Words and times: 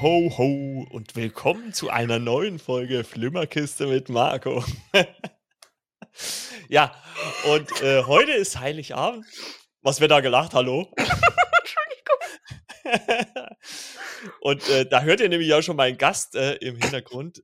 Ho, 0.00 0.30
ho, 0.30 0.38
ho 0.38 0.86
und 0.90 1.16
willkommen 1.16 1.72
zu 1.72 1.90
einer 1.90 2.20
neuen 2.20 2.60
Folge 2.60 3.02
Flimmerkiste 3.02 3.88
mit 3.88 4.08
Marco. 4.08 4.64
ja, 6.68 6.94
und 7.52 7.82
äh, 7.82 8.04
heute 8.04 8.30
ist 8.30 8.60
Heiligabend. 8.60 9.26
Was 9.82 10.00
wird 10.00 10.12
da 10.12 10.20
gelacht? 10.20 10.54
Hallo? 10.54 10.92
Entschuldigung. 10.96 11.18
und 14.40 14.68
äh, 14.68 14.86
da 14.86 15.02
hört 15.02 15.20
ihr 15.20 15.28
nämlich 15.28 15.52
auch 15.54 15.62
schon 15.62 15.76
meinen 15.76 15.98
Gast 15.98 16.34
äh, 16.36 16.54
im 16.56 16.76
Hintergrund. 16.76 17.40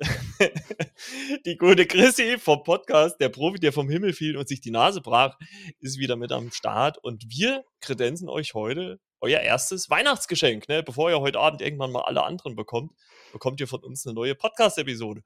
die 1.46 1.56
gute 1.56 1.86
Chrissy 1.86 2.38
vom 2.38 2.62
Podcast, 2.62 3.20
der 3.20 3.30
Profi, 3.30 3.58
der 3.58 3.72
vom 3.72 3.88
Himmel 3.88 4.12
fiel 4.12 4.36
und 4.36 4.48
sich 4.48 4.60
die 4.60 4.70
Nase 4.70 5.00
brach, 5.00 5.36
ist 5.80 5.98
wieder 5.98 6.16
mit 6.16 6.32
am 6.32 6.50
Start. 6.50 6.98
Und 6.98 7.24
wir 7.28 7.64
kredenzen 7.80 8.28
euch 8.28 8.54
heute 8.54 9.00
euer 9.24 9.40
erstes 9.40 9.88
Weihnachtsgeschenk. 9.88 10.68
Ne? 10.68 10.82
Bevor 10.82 11.10
ihr 11.10 11.20
heute 11.20 11.40
Abend 11.40 11.62
irgendwann 11.62 11.90
mal 11.90 12.02
alle 12.02 12.22
anderen 12.22 12.54
bekommt, 12.54 12.92
bekommt 13.32 13.58
ihr 13.58 13.66
von 13.66 13.82
uns 13.82 14.06
eine 14.06 14.14
neue 14.14 14.34
Podcast-Episode. 14.34 15.22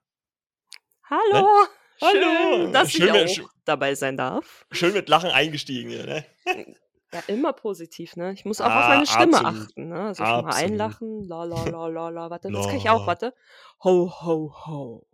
Hallo! 1.10 1.42
Ne? 1.42 1.68
Hallo! 2.00 2.56
Schön, 2.62 2.72
dass 2.72 2.92
schön 2.92 3.14
ich 3.26 3.42
auch 3.42 3.50
dabei 3.64 3.96
sein 3.96 4.16
darf. 4.16 4.66
Schön 4.70 4.92
mit 4.92 5.08
Lachen 5.08 5.30
eingestiegen 5.30 5.90
hier, 5.90 6.06
ne? 6.06 6.24
Ja, 7.12 7.20
immer 7.26 7.52
positiv, 7.52 8.14
ne? 8.14 8.32
Ich 8.34 8.44
muss 8.44 8.60
auch 8.60 8.66
ah, 8.66 8.80
auf 8.82 8.88
meine 8.88 9.06
Stimme 9.06 9.38
absolut. 9.38 9.62
achten, 9.62 9.88
ne? 9.88 10.00
Also 10.00 10.24
schon 10.24 10.44
mal 10.44 10.54
einlachen, 10.54 11.24
la 11.24 11.42
la 11.42 11.64
la 11.64 11.86
la 11.88 12.08
la, 12.10 12.30
warte, 12.30 12.52
das 12.52 12.66
kann 12.66 12.76
ich 12.76 12.90
auch, 12.90 13.06
warte. 13.08 13.34
Ho, 13.82 14.12
ho, 14.22 14.54
ho. 14.66 15.06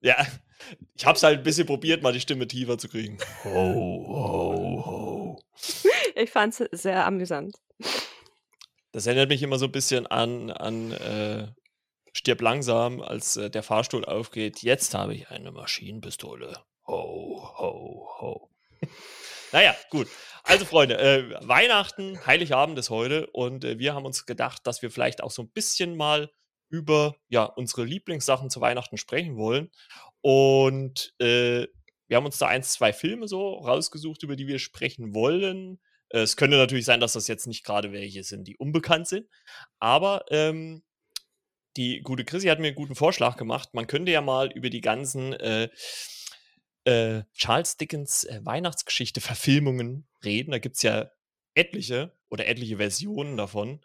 Ja, 0.00 0.26
ich 0.94 1.06
hab's 1.06 1.22
halt 1.22 1.38
ein 1.38 1.42
bisschen 1.44 1.66
probiert, 1.66 2.02
mal 2.02 2.12
die 2.12 2.20
Stimme 2.20 2.46
tiefer 2.46 2.78
zu 2.78 2.88
kriegen. 2.88 3.18
Ho, 3.44 4.06
ho, 4.08 4.86
ho. 4.86 5.42
Ich 6.14 6.30
fand's 6.30 6.62
sehr 6.72 7.06
amüsant. 7.06 7.56
Das 8.92 9.06
erinnert 9.06 9.28
mich 9.28 9.42
immer 9.42 9.58
so 9.58 9.66
ein 9.66 9.72
bisschen 9.72 10.06
an, 10.06 10.50
an 10.50 10.92
äh, 10.92 11.48
Stirb 12.12 12.40
langsam, 12.40 13.00
als 13.00 13.36
äh, 13.36 13.50
der 13.50 13.62
Fahrstuhl 13.62 14.04
aufgeht. 14.04 14.62
Jetzt 14.62 14.94
habe 14.94 15.14
ich 15.14 15.28
eine 15.30 15.52
Maschinenpistole. 15.52 16.64
Ho, 16.86 17.52
ho, 17.58 18.08
ho. 18.20 18.50
naja, 19.52 19.76
gut. 19.90 20.08
Also, 20.42 20.64
Freunde, 20.64 20.98
äh, 20.98 21.46
Weihnachten, 21.46 22.24
Heiligabend 22.26 22.78
ist 22.78 22.90
heute 22.90 23.26
und 23.28 23.64
äh, 23.64 23.78
wir 23.78 23.94
haben 23.94 24.06
uns 24.06 24.24
gedacht, 24.24 24.66
dass 24.66 24.82
wir 24.82 24.90
vielleicht 24.90 25.22
auch 25.22 25.30
so 25.30 25.42
ein 25.42 25.50
bisschen 25.50 25.96
mal 25.96 26.30
über 26.70 27.16
ja, 27.28 27.44
unsere 27.44 27.84
Lieblingssachen 27.84 28.50
zu 28.50 28.60
Weihnachten 28.60 28.96
sprechen 28.96 29.36
wollen. 29.36 29.70
Und 30.28 31.14
äh, 31.20 31.68
wir 32.06 32.18
haben 32.18 32.26
uns 32.26 32.36
da 32.36 32.48
eins, 32.48 32.74
zwei 32.74 32.92
Filme 32.92 33.26
so 33.28 33.54
rausgesucht, 33.54 34.22
über 34.22 34.36
die 34.36 34.46
wir 34.46 34.58
sprechen 34.58 35.14
wollen. 35.14 35.80
Äh, 36.10 36.18
es 36.18 36.36
könnte 36.36 36.58
natürlich 36.58 36.84
sein, 36.84 37.00
dass 37.00 37.14
das 37.14 37.28
jetzt 37.28 37.46
nicht 37.46 37.64
gerade 37.64 37.92
welche 37.92 38.22
sind, 38.22 38.46
die 38.46 38.58
unbekannt 38.58 39.08
sind. 39.08 39.26
Aber 39.78 40.26
ähm, 40.28 40.82
die 41.78 42.02
gute 42.02 42.26
Chrissy 42.26 42.48
hat 42.48 42.58
mir 42.58 42.66
einen 42.66 42.76
guten 42.76 42.94
Vorschlag 42.94 43.38
gemacht. 43.38 43.72
Man 43.72 43.86
könnte 43.86 44.12
ja 44.12 44.20
mal 44.20 44.52
über 44.52 44.68
die 44.68 44.82
ganzen 44.82 45.32
äh, 45.32 45.70
äh, 46.84 47.22
Charles 47.32 47.78
Dickens 47.78 48.24
äh, 48.24 48.40
Weihnachtsgeschichte-Verfilmungen 48.44 50.06
reden. 50.22 50.50
Da 50.50 50.58
gibt 50.58 50.76
es 50.76 50.82
ja 50.82 51.10
etliche 51.54 52.12
oder 52.28 52.46
etliche 52.46 52.76
Versionen 52.76 53.38
davon. 53.38 53.80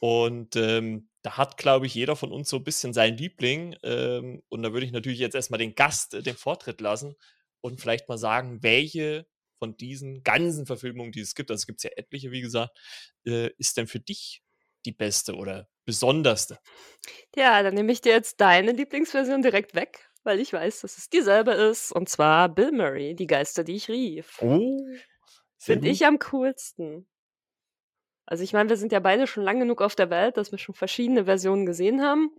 Und 0.00 0.56
ähm, 0.56 1.10
da 1.26 1.36
hat, 1.36 1.56
glaube 1.56 1.86
ich, 1.86 1.94
jeder 1.96 2.14
von 2.14 2.30
uns 2.30 2.48
so 2.48 2.58
ein 2.58 2.62
bisschen 2.62 2.92
seinen 2.92 3.18
Liebling. 3.18 3.74
Ähm, 3.82 4.44
und 4.48 4.62
da 4.62 4.72
würde 4.72 4.86
ich 4.86 4.92
natürlich 4.92 5.18
jetzt 5.18 5.34
erstmal 5.34 5.58
den 5.58 5.74
Gast 5.74 6.14
äh, 6.14 6.22
den 6.22 6.36
Vortritt 6.36 6.80
lassen 6.80 7.16
und 7.60 7.80
vielleicht 7.80 8.08
mal 8.08 8.16
sagen, 8.16 8.62
welche 8.62 9.26
von 9.58 9.76
diesen 9.76 10.22
ganzen 10.22 10.66
Verfilmungen, 10.66 11.10
die 11.10 11.20
es 11.20 11.34
gibt, 11.34 11.50
also 11.50 11.62
es 11.62 11.66
gibt 11.66 11.82
ja 11.82 11.90
etliche, 11.96 12.30
wie 12.30 12.42
gesagt, 12.42 12.78
äh, 13.26 13.50
ist 13.58 13.76
denn 13.76 13.88
für 13.88 13.98
dich 13.98 14.44
die 14.84 14.92
beste 14.92 15.34
oder 15.34 15.68
besonderste? 15.84 16.60
Ja, 17.34 17.60
dann 17.64 17.74
nehme 17.74 17.90
ich 17.90 18.00
dir 18.00 18.12
jetzt 18.12 18.40
deine 18.40 18.70
Lieblingsversion 18.70 19.42
direkt 19.42 19.74
weg, 19.74 20.08
weil 20.22 20.38
ich 20.38 20.52
weiß, 20.52 20.82
dass 20.82 20.96
es 20.96 21.08
dieselbe 21.08 21.54
ist. 21.54 21.90
Und 21.90 22.08
zwar 22.08 22.48
Bill 22.48 22.70
Murray, 22.70 23.16
die 23.16 23.26
Geister, 23.26 23.64
die 23.64 23.74
ich 23.74 23.88
rief. 23.88 24.40
Oh. 24.40 24.78
Finde 25.58 25.88
ich 25.88 26.06
am 26.06 26.20
coolsten. 26.20 27.08
Also 28.26 28.42
ich 28.42 28.52
meine, 28.52 28.68
wir 28.68 28.76
sind 28.76 28.90
ja 28.90 28.98
beide 28.98 29.28
schon 29.28 29.44
lang 29.44 29.60
genug 29.60 29.80
auf 29.80 29.94
der 29.94 30.10
Welt, 30.10 30.36
dass 30.36 30.50
wir 30.50 30.58
schon 30.58 30.74
verschiedene 30.74 31.24
Versionen 31.26 31.64
gesehen 31.64 32.02
haben. 32.02 32.32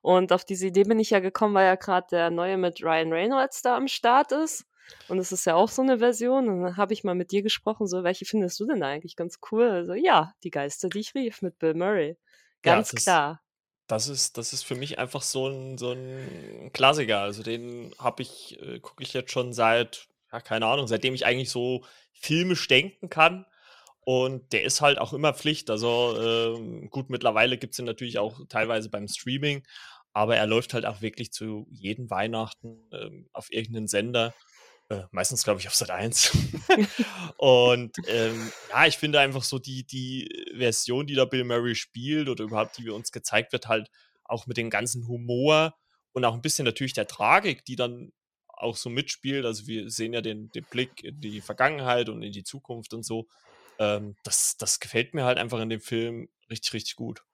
Und 0.00 0.32
auf 0.32 0.44
diese 0.44 0.68
Idee 0.68 0.84
bin 0.84 1.00
ich 1.00 1.10
ja 1.10 1.18
gekommen, 1.18 1.54
weil 1.54 1.66
ja 1.66 1.74
gerade 1.74 2.06
der 2.12 2.30
neue 2.30 2.56
mit 2.56 2.82
Ryan 2.82 3.12
Reynolds 3.12 3.62
da 3.62 3.76
am 3.76 3.88
Start 3.88 4.30
ist. 4.30 4.66
Und 5.08 5.18
es 5.18 5.32
ist 5.32 5.44
ja 5.44 5.54
auch 5.56 5.68
so 5.68 5.82
eine 5.82 5.98
Version. 5.98 6.48
Und 6.48 6.62
dann 6.62 6.76
habe 6.76 6.92
ich 6.92 7.02
mal 7.02 7.16
mit 7.16 7.32
dir 7.32 7.42
gesprochen, 7.42 7.88
so, 7.88 8.04
welche 8.04 8.24
findest 8.24 8.60
du 8.60 8.66
denn 8.66 8.84
eigentlich 8.84 9.16
ganz 9.16 9.40
cool? 9.50 9.68
Also 9.68 9.94
ja, 9.94 10.32
die 10.44 10.50
Geister, 10.50 10.88
die 10.88 11.00
ich 11.00 11.14
rief 11.14 11.42
mit 11.42 11.58
Bill 11.58 11.74
Murray. 11.74 12.16
Ganz 12.62 12.92
ja, 12.92 12.94
das 12.94 13.04
klar. 13.04 13.32
Ist, 13.32 13.40
das 13.88 14.08
ist, 14.08 14.38
das 14.38 14.52
ist 14.52 14.62
für 14.62 14.76
mich 14.76 14.98
einfach 15.00 15.22
so 15.22 15.48
ein, 15.48 15.76
so 15.76 15.90
ein 15.90 16.70
Klassiker. 16.72 17.20
Also 17.20 17.42
den 17.42 17.92
habe 17.98 18.22
ich, 18.22 18.60
äh, 18.62 18.78
gucke 18.78 19.02
ich 19.02 19.12
jetzt 19.12 19.32
schon 19.32 19.52
seit, 19.52 20.06
ja, 20.32 20.40
keine 20.40 20.66
Ahnung, 20.66 20.86
seitdem 20.86 21.14
ich 21.14 21.26
eigentlich 21.26 21.50
so 21.50 21.84
filmisch 22.12 22.68
denken 22.68 23.10
kann. 23.10 23.44
Und 24.04 24.52
der 24.52 24.64
ist 24.64 24.80
halt 24.80 24.98
auch 24.98 25.12
immer 25.12 25.32
Pflicht. 25.32 25.70
Also 25.70 26.16
äh, 26.18 26.86
gut, 26.88 27.08
mittlerweile 27.08 27.56
gibt 27.56 27.74
es 27.74 27.78
ihn 27.78 27.84
natürlich 27.84 28.18
auch 28.18 28.40
teilweise 28.48 28.90
beim 28.90 29.06
Streaming, 29.06 29.62
aber 30.12 30.36
er 30.36 30.46
läuft 30.46 30.74
halt 30.74 30.86
auch 30.86 31.00
wirklich 31.02 31.32
zu 31.32 31.66
jedem 31.70 32.10
Weihnachten 32.10 32.80
äh, 32.90 33.10
auf 33.32 33.52
irgendeinen 33.52 33.86
Sender. 33.86 34.34
Äh, 34.88 35.04
meistens, 35.12 35.44
glaube 35.44 35.60
ich, 35.60 35.68
auf 35.68 35.74
Sat 35.76 35.90
1. 35.90 36.36
und 37.36 37.96
ähm, 38.08 38.52
ja, 38.70 38.86
ich 38.86 38.98
finde 38.98 39.20
einfach 39.20 39.44
so 39.44 39.60
die, 39.60 39.86
die 39.86 40.28
Version, 40.56 41.06
die 41.06 41.14
da 41.14 41.24
Bill 41.24 41.44
Murray 41.44 41.76
spielt 41.76 42.28
oder 42.28 42.44
überhaupt, 42.44 42.78
die 42.78 42.84
wir 42.84 42.96
uns 42.96 43.12
gezeigt 43.12 43.52
wird, 43.52 43.68
halt 43.68 43.88
auch 44.24 44.46
mit 44.46 44.56
dem 44.56 44.68
ganzen 44.68 45.06
Humor 45.06 45.74
und 46.12 46.24
auch 46.24 46.34
ein 46.34 46.42
bisschen 46.42 46.64
natürlich 46.64 46.92
der 46.92 47.06
Tragik, 47.06 47.64
die 47.64 47.76
dann 47.76 48.12
auch 48.48 48.76
so 48.76 48.90
mitspielt. 48.90 49.44
Also 49.44 49.66
wir 49.66 49.90
sehen 49.90 50.12
ja 50.12 50.20
den, 50.20 50.50
den 50.50 50.64
Blick 50.64 51.04
in 51.04 51.20
die 51.20 51.40
Vergangenheit 51.40 52.08
und 52.08 52.22
in 52.22 52.32
die 52.32 52.44
Zukunft 52.44 52.94
und 52.94 53.04
so 53.04 53.28
ähm, 53.78 54.16
das, 54.22 54.56
das 54.56 54.80
gefällt 54.80 55.14
mir 55.14 55.24
halt 55.24 55.38
einfach 55.38 55.60
in 55.60 55.70
dem 55.70 55.80
Film 55.80 56.28
richtig, 56.50 56.74
richtig 56.74 56.96
gut. 56.96 57.24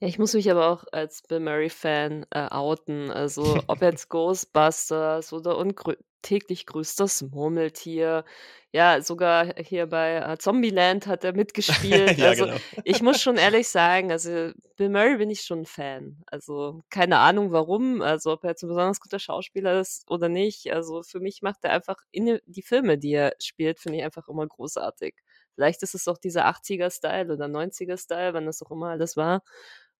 Ja, 0.00 0.06
ich 0.06 0.18
muss 0.18 0.34
mich 0.34 0.48
aber 0.50 0.68
auch 0.68 0.84
als 0.92 1.22
Bill 1.22 1.40
Murray-Fan 1.40 2.26
äh, 2.30 2.48
outen. 2.50 3.10
Also, 3.10 3.60
ob 3.66 3.82
jetzt 3.82 4.08
Ghostbusters 4.08 5.32
oder 5.32 5.58
ungrü 5.58 5.94
täglich 6.22 6.66
grüßt 6.66 6.98
das 7.00 7.22
Murmeltier. 7.22 8.24
Ja, 8.72 9.00
sogar 9.00 9.54
hier 9.56 9.86
bei 9.86 10.16
äh, 10.16 10.36
Zombieland 10.36 11.06
hat 11.06 11.24
er 11.24 11.32
mitgespielt. 11.32 12.18
ja, 12.18 12.28
also, 12.28 12.46
genau. 12.46 12.56
ich 12.84 13.02
muss 13.02 13.20
schon 13.20 13.36
ehrlich 13.36 13.68
sagen, 13.68 14.10
also 14.12 14.50
Bill 14.76 14.88
Murray 14.90 15.16
bin 15.16 15.30
ich 15.30 15.42
schon 15.42 15.60
ein 15.60 15.66
Fan. 15.66 16.22
Also, 16.26 16.82
keine 16.90 17.18
Ahnung 17.18 17.52
warum, 17.52 18.02
also 18.02 18.32
ob 18.32 18.44
er 18.44 18.50
jetzt 18.50 18.62
ein 18.62 18.68
besonders 18.68 19.00
guter 19.00 19.18
Schauspieler 19.18 19.80
ist 19.80 20.08
oder 20.10 20.28
nicht. 20.28 20.72
Also, 20.72 21.02
für 21.02 21.20
mich 21.20 21.42
macht 21.42 21.58
er 21.62 21.72
einfach 21.72 21.96
in 22.10 22.40
die 22.46 22.62
Filme, 22.62 22.98
die 22.98 23.12
er 23.12 23.32
spielt, 23.40 23.80
finde 23.80 23.98
ich 23.98 24.04
einfach 24.04 24.28
immer 24.28 24.46
großartig. 24.46 25.14
Vielleicht 25.58 25.82
ist 25.82 25.96
es 25.96 26.06
auch 26.06 26.18
dieser 26.18 26.46
80er-Style 26.46 27.32
oder 27.32 27.46
90er-Style, 27.46 28.32
wann 28.32 28.46
das 28.46 28.62
auch 28.62 28.70
immer 28.70 28.90
alles 28.90 29.16
war. 29.16 29.42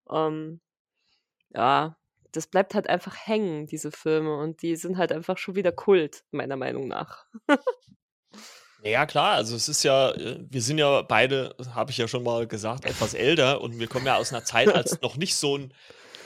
Ähm, 0.09 0.61
ja, 1.53 1.97
das 2.31 2.47
bleibt 2.47 2.75
halt 2.75 2.89
einfach 2.89 3.17
hängen, 3.27 3.67
diese 3.67 3.91
Filme. 3.91 4.39
Und 4.39 4.63
die 4.63 4.77
sind 4.77 4.99
halt 4.99 5.11
einfach 5.11 5.37
schon 5.37 5.57
wieder 5.57 5.73
Kult, 5.73 6.23
meiner 6.31 6.55
Meinung 6.55 6.87
nach. 6.87 7.27
Ja, 8.85 9.05
klar, 9.05 9.33
also 9.33 9.57
es 9.57 9.69
ist 9.69 9.83
ja, 9.83 10.13
äh, 10.13 10.39
wir 10.49 10.63
sind 10.63 10.79
ja 10.79 11.03
beide, 11.03 11.57
habe 11.75 11.91
ich 11.91 11.99
ja 11.99 12.07
schon 12.07 12.23
mal 12.23 12.47
gesagt, 12.47 12.85
etwas 12.85 13.15
älter 13.15 13.61
und 13.61 13.81
wir 13.81 13.89
kommen 13.89 14.07
ja 14.07 14.15
aus 14.15 14.33
einer 14.33 14.45
Zeit, 14.45 14.73
als 14.73 15.01
noch 15.03 15.17
nicht 15.17 15.34
so 15.34 15.59
ein 15.59 15.75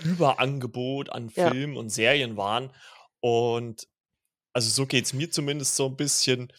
Überangebot 0.05 1.09
an 1.09 1.31
Filmen 1.31 1.73
ja. 1.73 1.81
und 1.81 1.89
Serien 1.89 2.37
waren. 2.37 2.71
Und 3.21 3.89
also 4.53 4.69
so 4.69 4.85
geht 4.85 5.07
es 5.07 5.15
mir 5.15 5.31
zumindest 5.31 5.77
so 5.77 5.87
ein 5.87 5.97
bisschen 5.97 6.53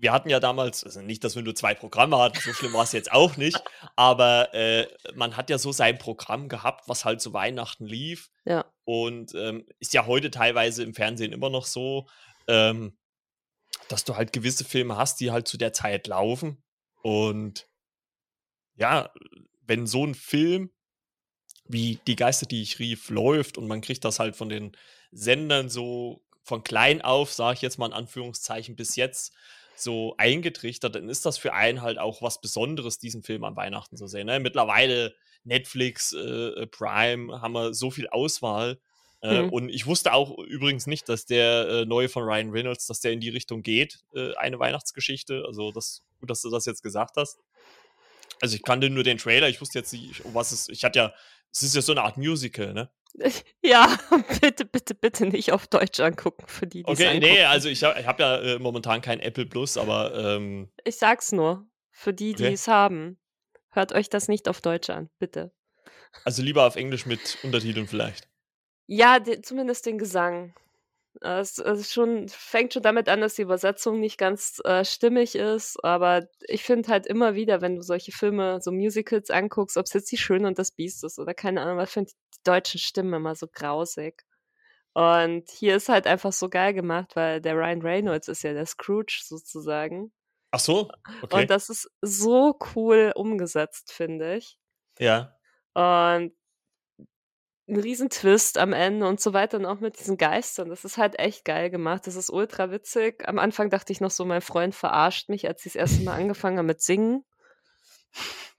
wir 0.00 0.12
hatten 0.12 0.30
ja 0.30 0.40
damals, 0.40 0.82
also 0.82 1.02
nicht, 1.02 1.22
dass 1.24 1.36
wir 1.36 1.42
nur 1.42 1.54
zwei 1.54 1.74
Programme 1.74 2.18
hatten, 2.18 2.40
so 2.40 2.54
schlimm 2.54 2.72
war 2.72 2.84
es 2.84 2.92
jetzt 2.92 3.12
auch 3.12 3.36
nicht, 3.36 3.62
aber 3.96 4.52
äh, 4.54 4.88
man 5.14 5.36
hat 5.36 5.50
ja 5.50 5.58
so 5.58 5.72
sein 5.72 5.98
Programm 5.98 6.48
gehabt, 6.48 6.88
was 6.88 7.04
halt 7.04 7.20
zu 7.20 7.34
Weihnachten 7.34 7.84
lief. 7.84 8.30
Ja. 8.46 8.64
Und 8.84 9.34
ähm, 9.34 9.66
ist 9.78 9.92
ja 9.92 10.06
heute 10.06 10.30
teilweise 10.30 10.82
im 10.82 10.94
Fernsehen 10.94 11.32
immer 11.32 11.50
noch 11.50 11.66
so, 11.66 12.08
ähm, 12.48 12.96
dass 13.88 14.04
du 14.04 14.16
halt 14.16 14.32
gewisse 14.32 14.64
Filme 14.64 14.96
hast, 14.96 15.20
die 15.20 15.30
halt 15.30 15.46
zu 15.46 15.58
der 15.58 15.74
Zeit 15.74 16.06
laufen. 16.06 16.62
Und 17.02 17.68
ja, 18.74 19.12
wenn 19.66 19.86
so 19.86 20.06
ein 20.06 20.14
Film 20.14 20.70
wie 21.64 22.00
Die 22.06 22.16
Geister, 22.16 22.46
die 22.46 22.62
ich 22.62 22.78
rief, 22.78 23.10
läuft 23.10 23.58
und 23.58 23.68
man 23.68 23.82
kriegt 23.82 24.04
das 24.04 24.18
halt 24.18 24.34
von 24.34 24.48
den 24.48 24.76
Sendern 25.12 25.68
so 25.68 26.24
von 26.42 26.64
klein 26.64 27.02
auf, 27.02 27.32
sage 27.32 27.56
ich 27.56 27.62
jetzt 27.62 27.78
mal 27.78 27.86
in 27.86 27.92
Anführungszeichen, 27.92 28.76
bis 28.76 28.96
jetzt 28.96 29.32
so 29.80 30.14
eingetrichtert, 30.18 30.94
dann 30.94 31.08
ist 31.08 31.26
das 31.26 31.38
für 31.38 31.52
einen 31.52 31.82
halt 31.82 31.98
auch 31.98 32.22
was 32.22 32.40
Besonderes, 32.40 32.98
diesen 32.98 33.22
Film 33.22 33.44
an 33.44 33.56
Weihnachten 33.56 33.96
zu 33.96 34.06
sehen. 34.06 34.26
Ne? 34.26 34.40
Mittlerweile 34.40 35.14
Netflix, 35.44 36.12
äh, 36.12 36.66
Prime, 36.66 37.40
haben 37.40 37.52
wir 37.52 37.74
so 37.74 37.90
viel 37.90 38.08
Auswahl. 38.08 38.78
Äh, 39.22 39.42
mhm. 39.42 39.50
Und 39.50 39.68
ich 39.68 39.86
wusste 39.86 40.12
auch 40.12 40.38
übrigens 40.38 40.86
nicht, 40.86 41.08
dass 41.08 41.26
der 41.26 41.68
äh, 41.68 41.84
neue 41.84 42.08
von 42.08 42.22
Ryan 42.22 42.50
Reynolds, 42.50 42.86
dass 42.86 43.00
der 43.00 43.12
in 43.12 43.20
die 43.20 43.28
Richtung 43.28 43.62
geht, 43.62 44.00
äh, 44.14 44.34
eine 44.36 44.58
Weihnachtsgeschichte. 44.58 45.44
Also 45.46 45.72
das 45.72 46.02
gut, 46.20 46.30
dass 46.30 46.42
du 46.42 46.50
das 46.50 46.66
jetzt 46.66 46.82
gesagt 46.82 47.16
hast. 47.16 47.38
Also 48.40 48.56
ich 48.56 48.62
kannte 48.62 48.88
nur 48.88 49.04
den 49.04 49.18
Trailer, 49.18 49.48
ich 49.48 49.60
wusste 49.60 49.78
jetzt 49.78 49.92
nicht, 49.92 50.24
um 50.24 50.34
was 50.34 50.52
es. 50.52 50.68
Ich 50.68 50.84
hatte 50.84 50.98
ja, 50.98 51.14
es 51.52 51.62
ist 51.62 51.74
ja 51.74 51.82
so 51.82 51.92
eine 51.92 52.02
Art 52.02 52.16
Musical, 52.16 52.72
ne? 52.72 52.90
Ja, 53.62 53.96
bitte, 54.40 54.64
bitte, 54.64 54.94
bitte 54.94 55.26
nicht 55.26 55.52
auf 55.52 55.66
Deutsch 55.66 56.00
angucken 56.00 56.44
für 56.46 56.66
die, 56.66 56.82
die 56.82 56.90
Okay, 56.90 57.18
nee, 57.20 57.44
also 57.44 57.68
ich 57.68 57.82
habe 57.84 58.04
hab 58.06 58.20
ja 58.20 58.36
äh, 58.38 58.58
momentan 58.58 59.00
kein 59.02 59.20
Apple 59.20 59.46
Plus, 59.46 59.76
aber 59.76 60.14
ähm, 60.14 60.70
Ich 60.84 60.96
sag's 60.96 61.32
nur, 61.32 61.66
für 61.90 62.12
die, 62.14 62.34
die 62.34 62.44
Okay. 62.44 62.52
es 62.54 62.68
haben. 62.68 63.18
Hört 63.72 63.92
euch 63.92 64.08
das 64.08 64.28
nicht 64.28 64.48
auf 64.48 64.60
Deutsch 64.60 64.90
an, 64.90 65.10
bitte. 65.18 65.52
also 66.24 66.42
lieber 66.42 66.66
auf 66.66 66.76
Englisch 66.76 67.06
mit 67.06 67.38
Untertiteln 67.44 67.86
vielleicht. 67.86 68.28
Ja, 68.86 69.20
de 69.20 69.40
zumindest 69.42 69.86
den 69.86 69.98
Gesang. 69.98 70.54
Es 71.20 71.58
es 71.58 71.92
schon 71.92 72.28
fängt 72.28 72.72
schon 72.72 72.82
damit 72.82 73.08
an, 73.08 73.20
dass 73.20 73.34
die 73.34 73.42
Übersetzung 73.42 74.00
nicht 74.00 74.16
ganz, 74.18 74.60
äh, 74.64 74.84
stimmig 74.84 75.34
ist, 75.34 75.82
aber 75.84 76.26
ich 76.48 76.62
finde 76.64 76.88
halt 76.90 77.06
immer 77.06 77.34
wieder, 77.34 77.60
wenn 77.60 77.76
du 77.76 77.82
solche 77.82 78.12
Filme, 78.12 78.60
so 78.62 78.70
Musicals 78.72 79.30
anguckst, 79.30 79.76
ob's 79.76 79.92
jetzt 79.92 80.10
„Die 80.12 80.16
Schöne 80.18 80.46
und 80.48 80.58
das 80.58 80.70
Biest“ 80.72 81.04
ist 81.04 81.18
oder 81.18 81.34
keine 81.34 81.62
Ahnung 81.62 81.76
was, 81.78 81.90
finde 81.92 82.12
die 82.34 82.38
deutschen 82.44 82.78
Stimmen 82.80 83.12
immer 83.14 83.34
so 83.34 83.46
grausig. 83.52 84.22
Und 84.94 85.50
hier 85.50 85.76
ist 85.76 85.88
halt 85.90 86.06
einfach 86.06 86.32
so 86.32 86.48
geil 86.50 86.74
gemacht, 86.74 87.16
weil 87.16 87.40
der 87.40 87.56
Ryan 87.56 87.82
Reynolds 87.82 88.28
ist 88.28 88.42
ja 88.44 88.52
der 88.54 88.66
Scrooge 88.66 89.20
sozusagen. 89.24 90.12
Ach 90.52 90.60
so, 90.60 91.00
okay. 91.22 91.30
Und 91.32 91.50
das 91.50 91.68
ist 91.70 91.88
so 92.02 92.58
cool 92.74 93.12
umgesetzt, 93.14 93.92
finde 93.92 94.36
ich. 94.36 94.56
Ja. 94.98 95.36
Und 95.76 96.32
'n 97.70 97.80
riesen 97.80 98.10
Twist 98.10 98.58
am 98.58 98.72
Ende 98.72 99.06
und 99.08 99.20
so 99.20 99.32
weiter 99.32 99.58
und 99.58 99.66
auch 99.66 99.80
mit 99.80 99.98
diesen 100.00 100.16
Geistern. 100.18 100.68
Das 100.70 100.84
ist 100.84 100.98
halt 100.98 101.18
echt 101.18 101.44
geil 101.44 101.70
gemacht. 101.70 102.06
Das 102.06 102.16
ist 102.16 102.30
ultra 102.30 102.70
witzig. 102.70 103.26
Am 103.28 103.38
Anfang 103.38 103.70
dachte 103.70 103.92
ich 103.92 104.00
noch 104.00 104.10
so, 104.10 104.24
mein 104.24 104.40
Freund 104.42 104.74
verarscht 104.74 105.28
mich, 105.28 105.46
als 105.48 105.62
sie 105.62 105.70
das 105.70 105.76
erste 105.76 106.02
Mal 106.02 106.14
angefangen 106.16 106.58
haben 106.58 106.66
mit 106.66 106.82
Singen. 106.82 107.24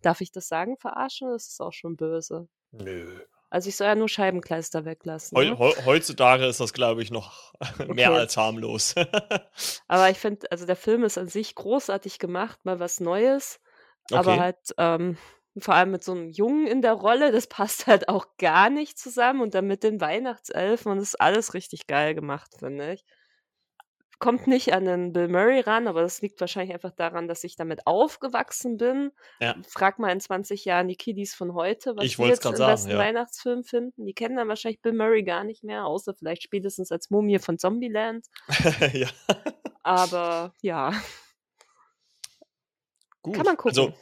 Darf 0.01 0.21
ich 0.21 0.31
das 0.31 0.47
sagen, 0.47 0.77
verarschen, 0.77 1.27
oder 1.27 1.35
ist 1.35 1.49
das 1.49 1.61
auch 1.65 1.73
schon 1.73 1.95
böse? 1.95 2.47
Nö. 2.73 3.25
Also, 3.51 3.69
ich 3.69 3.75
soll 3.75 3.85
ja 3.87 3.95
nur 3.95 4.09
Scheibenkleister 4.09 4.83
weglassen, 4.83 5.37
Heu 5.37 5.45
ne? 5.45 5.57
heu 5.57 5.73
heutzutage 5.85 6.45
ist 6.45 6.59
das, 6.59 6.73
glaube 6.73 7.01
ich, 7.03 7.11
noch 7.11 7.53
mehr 7.87 8.11
Okay. 8.11 8.13
als 8.13 8.35
harmlos. 8.37 8.95
Aber 9.87 10.09
ich 10.09 10.19
finde 10.19 10.51
also, 10.51 10.65
der 10.65 10.75
Film 10.75 11.03
ist 11.03 11.17
an 11.17 11.27
sich 11.27 11.55
großartig 11.55 12.19
gemacht, 12.19 12.65
mal 12.65 12.79
was 12.79 12.99
Neues, 12.99 13.59
aber 14.11 14.37
Okay. 14.37 14.37
halt, 14.37 14.57
ähm, 14.77 15.17
vor 15.59 15.75
allem 15.75 15.91
mit 15.91 16.03
so 16.03 16.13
'nem 16.15 16.29
Jungen 16.29 16.67
in 16.67 16.81
der 16.81 16.93
Rolle, 16.93 17.31
das 17.31 17.47
passt 17.49 17.87
halt 17.87 18.09
auch 18.09 18.25
gar 18.37 18.69
nicht 18.69 18.97
zusammen 18.99 19.41
und 19.41 19.53
dann 19.55 19.67
mit 19.67 19.83
den 19.83 20.01
Weihnachtselfen 20.01 20.91
und 20.91 20.97
das 20.99 21.09
ist 21.09 21.21
alles 21.21 21.53
richtig 21.53 21.87
geil 21.87 22.15
gemacht, 22.15 22.55
finde 22.59 22.93
ich. 22.93 23.03
Kommt 24.19 24.45
nicht 24.45 24.71
an 24.73 24.85
den 24.85 25.13
Bill 25.13 25.27
Murray 25.27 25.61
ran, 25.61 25.87
aber 25.87 26.01
das 26.03 26.21
liegt 26.21 26.39
wahrscheinlich 26.41 26.75
einfach 26.75 26.91
daran, 26.91 27.27
dass 27.27 27.43
ich 27.43 27.55
damit 27.55 27.87
aufgewachsen 27.87 28.77
bin. 28.77 29.11
Ja. 29.39 29.55
Frag 29.67 29.97
mal 29.97 30.11
in 30.11 30.19
20 30.19 30.63
Jahren 30.63 30.87
die 30.87 30.95
Kiddies 30.95 31.33
von 31.33 31.55
heute, 31.55 31.95
was 31.97 32.05
Ich 32.05 32.17
die 32.17 32.21
jetzt 32.27 32.45
den 32.45 32.55
sagen, 32.55 32.71
besten 32.73 32.91
ja. 32.91 32.97
Weihnachtsfilm 32.99 33.63
finden. 33.63 34.05
Die 34.05 34.13
kennen 34.13 34.35
dann 34.35 34.47
wahrscheinlich 34.47 34.79
Bill 34.81 34.93
Murray 34.93 35.23
gar 35.23 35.43
nicht 35.43 35.63
mehr, 35.63 35.85
außer 35.87 36.13
vielleicht 36.13 36.43
spätestens 36.43 36.91
als 36.91 37.09
Mumie 37.09 37.39
von 37.39 37.57
Zombieland. 37.57 38.27
Ja. 38.93 39.09
Aber 39.83 40.53
ja. 40.61 40.91
Gut. 43.23 43.35
Kann 43.35 43.45
man 43.45 43.57
Also 43.65 43.87
gucken. 43.87 43.89
also, 43.89 43.97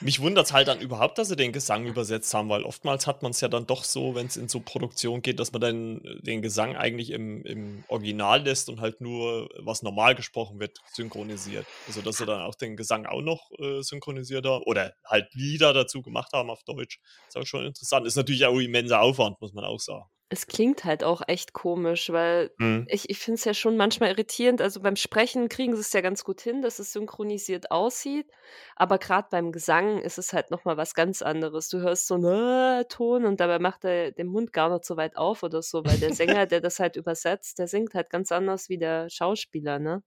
mich 0.00 0.20
wundert's 0.20 0.52
halt 0.52 0.68
dann 0.68 0.80
überhaupt, 0.80 1.18
dass 1.18 1.28
sie 1.28 1.36
den 1.36 1.52
Gesang 1.52 1.86
übersetzt 1.86 2.32
haben, 2.32 2.48
weil 2.48 2.62
oftmals 2.64 3.06
hat 3.06 3.22
man's 3.22 3.40
ja 3.40 3.48
dann 3.48 3.66
doch 3.66 3.84
so, 3.84 4.14
wenn's 4.14 4.36
in 4.36 4.48
so 4.48 4.60
Produktion 4.60 5.22
geht, 5.22 5.38
dass 5.38 5.52
man 5.52 5.60
dann, 5.60 6.04
äh, 6.04 6.22
den 6.22 6.42
Gesang 6.42 6.76
eigentlich 6.76 7.10
im 7.10 7.44
im 7.44 7.84
Original 7.88 8.42
lässt 8.42 8.68
und 8.68 8.80
halt 8.80 9.00
nur, 9.00 9.48
was 9.58 9.82
normal 9.82 10.14
gesprochen 10.14 10.60
wird, 10.60 10.78
synchronisiert. 10.92 11.66
Also, 11.86 12.00
dass 12.02 12.16
sie 12.18 12.26
dann 12.26 12.42
auch 12.42 12.54
den 12.54 12.76
Gesang 12.76 13.06
auch 13.06 13.22
noch, 13.22 13.50
äh, 13.58 13.82
synchronisiert 13.82 14.46
haben 14.46 14.64
oder 14.64 14.94
halt 15.04 15.28
Lieder 15.34 15.72
dazu 15.72 16.02
gemacht 16.02 16.32
haben 16.32 16.50
auf 16.50 16.62
Deutsch. 16.64 17.00
Ist 17.28 17.36
auch 17.36 17.46
schon 17.46 17.66
interessant. 17.66 18.06
Ist 18.06 18.16
natürlich 18.16 18.46
auch 18.46 18.58
immenser 18.58 19.00
Aufwand, 19.00 19.40
muss 19.40 19.52
man 19.52 19.64
auch 19.64 19.80
sagen. 19.80 20.06
Es 20.32 20.46
klingt 20.46 20.84
halt 20.84 21.02
auch 21.02 21.22
echt 21.26 21.52
komisch, 21.52 22.10
weil 22.12 22.52
Mhm. 22.58 22.90
ich 22.92 23.10
ich 23.10 23.18
finde 23.18 23.34
es 23.38 23.44
ja 23.44 23.52
schon 23.54 23.76
manchmal 23.76 24.10
irritierend. 24.10 24.60
Also, 24.62 24.80
beim 24.80 24.94
Sprechen 24.96 25.48
kriegen 25.48 25.74
sie's 25.76 25.92
ja 25.92 26.00
ganz 26.02 26.22
gut 26.24 26.40
hin, 26.40 26.62
dass 26.62 26.78
es 26.78 26.92
synchronisiert 26.92 27.70
aussieht, 27.72 28.30
aber 28.76 28.98
grad 28.98 29.30
beim 29.30 29.50
Gesang 29.52 29.98
ist 30.00 30.18
es 30.18 30.32
halt 30.32 30.50
noch 30.52 30.64
mal 30.64 30.76
was 30.76 30.94
ganz 30.94 31.20
anderes. 31.22 31.68
Du 31.68 31.78
hörst 31.80 32.06
so 32.06 32.14
'n 32.14 32.24
äh, 32.24 32.84
Ton 32.88 33.24
und 33.24 33.40
dabei 33.40 33.58
macht 33.58 33.84
er 33.84 34.12
den 34.12 34.28
Mund 34.28 34.52
gar 34.52 34.70
nicht 34.72 34.84
so 34.84 34.96
weit 34.96 35.16
auf 35.16 35.42
oder 35.42 35.62
so, 35.62 35.84
weil 35.84 35.98
der 35.98 36.12
Sänger, 36.12 36.46
der 36.46 36.60
das 36.60 36.78
halt 36.78 36.94
übersetzt, 36.96 37.58
der 37.58 37.66
singt 37.68 37.94
halt 37.94 38.08
ganz 38.10 38.30
anders 38.32 38.68
wie 38.68 38.78
der 38.78 39.10
Schauspieler, 39.10 39.78
ne? 39.80 40.02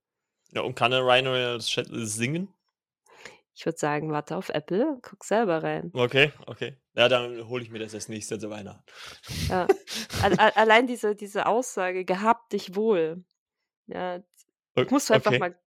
Ja, 0.52 0.62
und 0.62 0.76
kann 0.76 0.92
der 0.92 1.02
Ryan 1.02 1.28
Reynolds 1.28 1.68
singen? 2.16 2.48
Ich 3.58 3.66
würde 3.66 3.78
sagen, 3.78 4.12
warte 4.12 4.36
auf 4.36 4.50
Apple, 4.50 4.98
guck 5.04 5.24
selber 5.24 5.62
rein. 5.64 5.94
Okay, 5.96 6.32
okay. 6.48 6.78
Ja, 6.96 7.08
dann 7.08 7.48
hole 7.48 7.62
ich 7.64 7.70
mir 7.70 7.78
das 7.80 7.94
als 7.94 8.10
Nächstes 8.10 8.40
zu 8.42 8.50
Weihnachten. 8.50 8.84
Ja. 9.50 9.70
Al 10.20 10.34
al 10.38 10.52
allein 10.56 10.88
diese 10.88 11.16
diese 11.16 11.46
Aussage: 11.48 12.06
„Gehabt 12.06 12.54
dich 12.54 12.76
wohl“, 12.76 13.26
ja, 13.88 14.22
O 14.78 14.86
musst 14.90 15.10
du 15.10 15.16
einfach 15.16 15.38
okay. 15.38 15.40
mal 15.40 15.60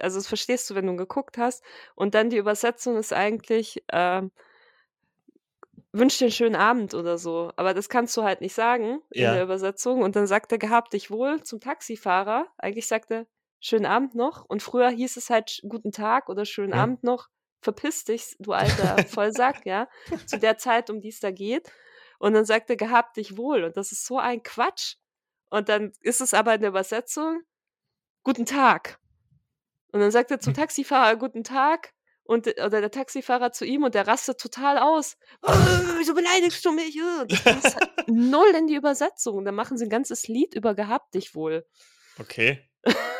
also, 0.00 0.18
das 0.18 0.28
verstehst 0.28 0.70
du, 0.70 0.76
wenn 0.76 0.86
du 0.86 0.96
geguckt 0.96 1.38
hast. 1.38 1.64
Und 1.96 2.14
dann 2.14 2.30
die 2.30 2.38
Übersetzung 2.38 2.96
ist 2.98 3.12
eigentlich, 3.14 3.84
ähm 3.92 4.30
„Wünsche 5.94 6.18
dir 6.18 6.26
'n 6.28 6.32
schönen 6.32 6.56
Abend“ 6.56 6.92
oder 6.94 7.16
so. 7.16 7.50
Aber 7.56 7.72
das 7.72 7.88
kannst 7.88 8.14
du 8.16 8.22
halt 8.22 8.40
nicht 8.42 8.54
sagen 8.54 9.00
in 9.10 9.30
der 9.30 9.42
Ja. 9.42 9.44
Übersetzung. 9.44 10.02
Und 10.02 10.16
dann 10.16 10.26
sagt 10.26 10.52
er: 10.52 10.58
„Gehabt 10.58 10.92
dich 10.92 11.10
wohl“ 11.10 11.42
zum 11.42 11.60
Taxifahrer. 11.60 12.46
Eigentlich 12.58 12.86
sagt 12.86 13.10
er: 13.10 13.26
„Schönen 13.60 13.86
Abend 13.86 14.14
noch.“ 14.14 14.44
Und 14.46 14.62
früher 14.62 14.90
hieß 14.90 15.16
es 15.16 15.30
halt 15.30 15.60
„Guten 15.68 15.92
Tag“ 15.92 16.28
oder 16.28 16.44
„Schönen 16.46 16.72
Ja. 16.72 16.74
Abend 16.74 17.02
noch“. 17.04 17.28
„Verpiss 17.62 18.04
dich, 18.04 18.36
du 18.38 18.52
alter 18.52 19.04
Vollsack“, 19.06 19.66
ja, 19.66 19.88
zu 20.24 20.38
der 20.38 20.58
Zeit, 20.58 20.90
um 20.90 21.00
die's 21.00 21.20
da 21.20 21.30
geht. 21.32 21.72
Und 22.20 22.34
dann 22.34 22.44
sagt 22.44 22.70
er: 22.70 22.76
„Gehabt 22.76 23.16
dich 23.16 23.36
wohl.“ 23.36 23.64
Und 23.64 23.76
das 23.76 23.92
ist 23.92 24.06
so 24.06 24.18
ein 24.18 24.42
Quatsch. 24.44 24.96
Und 25.50 25.68
dann 25.68 25.92
ist 26.02 26.20
es 26.20 26.34
aber 26.34 26.54
in 26.54 26.60
der 26.62 26.70
Übersetzung: 26.70 27.42
„Guten 28.24 28.46
Tag.“ 28.46 29.00
Und 29.92 30.00
dann 30.00 30.10
sagt 30.12 30.30
er 30.32 30.40
zum. 30.40 30.54
Taxifahrer: 30.54 31.16
„Guten 31.18 31.44
Tag.“ 31.44 31.94
und 32.24 32.46
oder 32.48 32.80
der 32.82 32.90
Taxifahrer 32.92 33.52
zu 33.52 33.64
ihm 33.66 33.84
und 33.84 33.94
der 33.96 34.06
rastet 34.08 34.40
total 34.40 34.78
aus: 34.78 35.14
„Äh, 35.42 35.48
wieso 35.98 36.14
beleidigst 36.14 36.64
du 36.66 36.72
mich, 36.72 36.96
äh?“ 36.98 37.22
Und 37.22 37.32
das 37.32 37.44
passt 37.44 37.74
halt 37.76 37.86
null 38.06 38.50
in 38.56 38.66
die 38.68 38.76
Übersetzung. 38.76 39.36
Und 39.38 39.44
dann 39.46 39.54
machen 39.56 39.78
sie 39.78 39.84
'n 39.86 39.90
ganzes 39.90 40.28
Lied 40.28 40.54
über 40.56 40.74
„Gehabt 40.74 41.14
dich 41.14 41.34
wohl“. 41.36 41.66
Okay. 42.20 42.68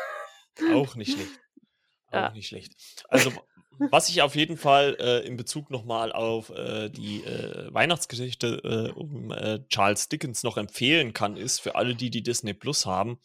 Auch 0.73 0.95
nicht 0.95 1.13
schlecht. 1.13 1.31
Auch 2.11 2.13
Ja. 2.13 2.31
nicht 2.31 2.47
schlecht. 2.47 2.73
Also, 3.09 3.31
was 3.77 4.09
ich 4.09 4.21
auf 4.21 4.35
jeden 4.35 4.57
Fall, 4.57 4.97
äh, 4.99 5.25
in 5.27 5.37
Bezug 5.37 5.69
noch 5.69 5.85
mal 5.85 6.11
auf, 6.11 6.49
äh, 6.49 6.89
die, 6.89 7.23
äh, 7.23 7.73
Weihnachtsgeschichte, 7.73 8.61
äh, 8.63 8.91
um, 8.97 9.31
äh, 9.31 9.59
Charles 9.69 10.09
Dickens 10.09 10.43
noch 10.43 10.57
empfehlen 10.57 11.13
kann, 11.13 11.37
ist 11.37 11.59
für 11.61 11.75
alle, 11.75 11.95
die 11.95 12.09
die 12.09 12.23
Disney 12.23 12.53
Plus 12.53 12.85
haben, 12.85 13.19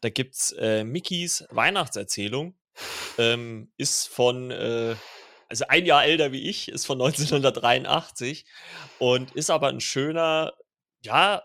da 0.00 0.08
gibt's, 0.08 0.52
äh, 0.52 0.84
Mickeys 0.84 1.44
Weihnachtserzählung. 1.50 2.54
Ähm, 3.18 3.70
ist 3.76 4.08
von, 4.08 4.50
also, 4.52 5.64
1 5.68 5.86
Jahr 5.86 6.04
älter 6.04 6.32
wie 6.32 6.48
ich, 6.48 6.68
ist 6.68 6.86
von 6.86 6.96
1983 6.98 8.46
und 8.98 9.32
ist 9.32 9.50
aber 9.50 9.68
'n 9.68 9.80
schöner 9.80 10.54
ja 11.02 11.42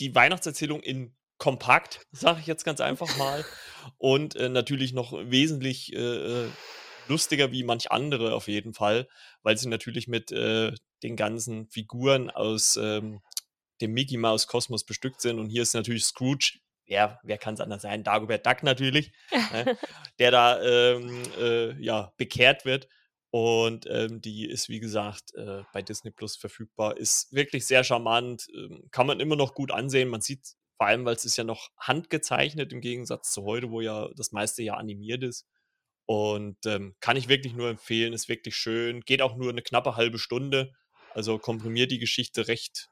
die 0.00 0.14
Weihnachtserzählung 0.14 0.80
in 0.82 1.14
kompakt, 1.44 2.00
sage 2.10 2.40
ich 2.40 2.46
jetzt 2.46 2.64
ganz 2.64 2.80
einfach 2.88 3.18
mal. 3.18 3.44
Und, 3.98 4.34
äh, 4.36 4.48
natürlich 4.48 4.94
noch 4.94 5.12
wesentlich, 5.12 5.92
äh, 5.92 5.98
äh, 5.98 6.48
lustiger 7.06 7.52
wie 7.52 7.64
manch 7.64 7.92
andere 7.92 8.34
auf 8.34 8.48
jeden 8.48 8.72
Fall, 8.72 9.06
weil 9.42 9.58
sie 9.58 9.68
natürlich 9.68 10.08
mit, 10.08 10.32
äh, 10.32 10.72
den 11.02 11.16
ganzen 11.16 11.68
Figuren 11.68 12.30
aus, 12.30 12.76
ähm, 12.76 13.20
dem 13.82 13.92
Micky-Maus-Kosmos 13.92 14.84
bestückt 14.84 15.20
sind. 15.20 15.38
Und 15.38 15.50
hier 15.50 15.62
ist 15.62 15.74
natürlich 15.74 16.04
Scrooge 16.06 16.60
ja, 16.86 17.18
wer 17.22 17.38
kann's 17.38 17.60
anders 17.60 17.80
sein? 17.80 18.04
Dagobert 18.04 18.44
Duck 18.44 18.62
natürlich, 18.62 19.10
ne, 19.30 19.78
der 20.18 20.30
da, 20.30 20.62
ähm, 20.62 21.22
äh, 21.38 21.82
ja, 21.82 22.12
bekehrt 22.18 22.66
wird. 22.66 22.88
Und, 23.30 23.86
ähm, 23.90 24.20
die 24.20 24.46
ist, 24.46 24.68
wie 24.68 24.80
gesagt, 24.80 25.34
äh, 25.34 25.62
bei 25.72 25.80
Disney 25.80 26.10
Plus 26.10 26.36
verfügbar. 26.36 26.98
Ist 26.98 27.32
wirklich 27.32 27.66
sehr 27.66 27.82
charmant, 27.84 28.46
ähm, 28.54 28.84
kann 28.90 29.06
man 29.06 29.18
immer 29.18 29.34
noch 29.34 29.54
gut 29.54 29.70
ansehen. 29.72 30.10
Man 30.10 30.20
sieht 30.20 30.54
vor 30.78 30.86
allem, 30.88 31.04
weil's 31.06 31.24
ist 31.24 31.36
ja 31.38 31.44
noch 31.44 31.70
handgezeichnet 31.78 32.72
im 32.72 32.80
Gegensatz 32.82 33.32
zu 33.32 33.44
heute, 33.44 33.70
wo 33.70 33.80
ja 33.82 34.08
das 34.16 34.32
meiste 34.32 34.62
ja 34.62 34.74
animiert 34.74 35.22
ist. 35.24 35.46
Und, 36.06 36.58
ähm, 36.66 36.96
kann 37.00 37.16
ich 37.16 37.28
wirklich 37.28 37.54
nur 37.54 37.70
empfehlen, 37.70 38.12
ist 38.14 38.28
wirklich 38.28 38.56
schön, 38.56 39.02
geht 39.02 39.22
auch 39.22 39.36
nur 39.36 39.52
'ne 39.52 39.62
knappe 39.62 39.96
1/2 39.96 40.18
Stunde, 40.18 40.72
also, 41.14 41.38
komprimiert 41.38 41.90
die 41.92 41.98
Geschichte 42.00 42.48
recht 42.48 42.88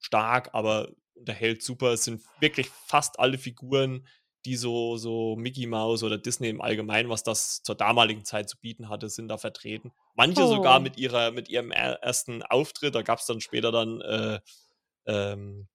stark, 0.00 0.50
aber 0.54 0.90
unterhält 1.14 1.62
super. 1.62 1.92
Es 1.94 2.04
sind 2.04 2.22
wirklich 2.40 2.68
fast 2.70 3.20
alle 3.20 3.38
Figuren, 3.38 4.06
die 4.46 4.56
so 4.56 4.96
so 4.98 5.36
Micky 5.36 5.66
Maus 5.66 6.02
oder 6.04 6.18
Disney 6.18 6.48
im 6.50 6.60
Allgemeinen, 6.62 7.10
was 7.10 7.22
das 7.24 7.62
zur 7.64 7.74
damaligen 7.76 8.24
Zeit 8.26 8.48
zu 8.50 8.58
bieten 8.60 8.88
hatte, 8.90 9.08
sind 9.10 9.28
da 9.28 9.38
vertreten. 9.38 9.92
Manche 10.16 10.46
sogar 10.48 10.80
Oh. 10.80 10.80
mit 10.80 10.98
ihrer 10.98 11.30
mit 11.32 11.48
ihrem 11.50 11.70
er 11.72 11.94
ersten 12.02 12.42
Auftritt. 12.44 12.94
Da 12.96 13.02
gab's 13.02 13.26
dann 13.26 13.40
später 13.42 13.72
dann, 13.72 14.00
äh, 14.02 14.40
ähm, 15.06 15.68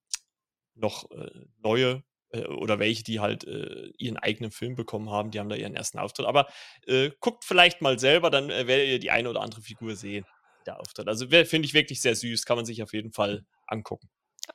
noch, 0.75 1.09
äh, 1.11 1.29
neue 1.57 2.03
äh, 2.29 2.45
oder 2.45 2.79
welche, 2.79 3.03
die 3.03 3.19
halt 3.19 3.45
äh, 3.45 3.91
ihren 3.97 4.17
eigenen 4.17 4.51
Film 4.51 4.75
bekommen 4.75 5.09
haben, 5.09 5.31
die 5.31 5.39
haben 5.39 5.49
da 5.49 5.55
ihren 5.55 5.75
ersten 5.75 5.99
Auftritt. 5.99 6.25
Aber 6.25 6.47
äh, 6.87 7.11
guckt 7.19 7.43
vielleicht 7.45 7.81
mal 7.81 7.99
selber, 7.99 8.29
dann 8.29 8.49
äh, 8.49 8.67
werdet 8.67 8.87
ihr 8.87 8.99
die 8.99 9.11
eine 9.11 9.29
oder 9.29 9.41
andere 9.41 9.61
Figur 9.61 9.95
sehen, 9.95 10.27
der 10.65 10.79
Auftritt. 10.79 11.07
Also 11.07 11.27
finde 11.29 11.65
ich 11.65 11.73
wirklich 11.73 12.01
sehr 12.01 12.15
süß, 12.15 12.45
kann 12.45 12.57
man 12.57 12.65
sich 12.65 12.83
auf 12.83 12.93
jeden 12.93 13.11
Fall 13.11 13.45
angucken. 13.67 14.09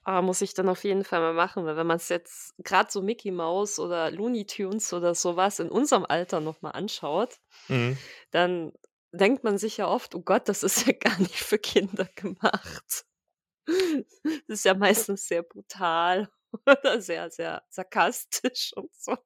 Ah, 0.04 0.22
muss 0.22 0.40
ich 0.40 0.54
dann 0.54 0.68
auf 0.68 0.84
jeden 0.84 1.04
Fall 1.04 1.20
mal 1.20 1.32
machen, 1.34 1.64
weil 1.64 1.76
wenn 1.76 1.86
man 1.86 1.96
es 1.96 2.08
jetzt 2.08 2.54
gerade 2.58 2.90
so 2.90 3.02
Mickey 3.02 3.30
Mouse 3.30 3.78
oder 3.78 4.10
Looney 4.10 4.46
Tunes 4.46 4.92
oder 4.92 5.14
sowas 5.14 5.58
in 5.58 5.68
unserem 5.70 6.04
Alter 6.08 6.40
noch 6.40 6.62
mal 6.62 6.70
anschaut, 6.70 7.38
Mhm. 7.68 8.04
dann 8.32 8.72
denkt 9.12 9.44
man 9.44 9.58
sich 9.58 9.78
ja 9.78 9.88
oft: 9.88 10.14
„Oh 10.14 10.22
Gott, 10.22 10.48
das 10.48 10.62
ist 10.64 10.86
ja 10.86 10.92
gar 11.00 11.18
nicht 11.20 11.36
für 11.36 11.58
Kinder 11.58 12.06
gemacht.“ 12.16 13.06
Das 14.48 14.58
ist 14.60 14.64
ja 14.64 14.74
meistens 14.74 15.26
sehr 15.26 15.42
brutal 15.42 16.28
oder 16.66 17.00
sehr, 17.00 17.30
sehr 17.30 17.62
sarkastisch 17.70 18.72
und 18.76 18.90
so. 18.94 19.16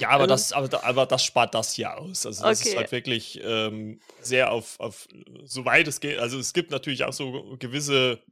Ja, 0.00 0.08
aber 0.10 0.26
Also 0.26 0.26
das 0.26 0.52
aber 0.52 0.84
aber 0.84 1.06
das 1.06 1.24
spart 1.24 1.54
das 1.54 1.74
hier 1.74 1.96
aus. 1.96 2.26
Also, 2.26 2.44
das 2.46 2.60
ist 2.62 2.70
okay. 2.70 2.76
halt 2.76 2.92
wirklich, 2.92 3.40
ähm, 3.42 4.02
sehr 4.18 4.50
auf 4.52 4.80
auf 4.80 5.08
soweit 5.44 5.86
es 5.88 6.00
geht 6.00 6.18
also, 6.18 6.38
es 6.38 6.52
gibt 6.52 6.70
natürlich 6.70 7.04
auch 7.04 7.12
so 7.12 7.56
gewisse, 7.58 8.22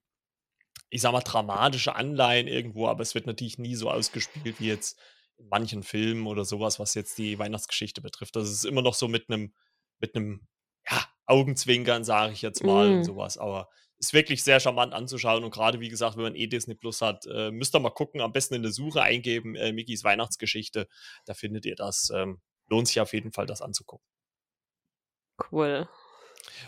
ich 0.90 1.02
sage 1.02 1.12
mal, 1.14 1.20
dramatische 1.22 1.94
Anleihen 1.94 2.48
irgendwo, 2.48 2.88
aber 2.88 3.02
es 3.02 3.14
wird 3.14 3.26
natürlich 3.26 3.58
nie 3.58 3.74
so 3.76 3.90
ausgespielt 3.90 4.58
wie 4.60 4.66
jetzt 4.68 4.98
in 5.38 5.48
manchen 5.48 5.82
Filmen 5.82 6.26
oder 6.26 6.44
sowas, 6.44 6.78
was 6.80 6.94
jetzt 6.94 7.18
die 7.18 7.38
Weihnachtsgeschichte 7.38 8.00
betrifft. 8.02 8.36
Das 8.36 8.50
ist 8.50 8.64
immer 8.64 8.82
noch 8.82 8.94
so 8.94 9.08
mit 9.08 9.30
einem 9.30 9.54
mit 10.00 10.16
einem 10.16 10.48
ja, 10.90 11.04
Augenzwinkern, 11.26 12.04
sage 12.04 12.32
ich 12.32 12.42
jetzt 12.42 12.64
mal 12.64 12.92
und 12.92 13.02
Mhm. 13.02 13.04
sowas. 13.04 13.38
Aber 13.38 13.68
ist 14.00 14.14
wirklich 14.14 14.44
sehr 14.44 14.60
charmant 14.60 14.94
anzuschauen 14.94 15.44
und 15.44 15.52
gerade 15.52 15.80
wie 15.80 15.90
gesagt, 15.90 16.16
wenn 16.16 16.24
man 16.24 16.36
eh 16.36 16.48
Disney 16.48 16.74
Plus 16.74 17.02
hat, 17.02 17.26
äh, 17.26 17.50
müsst 17.52 17.74
ihr 17.76 17.80
mal 17.80 17.90
gucken, 17.90 18.20
am 18.22 18.32
besten 18.32 18.54
in 18.54 18.62
der 18.62 18.72
Suche 18.72 19.02
eingeben, 19.02 19.56
äh, 19.56 19.72
Mickeys 19.72 20.04
Weihnachtsgeschichte, 20.04 20.88
da 21.26 21.34
findet 21.34 21.66
ihr 21.66 21.76
das. 21.76 22.10
Ähm, 22.14 22.40
lohnt 22.68 22.88
sich 22.88 23.00
auf 23.00 23.12
jeden 23.14 23.32
Fall, 23.32 23.46
das 23.46 23.62
anzugucken. 23.62 24.00
Cool. 25.50 25.88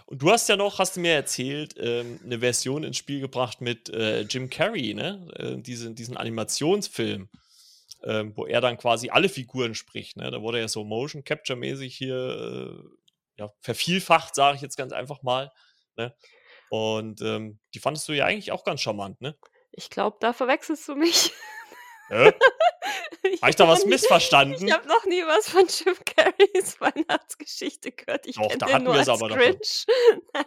Und 0.07 0.23
du 0.23 0.31
hast 0.31 0.49
ja 0.49 0.57
noch, 0.57 0.79
hast 0.79 0.97
du 0.97 1.01
mir 1.01 1.15
erzählt, 1.15 1.75
ähm, 1.79 2.21
'ne 2.25 2.41
Version 2.41 2.85
ins 2.85 2.97
Spiel 2.99 3.21
gebracht 3.21 3.61
mit, 3.61 3.89
äh, 3.91 4.23
Jim 4.23 4.51
Carrey, 4.51 4.95
ne? 4.95 5.29
Äh, 5.37 5.63
diesen 5.63 5.95
diesen 5.95 6.17
Animationsfilm, 6.17 7.29
ähm, 8.05 8.37
wo 8.37 8.47
er 8.47 8.61
dann 8.61 8.79
quasi 8.79 9.11
alle 9.11 9.29
Figuren 9.29 9.75
spricht, 9.75 10.17
ne? 10.17 10.31
Da 10.31 10.43
wurde 10.43 10.59
er 10.59 10.63
ja 10.63 10.69
so 10.69 10.85
Motion 10.85 11.25
Capture 11.25 11.59
mäßig 11.59 11.97
hier, 11.97 12.17
äh, 12.17 13.43
ja, 13.43 13.53
vervielfacht, 13.61 14.35
sage 14.35 14.57
ich 14.57 14.63
jetzt 14.63 14.77
ganz 14.77 14.93
einfach 14.93 15.23
mal, 15.23 15.53
ne? 15.97 16.15
Und, 16.73 17.21
ähm, 17.21 17.59
die 17.75 17.81
fandest 17.81 18.09
du 18.09 18.15
ja 18.15 18.25
eigentlich 18.25 18.51
auch 18.51 18.65
ganz 18.65 18.81
charmant, 18.81 19.21
ne? 19.21 19.37
Ich 19.73 19.91
glaube, 19.91 20.17
da 20.21 20.33
verwechselst 20.33 20.89
du 20.89 20.95
mich. 20.97 21.31
Hä? 22.09 22.33
Ich 23.25 23.41
Habe 23.41 23.51
ich 23.51 23.57
da 23.57 23.69
was 23.69 23.81
nie 23.81 23.85
ich 23.85 23.91
missverstanden? 23.91 24.73
habe 24.73 24.89
noch 24.89 25.05
nie 25.07 25.23
was 25.23 25.49
von 25.49 25.65
Jim 25.67 25.95
Carreys 26.05 26.81
Weihnachtsgeschichte 26.81 27.93
gehört. 27.93 28.27
Ich 28.27 28.35
Doch, 28.35 28.49
da 28.59 28.67
hatten 28.73 28.87
wir's 28.87 29.09
als 29.09 29.21
aber 29.21 29.29
davon. 29.29 29.45
Grinch. 29.45 29.87
Nein, 30.35 30.45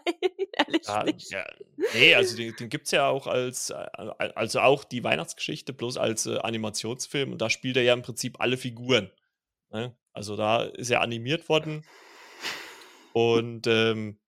ehrlich 0.51 0.85
Ja, 0.85 1.03
nicht. 1.03 1.31
ja, 1.31 1.45
ne, 1.93 2.15
also 2.15 2.35
den 2.35 2.53
den 2.57 2.67
gibt's 2.69 2.91
ja 2.91 3.07
auch 3.07 3.27
als 3.27 3.69
äh, 3.69 3.75
al 3.75 4.11
also 4.33 4.59
auch 4.59 4.83
die 4.83 5.03
Weihnachtsgeschichte 5.05 5.71
bloß 5.71 5.95
als, 5.97 6.25
äh, 6.25 6.37
Animationsfilm 6.39 7.31
und 7.31 7.41
da 7.41 7.49
spielt 7.49 7.77
er 7.77 7.83
ja 7.83 7.93
im 7.93 8.01
Prinzip 8.01 8.41
alle 8.41 8.57
Figuren, 8.57 9.09
ne? 9.69 9.95
Also, 10.11 10.35
da 10.35 10.63
ist 10.63 10.89
er 10.91 10.99
animiert 11.01 11.47
worden 11.47 11.85
und, 13.13 13.67
ähm 13.67 14.19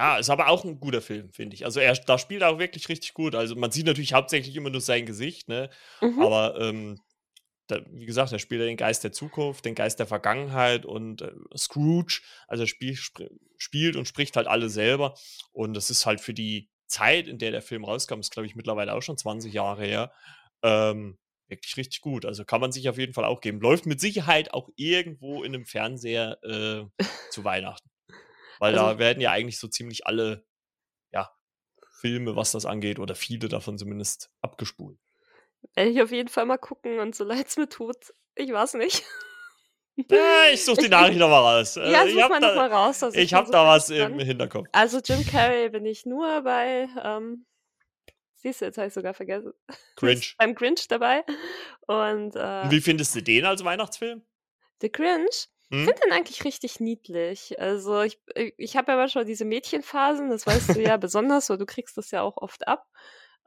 ja, 0.00 0.18
ist 0.18 0.30
aber 0.30 0.48
auch 0.48 0.64
'n 0.64 0.80
guter 0.80 1.02
Film, 1.02 1.32
finde 1.32 1.54
ich. 1.56 1.64
Also, 1.66 1.80
er 1.80 1.94
da 1.94 2.18
spielt 2.18 2.42
er 2.42 2.50
auch 2.50 2.58
wirklich 2.58 2.88
richtig 2.88 3.14
gut. 3.14 3.34
Also, 3.34 3.56
man 3.56 3.70
sieht 3.72 3.86
natürlich 3.86 4.14
hauptsächlich 4.14 4.56
immer 4.56 4.70
nur 4.70 4.80
sein 4.82 5.06
Gesicht, 5.06 5.48
ne? 5.48 5.70
Mhm. 6.02 6.24
Aber, 6.24 6.58
ähm, 6.60 7.00
da 7.68 7.80
wie 7.90 8.06
gesagt, 8.06 8.32
da 8.32 8.38
spielt 8.40 8.60
er 8.62 8.66
den 8.68 8.76
Geist 8.78 9.04
der 9.04 9.12
Zukunft, 9.12 9.64
den 9.66 9.74
Geist 9.76 9.98
der 10.00 10.06
Vergangenheit 10.08 10.86
und, 10.86 11.22
äh, 11.22 11.32
Scrooge. 11.56 12.22
Also, 12.48 12.64
er 12.64 12.68
spiel 12.68 12.96
spr 12.96 13.28
spielt 13.58 13.96
und 13.96 14.08
spricht 14.08 14.36
halt 14.36 14.48
alle 14.48 14.70
selber 14.70 15.14
und 15.52 15.74
das 15.74 15.90
ist 15.90 16.06
halt 16.06 16.20
für 16.22 16.34
die 16.34 16.70
Zeit, 16.88 17.28
in 17.28 17.38
der 17.38 17.52
der 17.52 17.62
Film 17.62 17.84
rauskam 17.84 18.20
ist, 18.20 18.32
glaube 18.32 18.46
ich, 18.46 18.56
mittlerweile 18.56 18.94
auch 18.94 19.02
schon 19.02 19.18
20 19.18 19.52
Jahre 19.54 19.84
her, 19.86 20.12
ähm, 20.64 21.18
wirklich 21.48 21.76
richtig 21.78 22.00
gut. 22.02 22.26
Also, 22.26 22.44
kann 22.46 22.60
man 22.62 22.72
sich 22.72 22.88
auf 22.90 22.98
jeden 22.98 23.14
Fall 23.14 23.24
auch 23.26 23.40
geben. 23.42 23.60
Läuft 23.60 23.86
mit 23.86 24.00
Sicherheit 24.00 24.54
auch 24.54 24.70
irgendwo 24.76 25.44
in 25.44 25.52
'nem 25.52 25.66
Fernseher, 25.66 26.38
äh, 26.44 26.86
zu 27.30 27.44
Weihnachten. 27.44 27.89
Weil 28.60 28.78
Also 28.78 28.92
da 28.92 28.98
werden 28.98 29.20
ja 29.20 29.32
eigentlich 29.32 29.58
so 29.58 29.66
ziemlich 29.68 30.06
alle, 30.06 30.46
ja, 31.12 31.30
Filme, 32.00 32.36
was 32.36 32.52
das 32.52 32.66
angeht 32.66 32.98
oder 32.98 33.14
viele 33.14 33.48
davon 33.48 33.76
zumindest, 33.78 34.30
abgespult. 34.40 34.98
Werde 35.74 35.90
ich 35.90 36.00
auf 36.02 36.12
jeden 36.12 36.28
Fall 36.28 36.46
mal 36.46 36.58
gucken 36.58 37.00
und 37.00 37.14
so 37.14 37.24
leid's 37.24 37.56
mir 37.56 37.68
tut, 37.68 37.96
ich 38.36 38.52
weiß 38.52 38.74
nicht. 38.74 39.02
Äh, 40.10 40.54
ich 40.54 40.64
suche 40.64 40.76
die 40.80 40.84
Ich 40.84 40.90
Nachricht 40.90 41.18
noch 41.18 41.28
mal 41.28 41.58
raus. 41.58 41.74
Ja, 41.74 42.04
Äh, 42.04 42.08
ich 42.08 42.14
such 42.14 42.22
habe 42.22 42.32
mal 42.34 42.40
noch 42.40 42.48
da 42.48 42.54
mal 42.68 42.72
raus, 42.72 43.02
ich 43.02 43.16
ich 43.16 43.34
habe 43.34 43.50
da 43.50 43.66
was 43.66 43.90
im 43.90 43.98
kann. 43.98 44.20
Hinterkopf. 44.20 44.68
Also, 44.72 45.00
Jim 45.04 45.26
Carrey 45.26 45.68
bin 45.70 45.84
ich 45.84 46.06
nur 46.06 46.42
bei, 46.42 46.88
ähm 47.02 47.44
siehst 48.36 48.60
du, 48.62 48.64
jetzt 48.66 48.78
habe 48.78 48.86
ich's 48.86 48.94
sogar 48.94 49.12
vergessen. 49.14 49.52
Grinch. 49.96 50.34
beim 50.38 50.54
Grinch 50.54 50.88
dabei 50.88 51.24
und, 51.86 52.34
Und 52.34 52.36
äh 52.36 52.70
wie 52.70 52.80
findest 52.80 53.14
du 53.14 53.22
den 53.22 53.44
als 53.44 53.62
Weihnachtsfilm? 53.64 54.22
The 54.80 54.90
Grinch? 54.90 55.48
Ich 55.72 55.76
Mhm. 55.78 55.84
finde 55.84 56.00
den 56.04 56.12
eigentlich 56.12 56.44
richtig 56.44 56.80
niedlich. 56.80 57.60
Also, 57.60 58.02
ich 58.02 58.20
äh, 58.34 58.52
ich 58.56 58.76
habe 58.76 58.92
ja 58.92 58.98
manchmal 58.98 59.24
diese 59.24 59.44
Mädchenphasen, 59.44 60.28
das 60.30 60.46
weißt 60.46 60.74
du 60.74 60.82
ja 60.82 60.96
besonders, 60.96 61.48
weil 61.48 61.58
du 61.58 61.66
kriegst 61.66 61.96
das 61.96 62.10
ja 62.10 62.22
auch 62.22 62.36
oft 62.38 62.66
ab. 62.68 62.86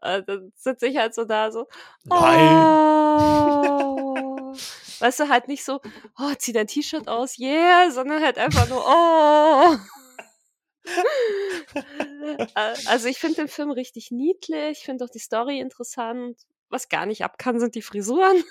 Äh, 0.02 0.24
dann 0.24 0.54
sitze 0.56 0.88
ich 0.88 0.98
halt 0.98 1.14
so 1.16 1.26
da 1.26 1.52
so. 1.52 1.68
„Oh.“ 2.10 2.16
Weißt 5.00 5.20
du, 5.20 5.30
halt 5.30 5.48
nicht 5.50 5.66
so: 5.66 5.82
„Oh, 6.18 6.34
zieh 6.38 6.54
dein 6.54 6.68
T-Shirt 6.68 7.08
aus, 7.10 7.38
yeah“, 7.40 7.92
sondern 7.92 8.24
halt 8.24 8.38
einfach 8.38 8.68
nur: 8.70 8.84
„Oh.“ 8.88 9.76
Äh, 12.56 12.76
also, 12.86 13.08
ich 13.08 13.18
finde 13.20 13.42
den 13.42 13.48
Film 13.48 13.72
richtig 13.72 14.12
niedlich, 14.12 14.80
ich 14.80 14.86
finde 14.86 15.06
auch 15.06 15.10
die 15.10 15.20
Story 15.20 15.60
interessant. 15.60 16.40
Was 16.70 16.90
gar 16.90 17.06
nicht 17.06 17.24
ab 17.24 17.38
kann, 17.38 17.60
sind 17.60 17.76
die 17.76 17.82
Frisuren. 17.82 18.44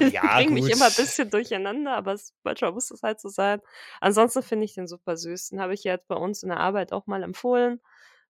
Ja, 0.00 0.40
bringen 0.46 0.54
mich 0.54 0.68
immer 0.68 0.90
bisschen 0.90 1.30
durcheinander, 1.30 1.92
aber 1.96 2.12
es 2.14 2.34
manchmal 2.42 2.72
muss 2.72 2.90
es 2.90 3.02
halt 3.02 3.20
so 3.20 3.28
sein. 3.28 3.60
Ansonsten 4.00 4.42
finde 4.42 4.64
ich 4.64 4.74
den 4.74 4.86
super 4.86 5.16
süß. 5.16 5.50
Den 5.50 5.60
habe 5.60 5.74
ich 5.74 5.84
jetzt 5.84 6.08
bei 6.08 6.16
uns 6.16 6.42
in 6.42 6.48
der 6.50 6.60
Arbeit 6.60 6.92
auch 6.92 7.06
mal 7.06 7.22
empfohlen. 7.22 7.80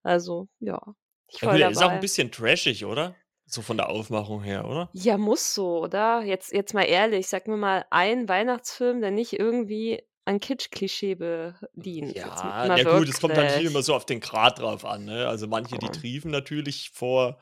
Also, 0.03 0.49
ja, 0.61 0.81
ich 1.29 1.43
Ja 1.43 1.49
gut, 1.49 1.59
voll 1.59 1.61
er 1.61 1.69
ist 1.71 1.83
auch 1.83 1.93
'n 1.93 1.99
dabei. 1.99 2.01
bisschen 2.01 2.31
trashig, 2.31 2.85
oder? 2.85 3.17
So 3.47 3.63
von 3.63 3.77
der 3.77 3.89
Aufmachung 3.91 4.43
her, 4.43 4.67
oder? 4.67 4.95
Ja, 4.95 5.17
muss 5.17 5.55
so, 5.55 5.81
oder? 5.83 6.23
Jetzt 6.23 6.53
jetzt 6.53 6.75
mal 6.75 6.83
ehrlich, 6.85 7.27
sag 7.29 7.49
mir 7.49 7.57
mal 7.57 7.87
einen 7.91 8.29
Weihnachtsfilm, 8.29 9.01
der 9.01 9.11
nicht 9.11 9.33
irgendwie 9.33 10.03
an 10.27 10.39
Kitsch-Klischee 10.39 11.15
bedient. 11.15 12.21
Ja, 12.25 12.69
na 12.73 12.85
gut, 12.85 13.09
es 13.09 13.21
kommt 13.21 13.37
natürlich 13.37 13.65
immer 13.65 13.83
wirklich. 13.83 13.83
so 13.83 13.95
auf 13.95 14.07
den 14.07 14.19
Grad 14.21 14.59
drauf 14.59 14.85
an, 14.85 15.05
ne? 15.05 15.29
Also, 15.29 15.47
manche, 15.47 15.79
die 15.79 15.91
triefen 15.93 16.31
natürlich 16.31 16.91
vor 16.91 17.39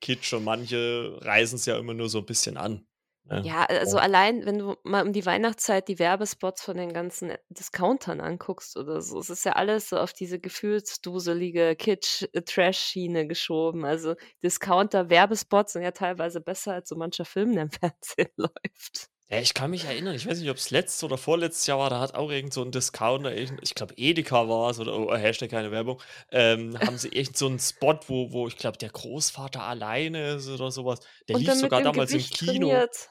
Kitsch 0.00 0.32
und 0.34 0.44
manche 0.44 1.18
reißen's 1.22 1.66
ja 1.66 1.76
immer 1.78 1.94
nur 1.94 2.08
so 2.08 2.18
'n 2.20 2.26
bisschen 2.26 2.56
an, 2.56 2.86
ne? 3.24 3.46
Ja, 3.46 3.62
a 3.62 3.66
also, 3.66 3.98
Und 3.98 3.98
allein, 3.98 4.46
wenn 4.46 4.58
du 4.58 4.76
mal 4.84 5.02
um 5.06 5.12
die 5.12 5.26
Weihnachtszeit 5.26 5.88
die 5.88 5.98
Werbespots 5.98 6.62
von 6.62 6.76
den 6.78 6.92
ganzen 6.94 7.34
Discountern 7.50 8.20
anguckst 8.20 8.76
oder 8.78 9.02
so, 9.02 9.18
es 9.18 9.28
ist 9.28 9.44
ja 9.44 9.52
alles 9.52 9.90
so 9.90 9.98
auf 9.98 10.12
diese 10.14 10.38
gefühlsduselige 10.38 11.76
Kitsch 11.76 12.22
äh, 12.32 13.26
geschoben. 13.26 13.84
Also, 13.84 14.14
Discounter-Werbespots 14.42 15.74
sind 15.74 15.82
ja 15.82 15.90
teilweise 15.90 16.40
besser 16.40 16.72
als 16.74 16.88
so 16.88 16.96
mancher 16.96 17.24
Film, 17.26 17.52
der 17.52 17.64
im 17.64 17.70
Fernsehen 17.70 18.30
läuft. 18.36 19.10
Ja, 19.30 19.38
ich 19.40 19.54
kann 19.54 19.70
mich 19.70 19.84
erinnern, 19.86 20.14
ich 20.14 20.26
weiß 20.26 20.38
nicht, 20.38 20.50
ob's 20.50 20.70
letztes 20.70 21.02
oder 21.02 21.16
vorletztes 21.16 21.66
Jahr 21.66 21.78
war, 21.78 21.88
da 21.88 21.98
hat 21.98 22.14
auch 22.14 22.30
irgend 22.30 22.52
so 22.52 22.62
'n 22.62 22.70
Discounter, 22.70 23.34
ich 23.34 23.74
glaube, 23.74 23.94
Edeka 23.96 24.48
war's 24.50 24.78
oder 24.78 24.94
oh, 24.98 25.14
Hashtag 25.16 25.48
keine 25.50 25.70
Werbung, 25.70 26.00
ähm, 26.30 26.78
haben 26.84 26.98
sie 26.98 27.08
irgend 27.08 27.36
so 27.38 27.46
'n 27.48 27.58
Spot, 27.58 27.98
wo 28.06 28.32
wo 28.32 28.46
ich 28.48 28.58
glaube, 28.58 28.76
der 28.76 28.90
Großvater 28.90 29.62
alleine 29.62 30.34
ist 30.34 30.48
oder 30.48 30.70
so 30.70 30.84
was. 30.84 31.00
Der 31.28 31.36
Und 31.36 31.44
lief 31.46 31.54
sogar 31.54 31.80
damals 31.80 32.12
im 32.12 32.22
Gewicht 32.22 32.34
Kino. 32.38 32.84
trainiert. 32.84 33.10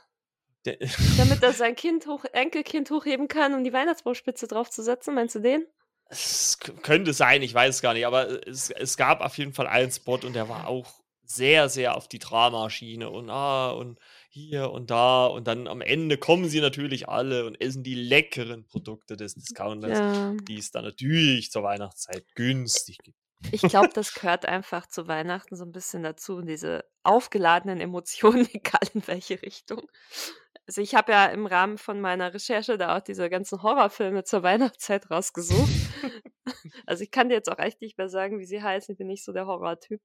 Der 0.65 0.77
Damit 1.17 1.43
er 1.43 1.53
sein 1.53 1.75
Kind 1.75 2.07
hoch 2.07 2.25
Enkelkind 2.31 2.89
hochheben 2.91 3.27
kann, 3.27 3.53
um 3.53 3.63
die 3.63 3.73
Weihnachtsbaumspitze 3.73 4.47
draufzusetzen. 4.47 5.13
Meinst 5.15 5.35
du 5.35 5.39
den? 5.39 5.65
Es 6.09 6.59
könnte 6.81 7.13
sein, 7.13 7.41
ich 7.41 7.53
weiß 7.53 7.75
es 7.75 7.81
gar 7.81 7.93
nicht, 7.93 8.05
aber, 8.05 8.29
äh, 8.29 8.49
es 8.49 8.69
es 8.69 8.97
gab 8.97 9.21
auf 9.21 9.37
jeden 9.37 9.53
Fall 9.53 9.67
einen 9.67 9.91
Spot 9.91 10.15
und 10.15 10.33
der 10.33 10.49
war 10.49 10.67
auch 10.67 11.01
sehr, 11.25 11.69
sehr 11.69 11.95
auf 11.95 12.07
die 12.07 12.19
Dramaschiene 12.19 13.09
und, 13.09 13.29
ah, 13.29 13.71
und 13.71 13.97
hier 14.29 14.71
und 14.71 14.91
da 14.91 15.25
und 15.27 15.47
dann 15.47 15.67
am 15.67 15.81
Ende 15.81 16.17
kommen 16.17 16.49
sie 16.49 16.59
natürlich 16.59 17.07
alle 17.07 17.45
und 17.45 17.59
essen 17.61 17.83
die 17.83 17.95
leckeren 17.95 18.65
Produkte 18.67 19.15
des 19.15 19.35
Discounters, 19.35 19.99
Ja. 19.99 20.33
die 20.47 20.57
es 20.57 20.71
dann 20.71 20.83
natürlich 20.83 21.51
zur 21.51 21.63
Weihnachtszeit 21.63 22.25
günstig 22.35 23.01
gibt. 23.03 23.17
Ich 23.51 23.67
glaube, 23.67 23.89
das 23.93 24.13
gehört 24.13 24.45
einfach 24.45 24.87
zu 24.87 25.07
Weihnachten 25.07 25.55
so 25.55 25.63
'n 25.65 25.71
bisschen 25.71 26.03
dazu, 26.03 26.41
diese 26.41 26.85
aufgeladenen 27.03 27.79
Emotionen, 27.81 28.47
egal 28.53 28.81
in 28.93 29.05
welche 29.07 29.41
Richtung. 29.41 29.81
Also, 30.67 30.81
ich 30.81 30.95
habe 30.95 31.11
ja 31.11 31.25
im 31.27 31.45
Rahmen 31.45 31.77
von 31.77 31.99
meiner 31.99 32.33
Recherche 32.33 32.77
da 32.77 32.97
auch 32.97 33.01
diese 33.01 33.29
ganzen 33.29 33.61
Horrorfilme 33.61 34.23
zur 34.23 34.43
Weihnachtszeit 34.43 35.09
rausgesucht. 35.09 35.69
Also, 36.85 37.03
ich 37.03 37.11
kann 37.11 37.29
dir 37.29 37.35
jetzt 37.35 37.49
auch 37.49 37.59
echt 37.59 37.79
nicht 37.79 37.97
mehr 37.97 38.09
sagen, 38.09 38.37
wie 38.39 38.45
sie 38.45 38.61
heißen, 38.61 38.91
ich 38.93 38.97
bin 38.97 39.07
nicht 39.07 39.23
so 39.23 39.31
der 39.31 39.45
Horrortyp. 39.45 40.01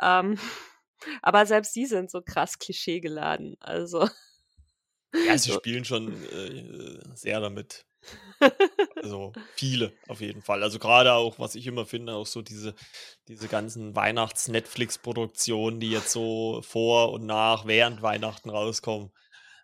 Ähm 0.00 0.38
Aber 1.22 1.46
selbst 1.46 1.74
die 1.76 1.86
sind 1.86 2.10
so 2.10 2.22
krass 2.22 2.58
klischeegeladen. 2.58 3.56
Also. 3.60 4.08
Ja, 5.26 5.38
sie 5.38 5.52
spielen 5.52 5.84
schon 5.84 6.12
äh, 6.30 6.98
sehr 7.14 7.40
damit. 7.40 7.86
Also 8.96 9.32
viele 9.54 9.92
auf 10.08 10.20
jeden 10.22 10.40
Fall. 10.40 10.62
Also 10.62 10.78
gerade 10.78 11.12
auch, 11.12 11.38
was 11.38 11.54
ich 11.54 11.66
immer 11.66 11.84
finde, 11.84 12.14
auch 12.14 12.26
so 12.26 12.40
diese, 12.40 12.74
diese 13.28 13.48
ganzen 13.48 13.94
Weihnachts-Netflix-Produktionen, 13.94 15.78
die 15.78 15.90
jetzt 15.90 16.10
so 16.10 16.62
vor 16.62 17.12
und 17.12 17.26
nach, 17.26 17.66
während 17.66 18.00
Weihnachten 18.00 18.48
rauskommen. 18.48 19.12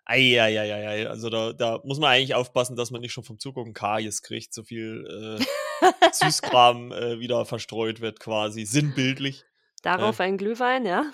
Eieieiei, 0.05 1.07
also 1.07 1.29
da, 1.29 1.53
da 1.53 1.79
muss 1.83 1.99
man 1.99 2.09
eigentlich 2.09 2.35
aufpassen, 2.35 2.75
dass 2.75 2.91
man 2.91 3.01
nicht 3.01 3.13
schon 3.13 3.23
vom 3.23 3.39
Zugucken 3.39 3.73
Karies 3.73 4.21
kriegt, 4.21 4.53
so 4.53 4.63
viel 4.63 5.39
äh, 5.39 6.11
Süßkram 6.11 6.91
äh, 6.91 7.19
wieder 7.19 7.45
verstreut 7.45 8.01
wird 8.01 8.19
quasi, 8.19 8.65
sinnbildlich. 8.65 9.45
Darauf 9.83 10.19
äh. 10.19 10.23
ein 10.23 10.37
Glühwein, 10.37 10.85
ja? 10.85 11.11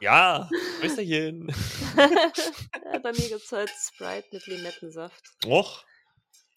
Ja, 0.00 0.48
Prösterchen. 0.80 1.52
ja, 1.96 2.98
bei 2.98 3.12
mir 3.12 3.28
gibt 3.28 3.42
es 3.42 3.52
heute 3.52 3.72
Sprite 3.78 4.28
mit 4.32 4.46
Limettensaft. 4.46 5.22
Och, 5.46 5.84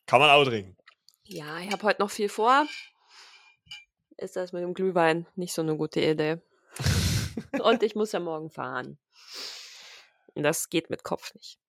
kann 0.05 0.21
man 0.21 0.29
auch 0.29 0.45
trinken. 0.45 0.77
Ja, 1.25 1.59
ich 1.59 1.71
habe 1.71 1.83
heute 1.83 2.01
noch 2.01 2.11
viel 2.11 2.29
vor. 2.29 2.65
Ist 4.17 4.35
das 4.35 4.53
mit 4.53 4.63
dem 4.63 4.73
Glühwein 4.73 5.27
nicht 5.35 5.53
so 5.53 5.61
eine 5.61 5.75
gute 5.75 6.01
Idee. 6.01 6.41
Und 7.61 7.83
ich 7.83 7.95
muss 7.95 8.13
ja 8.13 8.19
morgen 8.19 8.49
fahren. 8.49 8.97
Das 10.35 10.69
geht 10.69 10.89
mit 10.89 11.03
Kopf 11.03 11.33
nicht. 11.35 11.59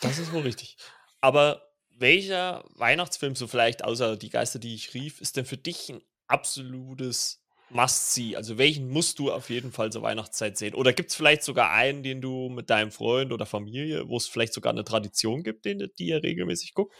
Das 0.00 0.18
ist 0.18 0.32
wohl 0.32 0.42
richtig. 0.42 0.76
Aber 1.20 1.62
welcher 1.90 2.64
Weihnachtsfilm, 2.76 3.34
so 3.36 3.46
vielleicht 3.46 3.84
außer 3.84 4.16
Die 4.16 4.30
Geister, 4.30 4.58
die 4.58 4.74
ich 4.74 4.94
rief, 4.94 5.20
ist 5.20 5.36
denn 5.36 5.44
für 5.44 5.58
dich 5.58 5.90
ein 5.90 6.00
absolutes 6.28 7.42
Must-See? 7.68 8.36
Also 8.36 8.56
welchen 8.58 8.88
musst 8.88 9.18
du 9.18 9.30
auf 9.30 9.50
jeden 9.50 9.72
Fall 9.72 9.92
zur 9.92 10.02
Weihnachtszeit 10.02 10.56
sehen? 10.56 10.74
Oder 10.74 10.92
gibt 10.92 11.10
es 11.10 11.16
vielleicht 11.16 11.42
sogar 11.42 11.70
einen, 11.72 12.02
den 12.02 12.20
du 12.20 12.48
mit 12.48 12.70
deinem 12.70 12.90
Freund 12.90 13.32
oder 13.32 13.46
Familie, 13.46 14.08
wo 14.08 14.16
es 14.16 14.28
vielleicht 14.28 14.54
sogar 14.54 14.72
eine 14.72 14.84
Tradition 14.84 15.42
gibt, 15.42 15.64
den, 15.64 15.90
die 15.98 16.06
ihr 16.06 16.22
regelmäßig 16.22 16.74
guckt? 16.74 16.94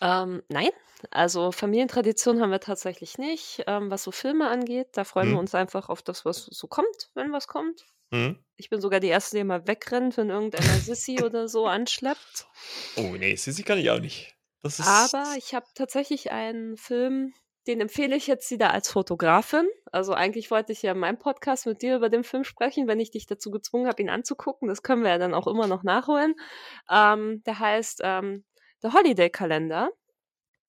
Ähm, 0.00 0.42
nein, 0.48 0.70
also 1.10 1.52
Familientradition 1.52 2.40
haben 2.40 2.50
wir 2.50 2.60
tatsächlich 2.60 3.18
nicht. 3.18 3.64
Ähm, 3.66 3.90
was 3.90 4.02
so 4.02 4.12
Filme 4.12 4.48
angeht, 4.48 4.88
da 4.92 5.04
freuen 5.04 5.28
wir 5.28 5.34
mhm. 5.34 5.40
uns 5.40 5.54
einfach 5.54 5.88
auf 5.88 6.02
das, 6.02 6.24
was 6.24 6.46
so 6.46 6.66
kommt, 6.66 7.10
wenn 7.14 7.32
was 7.32 7.48
kommt. 7.48 7.84
Mhm. 8.10 8.38
Ich 8.56 8.70
bin 8.70 8.80
sogar 8.80 9.00
die 9.00 9.08
Erste, 9.08 9.36
die 9.36 9.40
immer 9.40 9.66
wegrennt, 9.66 10.16
wenn 10.16 10.30
irgendeiner 10.30 10.74
Sissy 10.80 11.22
oder 11.22 11.48
so 11.48 11.66
anschleppt. 11.66 12.46
Oh 12.96 13.14
nee, 13.18 13.34
Sissy 13.36 13.62
kann 13.62 13.78
ich 13.78 13.90
auch 13.90 14.00
nicht. 14.00 14.34
Aber 14.84 15.34
ich 15.36 15.54
habe 15.54 15.66
tatsächlich 15.74 16.32
einen 16.32 16.76
Film, 16.76 17.32
den 17.66 17.80
empfehle 17.80 18.16
ich 18.16 18.26
jetzt 18.26 18.50
wieder 18.50 18.72
als 18.72 18.90
Fotografin. 18.90 19.68
Also 19.92 20.12
eigentlich 20.12 20.50
wollte 20.50 20.72
ich 20.72 20.82
ja 20.82 20.92
in 20.92 20.98
meinem 20.98 21.18
Podcast 21.18 21.66
mit 21.66 21.82
dir 21.82 21.96
über 21.96 22.08
den 22.08 22.24
Film 22.24 22.44
sprechen, 22.44 22.88
wenn 22.88 23.00
ich 23.00 23.10
dich 23.10 23.26
dazu 23.26 23.50
gezwungen 23.50 23.86
habe, 23.86 24.02
ihn 24.02 24.10
anzugucken. 24.10 24.68
Das 24.68 24.82
können 24.82 25.02
wir 25.02 25.10
ja 25.10 25.18
dann 25.18 25.34
auch 25.34 25.46
immer 25.46 25.66
noch 25.66 25.82
nachholen. 25.82 26.34
Ähm, 26.90 27.42
der 27.44 27.58
heißt 27.58 28.00
ähm, 28.02 28.44
The 28.86 28.92
Holiday 28.92 29.30
Kalender. 29.30 29.90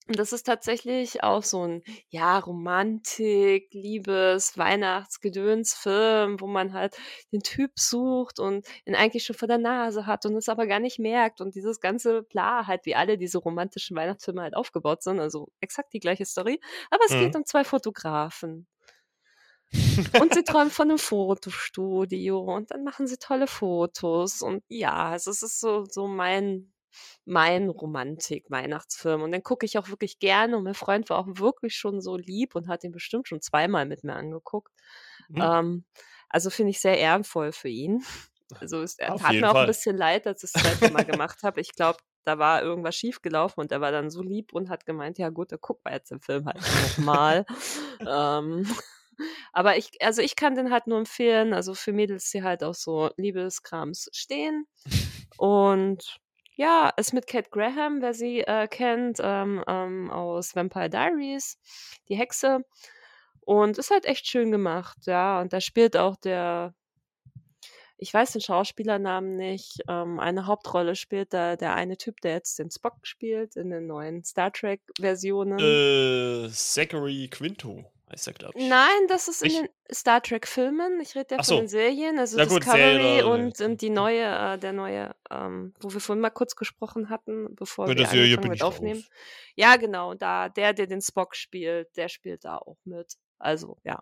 Und 0.08 0.18
das 0.18 0.32
ist 0.32 0.44
tatsächlich 0.44 1.22
auch 1.22 1.44
so 1.44 1.68
ein, 1.68 1.84
ja, 2.10 2.40
Romantik, 2.40 3.74
Liebes, 3.74 4.58
Weihnachtsgedöns-Film, 4.58 6.40
wo 6.40 6.48
man 6.48 6.74
halt 6.74 6.96
den 7.34 7.42
Typ 7.42 7.72
sucht 7.78 8.40
und 8.40 8.66
ihn 8.86 8.96
eigentlich 8.96 9.26
schon 9.26 9.36
vor 9.36 9.50
der 9.50 9.58
Nase 9.58 10.06
hat 10.06 10.26
und 10.26 10.36
es 10.36 10.48
aber 10.48 10.66
gar 10.66 10.80
nicht 10.80 10.98
merkt 10.98 11.42
und 11.42 11.56
dieses 11.56 11.82
ganze 11.82 12.24
Bla 12.24 12.66
halt, 12.68 12.86
wie 12.86 12.96
alle 12.96 13.18
diese 13.18 13.38
romantischen 13.38 13.98
Weihnachtsfilme 13.98 14.42
halt 14.42 14.56
aufgebaut 14.56 15.04
sind, 15.04 15.20
also 15.20 15.50
exakt 15.60 15.94
die 15.94 16.00
gleiche 16.00 16.26
Story. 16.26 16.62
Aber 16.90 17.04
es 17.06 17.14
mhm. 17.14 17.20
geht 17.20 17.36
um 17.36 17.46
zwei 17.46 17.66
Fotografen. 17.66 18.66
und 20.22 20.34
sie 20.34 20.44
träumen 20.44 20.72
von 20.72 20.90
einem 20.90 20.98
Fotostudio 20.98 22.40
und 22.40 22.72
dann 22.72 22.86
machen 22.86 23.06
sie 23.06 23.18
tolle 23.18 23.48
Fotos 23.48 24.42
und 24.42 24.64
ja, 24.70 25.10
also 25.10 25.30
es 25.30 25.44
ist 25.44 25.60
so, 25.60 25.84
so 25.84 26.08
mein, 26.08 26.72
mein 27.26 27.70
Romantik-Weihnachtsfilm. 27.70 29.22
Und 29.22 29.32
den 29.32 29.44
gucke 29.44 29.66
ich 29.66 29.78
auch 29.78 29.90
wirklich 29.90 30.20
gerne. 30.20 30.58
Und 30.58 30.64
mein 30.64 30.74
Freund 30.74 31.10
war 31.10 31.20
auch 31.20 31.28
wirklich 31.28 31.76
schon 31.76 32.02
so 32.02 32.18
lieb 32.18 32.56
und 32.56 32.68
hat 32.68 32.84
ihn 32.84 32.92
bestimmt 32.92 33.28
schon 33.28 33.42
zweimal 33.42 33.86
mit 33.86 34.04
mir 34.04 34.16
angeguckt. 34.16 34.74
Mhm. 35.30 35.42
Ähm, 35.42 35.86
also 36.30 36.50
finde 36.50 36.72
ich 36.72 36.80
sehr 36.80 36.98
ehrenvoll 36.98 37.52
für 37.52 37.70
ihn. 37.70 38.04
Also 38.62 38.82
es 38.82 38.98
Auf 39.00 39.22
tat 39.22 39.34
mir 39.34 39.50
auch 39.50 39.52
Fall. 39.52 39.64
ein 39.64 39.68
bisschen 39.68 39.98
leid, 39.98 40.26
als 40.26 40.42
ich 40.42 40.54
das 40.54 40.64
zweite 40.64 40.94
Mal 40.94 41.04
gemacht 41.04 41.44
habe. 41.44 41.60
Ich 41.60 41.74
glaube, 41.74 42.00
da 42.24 42.40
war 42.40 42.62
irgendwas 42.62 42.96
schiefgelaufen 42.96 43.60
und 43.60 43.74
er 43.74 43.82
war 43.82 43.92
dann 43.92 44.10
so 44.10 44.22
lieb 44.22 44.54
und 44.54 44.70
hat 44.70 44.86
gemeint, 44.86 45.18
ja 45.18 45.28
gut, 45.28 45.52
dann 45.52 45.60
gucken 45.60 45.82
wir 45.84 45.94
jetzt 45.94 46.12
den 46.12 46.22
Film 46.22 46.46
halt 46.46 46.62
nochmal. 46.98 47.46
ähm, 48.08 48.66
aber 49.54 49.78
ich, 49.78 49.92
also 50.02 50.22
ich 50.22 50.36
kann 50.36 50.56
den 50.56 50.72
halt 50.72 50.88
nur 50.88 50.98
empfehlen, 50.98 51.54
also 51.54 51.74
für 51.74 51.92
Mädels, 51.92 52.30
die 52.32 52.44
halt 52.44 52.64
auch 52.64 52.74
so 52.74 53.10
Liebeskrams 53.18 54.10
stehen. 54.14 54.68
Und 55.38 56.20
ja, 56.58 56.90
ist 56.98 57.14
mit 57.14 57.28
Kate 57.28 57.50
Graham, 57.52 58.02
wer 58.02 58.16
sie 58.16 58.42
äh, 58.42 58.68
kennt, 58.68 59.20
ähm, 59.22 59.64
ähm, 59.68 60.10
aus 60.10 60.56
Vampire 60.56 60.90
Diaries, 60.90 61.60
die 62.10 62.16
Hexe. 62.16 62.62
Und 63.42 63.78
ist 63.78 63.92
halt 63.92 64.06
echt 64.06 64.28
schön 64.28 64.52
gemacht, 64.52 64.98
ja. 65.06 65.40
Und 65.40 65.54
da 65.54 65.62
spielt 65.62 65.96
auch 65.96 66.18
der, 66.18 66.74
ich 67.98 68.12
weiß 68.12 68.34
den 68.34 68.42
Schauspielernamen 68.42 69.38
nicht, 69.38 69.84
ähm, 69.88 70.20
eine 70.20 70.48
Hauptrolle 70.48 70.96
spielt 70.96 71.32
da 71.32 71.56
der 71.56 71.76
eine 71.76 71.96
Typ, 71.96 72.22
der 72.22 72.34
jetzt 72.34 72.58
den 72.58 72.72
Spock 72.72 72.98
spielt 73.04 73.56
in 73.56 73.70
den 73.70 73.86
neuen 73.86 74.24
Star 74.24 74.52
Trek-Versionen. 74.52 75.60
Äh, 75.60 76.50
Zachary 76.50 77.30
Quinto 77.30 77.86
heißt 78.12 78.28
er, 78.28 78.34
glaube 78.34 78.58
ich. 78.58 78.68
Nein, 78.68 79.08
das 79.08 79.28
ist 79.28 79.44
in 79.44 79.54
den 79.54 79.70
Star 79.92 80.22
Trek-Filmen. 80.22 81.00
Ich 81.02 81.16
rede 81.16 81.36
ja 81.36 81.44
von 81.44 81.58
den 81.58 81.68
Serien, 81.68 82.20
also 82.20 82.38
ja, 82.38 82.46
gut, 82.46 82.64
Discovery 82.64 82.82
Serie, 82.82 83.28
und, 83.28 83.60
und 83.60 83.82
die 83.82 83.90
neue, 83.90 84.24
äh, 84.24 84.58
der 84.58 84.74
neue, 84.74 85.16
ähm, 85.30 85.74
wo 85.80 85.92
wir 85.92 86.00
vorhin 86.00 86.22
mal 86.22 86.30
kurz 86.30 86.56
gesprochen 86.56 87.10
hatten, 87.10 87.56
bevor 87.56 87.88
wir 87.88 88.10
angefangen 88.10 88.50
mit 88.50 88.64
aufnehmen. 88.64 89.00
Raus. 89.00 89.10
Ja, 89.56 89.76
genau, 89.76 90.14
da, 90.14 90.50
der, 90.50 90.74
der 90.74 90.88
den 90.88 91.02
Spock 91.02 91.36
spielt, 91.36 91.96
der 91.98 92.10
spielt 92.10 92.46
da 92.46 92.58
auch 92.58 92.78
mit. 92.86 93.16
Also, 93.40 93.78
ja. 93.84 94.00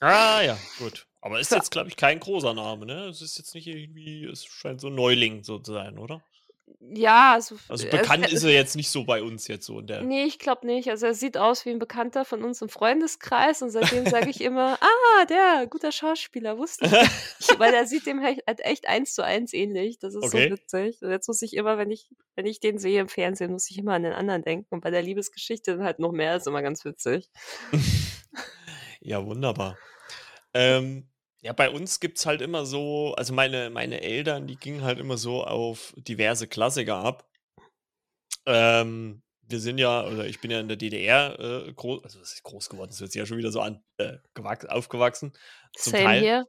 Ah, 0.00 0.42
ja, 0.42 0.58
gut. 0.78 1.06
Aber 1.20 1.40
ist 1.40 1.52
jetzt, 1.52 1.70
glaube 1.70 1.88
ich, 1.88 1.96
kein 1.96 2.20
großer 2.20 2.54
Name, 2.54 2.86
ne? 2.86 3.06
Es 3.06 3.22
ist 3.22 3.38
jetzt 3.38 3.54
nicht 3.54 3.66
irgendwie, 3.66 4.24
es 4.24 4.44
scheint 4.44 4.80
so 4.80 4.88
ein 4.88 4.94
Neuling 4.94 5.42
so 5.42 5.58
zu 5.58 5.72
sein, 5.72 5.98
oder? 5.98 6.22
Ja, 6.80 7.34
also, 7.34 7.56
also 7.68 7.88
bekannt 7.88 8.26
es, 8.26 8.32
ist 8.32 8.44
er 8.44 8.50
jetzt 8.50 8.76
nicht 8.76 8.90
so 8.90 9.04
bei 9.04 9.22
uns 9.22 9.48
jetzt 9.48 9.66
so 9.66 9.80
in 9.80 9.86
der. 9.86 10.02
Nee, 10.02 10.24
ich 10.24 10.38
glaube 10.38 10.66
nicht. 10.66 10.88
Also 10.90 11.06
er 11.06 11.14
sieht 11.14 11.36
aus 11.36 11.64
wie 11.64 11.70
ein 11.70 11.78
Bekannter 11.78 12.24
von 12.24 12.42
uns 12.42 12.60
im 12.62 12.68
Freundeskreis 12.68 13.62
und 13.62 13.70
seitdem 13.70 14.06
sage 14.06 14.30
ich 14.30 14.40
immer, 14.40 14.78
ah, 14.80 15.24
der, 15.26 15.66
guter 15.68 15.92
Schauspieler, 15.92 16.58
wusste 16.58 16.86
ich. 16.86 17.58
Weil 17.58 17.72
er 17.72 17.86
sieht 17.86 18.06
dem 18.06 18.22
halt 18.22 18.40
echt 18.46 18.88
eins 18.88 19.14
zu 19.14 19.24
eins 19.24 19.52
ähnlich. 19.52 19.98
Das 19.98 20.14
ist 20.14 20.24
okay. 20.24 20.48
so 20.48 20.56
witzig. 20.56 21.02
Und 21.02 21.10
jetzt 21.10 21.28
muss 21.28 21.42
ich 21.42 21.54
immer, 21.54 21.78
wenn 21.78 21.90
ich, 21.90 22.08
wenn 22.34 22.46
ich 22.46 22.60
den 22.60 22.78
sehe 22.78 23.00
im 23.00 23.08
Fernsehen, 23.08 23.52
muss 23.52 23.70
ich 23.70 23.78
immer 23.78 23.94
an 23.94 24.02
den 24.02 24.12
anderen 24.12 24.42
denken. 24.42 24.74
Und 24.74 24.80
bei 24.80 24.90
der 24.90 25.02
Liebesgeschichte 25.02 25.78
halt 25.82 25.98
noch 25.98 26.12
mehr, 26.12 26.36
ist 26.36 26.46
immer 26.46 26.62
ganz 26.62 26.84
witzig. 26.84 27.30
ja, 29.00 29.24
wunderbar. 29.24 29.76
Ähm, 30.52 31.08
ja, 31.46 31.52
bei 31.52 31.70
uns 31.70 32.00
gibt 32.00 32.18
es 32.18 32.26
halt 32.26 32.42
immer 32.42 32.66
so, 32.66 33.14
also 33.14 33.32
meine, 33.32 33.70
meine 33.70 34.00
Eltern, 34.00 34.48
die 34.48 34.56
gingen 34.56 34.82
halt 34.82 34.98
immer 34.98 35.16
so 35.16 35.44
auf 35.44 35.94
diverse 35.96 36.48
Klassiker 36.48 36.96
ab. 36.96 37.30
Ähm, 38.46 39.22
wir 39.42 39.60
sind 39.60 39.78
ja, 39.78 40.04
oder 40.04 40.26
ich 40.26 40.40
bin 40.40 40.50
ja 40.50 40.58
in 40.58 40.66
der 40.66 40.76
DDR 40.76 41.38
äh, 41.38 41.72
groß, 41.72 42.02
also 42.02 42.18
das 42.18 42.32
ist 42.32 42.42
groß 42.42 42.68
geworden, 42.68 42.88
das 42.90 42.98
sich 42.98 43.14
ja 43.14 43.26
schon 43.26 43.38
wieder 43.38 43.52
so 43.52 43.60
an, 43.60 43.80
äh, 43.98 44.18
aufgewachsen. 44.68 45.34
Zum 45.76 45.92
Same 45.92 46.04
Teil. 46.04 46.20
Here. 46.20 46.46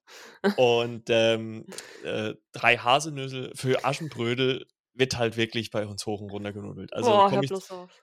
Und 0.58 1.04
ähm, 1.10 1.68
äh, 2.04 2.34
drei 2.52 2.78
Haselnüsse 2.78 3.52
für 3.54 3.86
Aschenbrödel 3.86 4.66
wird 4.98 5.18
halt 5.18 5.38
wirklich 5.38 5.70
bei 5.72 5.86
uns 5.86 6.06
hoch 6.06 6.22
und 6.22 6.32
runter 6.32 6.54
genudelt. 6.54 6.94
Also 6.94 7.12
komme 7.30 7.46
ich, 7.46 7.52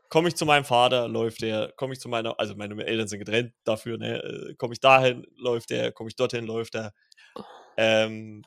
komm 0.08 0.26
ich 0.26 0.36
zu 0.36 0.46
meinem 0.46 0.64
Vater, 0.64 1.08
läuft 1.08 1.42
der, 1.42 1.72
komme 1.76 1.94
ich 1.94 2.00
zu 2.00 2.08
meiner, 2.08 2.38
also 2.38 2.54
meine 2.54 2.84
Eltern 2.84 3.08
sind 3.08 3.18
getrennt 3.18 3.52
dafür, 3.64 3.98
ne, 3.98 4.22
äh, 4.22 4.54
komme 4.54 4.74
ich 4.74 4.80
dahin, 4.80 5.26
läuft 5.36 5.70
der, 5.70 5.92
komme 5.92 6.08
ich 6.08 6.16
dorthin, 6.16 6.44
läuft 6.44 6.74
der. 6.74 6.92
Ähm, 7.76 8.44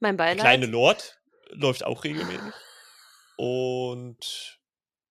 mein 0.00 0.16
Beileid. 0.16 0.40
Kleine 0.40 0.66
Lord 0.66 1.20
läuft 1.50 1.84
auch 1.84 2.04
regelmäßig. 2.04 2.52
Und 3.36 4.58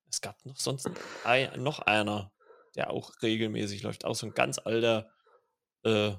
es 0.10 0.22
gab 0.22 0.44
noch 0.46 0.58
sonst 0.58 0.90
ein, 1.24 1.64
noch 1.64 1.80
einer, 1.80 2.34
der 2.76 2.92
auch 2.92 3.12
regelmäßig 3.22 3.84
läuft, 3.84 4.04
auch 4.04 4.16
so 4.16 4.26
ein 4.26 4.34
ganz 4.34 4.60
alter 4.60 5.10
äh, 5.84 6.12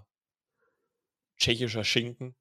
tschechischer 1.37 1.85
Schinken. 1.85 2.35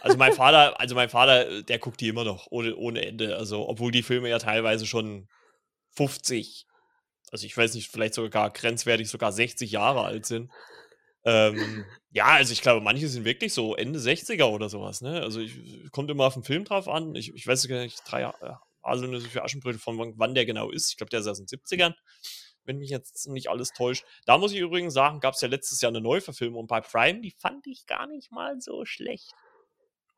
Also 0.00 0.16
mein 0.16 0.32
Vater, 0.32 0.78
also 0.78 0.94
mein 0.94 1.08
Vater, 1.08 1.62
der 1.62 1.78
guckt 1.78 2.00
die 2.00 2.08
immer 2.08 2.24
noch 2.24 2.46
ohne, 2.50 2.76
ohne 2.76 3.04
Ende. 3.04 3.36
Also, 3.36 3.68
obwohl 3.68 3.90
die 3.90 4.02
Filme 4.02 4.28
ja 4.28 4.38
teilweise 4.38 4.86
schon 4.86 5.28
50, 5.96 6.66
also 7.32 7.44
ich 7.44 7.56
weiß 7.56 7.74
nicht, 7.74 7.90
vielleicht 7.90 8.14
sogar 8.14 8.50
grenzwertig 8.50 9.08
sogar 9.08 9.32
60 9.32 9.70
Jahre 9.70 10.04
alt 10.04 10.26
sind. 10.26 10.50
Ähm, 11.24 11.84
ja, 12.12 12.26
also 12.26 12.52
ich 12.52 12.62
glaube, 12.62 12.80
manche 12.80 13.08
sind 13.08 13.24
wirklich 13.24 13.52
so 13.52 13.76
Ende 13.76 13.98
60er 13.98 14.44
oder 14.44 14.68
sowas, 14.68 15.00
ne? 15.00 15.20
Also 15.20 15.40
ich, 15.40 15.54
kommt 15.92 16.10
immer 16.10 16.24
auf 16.24 16.34
den 16.34 16.44
Film 16.44 16.64
drauf 16.64 16.88
an. 16.88 17.14
Ich, 17.14 17.34
ich 17.34 17.46
weiß 17.46 17.66
gar 17.68 17.80
nicht, 17.80 18.00
drei 18.06 18.32
Haselnüsse 18.82 19.28
für 19.28 19.44
Aschenbrödel, 19.44 19.80
von 19.80 20.14
wann 20.16 20.34
der 20.34 20.46
genau 20.46 20.70
ist. 20.70 20.90
Ich 20.90 20.96
glaube, 20.96 21.10
der 21.10 21.20
ist 21.20 21.26
aus 21.26 21.38
den 21.38 21.46
70ern, 21.46 21.94
wenn 22.64 22.78
mich 22.78 22.90
jetzt 22.90 23.28
nicht 23.28 23.50
alles 23.50 23.72
täuscht. 23.72 24.04
Da 24.24 24.38
muss 24.38 24.52
ich 24.52 24.58
übrigens 24.58 24.94
sagen, 24.94 25.20
gab 25.20 25.34
es 25.34 25.40
ja 25.42 25.48
letztes 25.48 25.80
Jahr 25.80 25.90
eine 25.90 26.00
Neuverfilmung 26.00 26.66
bei 26.66 26.80
Prime, 26.80 27.20
die 27.20 27.34
fand 27.38 27.66
ich 27.66 27.86
gar 27.86 28.06
nicht 28.06 28.32
mal 28.32 28.60
so 28.60 28.84
schlecht. 28.84 29.34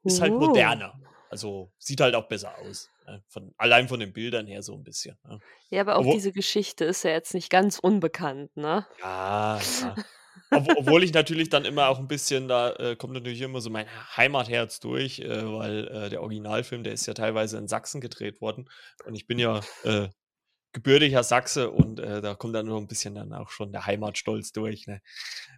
Ist 0.05 0.21
halt 0.21 0.33
Uh. 0.33 0.39
moderner. 0.39 0.95
Also 1.31 1.73
sieht 1.79 2.01
halt 2.01 2.15
auch 2.15 2.29
besser 2.29 2.59
aus. 2.59 2.91
Ne? 3.07 3.23
Von, 3.29 3.55
allein 3.57 3.89
von 3.89 3.99
den 4.01 4.13
Bildern 4.13 4.47
her 4.47 4.63
so 4.63 4.75
ein 4.75 4.85
bisschen. 4.85 5.17
Ne? 5.25 5.39
Ja, 5.71 5.81
aber 5.81 5.97
auch 5.97 6.01
Obwohl- 6.01 6.15
diese 6.15 6.33
Geschichte 6.33 6.85
ist 6.85 7.05
ja 7.05 7.11
jetzt 7.11 7.33
nicht 7.35 7.49
ganz 7.51 7.79
unbekannt, 7.79 8.55
ne? 8.57 8.87
Ja, 9.01 9.59
ja. 9.81 9.95
Ob, 10.51 10.67
obwohl 10.77 11.03
ich 11.03 11.15
natürlich 11.15 11.49
dann 11.49 11.65
immer 11.65 11.89
auch 11.89 11.99
ein 11.99 12.09
bisschen, 12.09 12.49
da 12.49 12.73
äh, 12.75 12.97
kommt 12.97 13.15
natürlich 13.15 13.41
immer 13.41 13.61
so 13.63 13.71
mein 13.71 13.87
Heimatherz 14.17 14.81
durch, 14.81 15.21
äh, 15.21 15.29
weil 15.51 15.89
äh, 15.89 16.09
der 16.11 16.21
Originalfilm, 16.23 16.85
der 16.85 16.93
ist 16.93 17.07
ja 17.07 17.15
teilweise 17.15 17.57
in 17.57 17.69
Sachsen 17.69 18.01
gedreht 18.03 18.43
worden. 18.43 18.69
Und 19.07 19.15
ich 19.15 19.27
bin 19.27 19.39
ja 19.39 19.61
äh, 19.85 20.09
gebürtiger 20.73 21.23
Sachse 21.23 21.71
und 21.71 22.01
äh, 22.01 22.21
da 22.21 22.35
kommt 22.35 22.55
dann 22.55 22.67
nur 22.67 22.79
ein 22.79 22.87
bisschen 22.87 23.15
dann 23.15 23.33
auch 23.33 23.49
schon 23.51 23.73
der 23.73 23.87
Heimatstolz 23.87 24.53
durch. 24.53 24.87
Ne? 24.87 25.01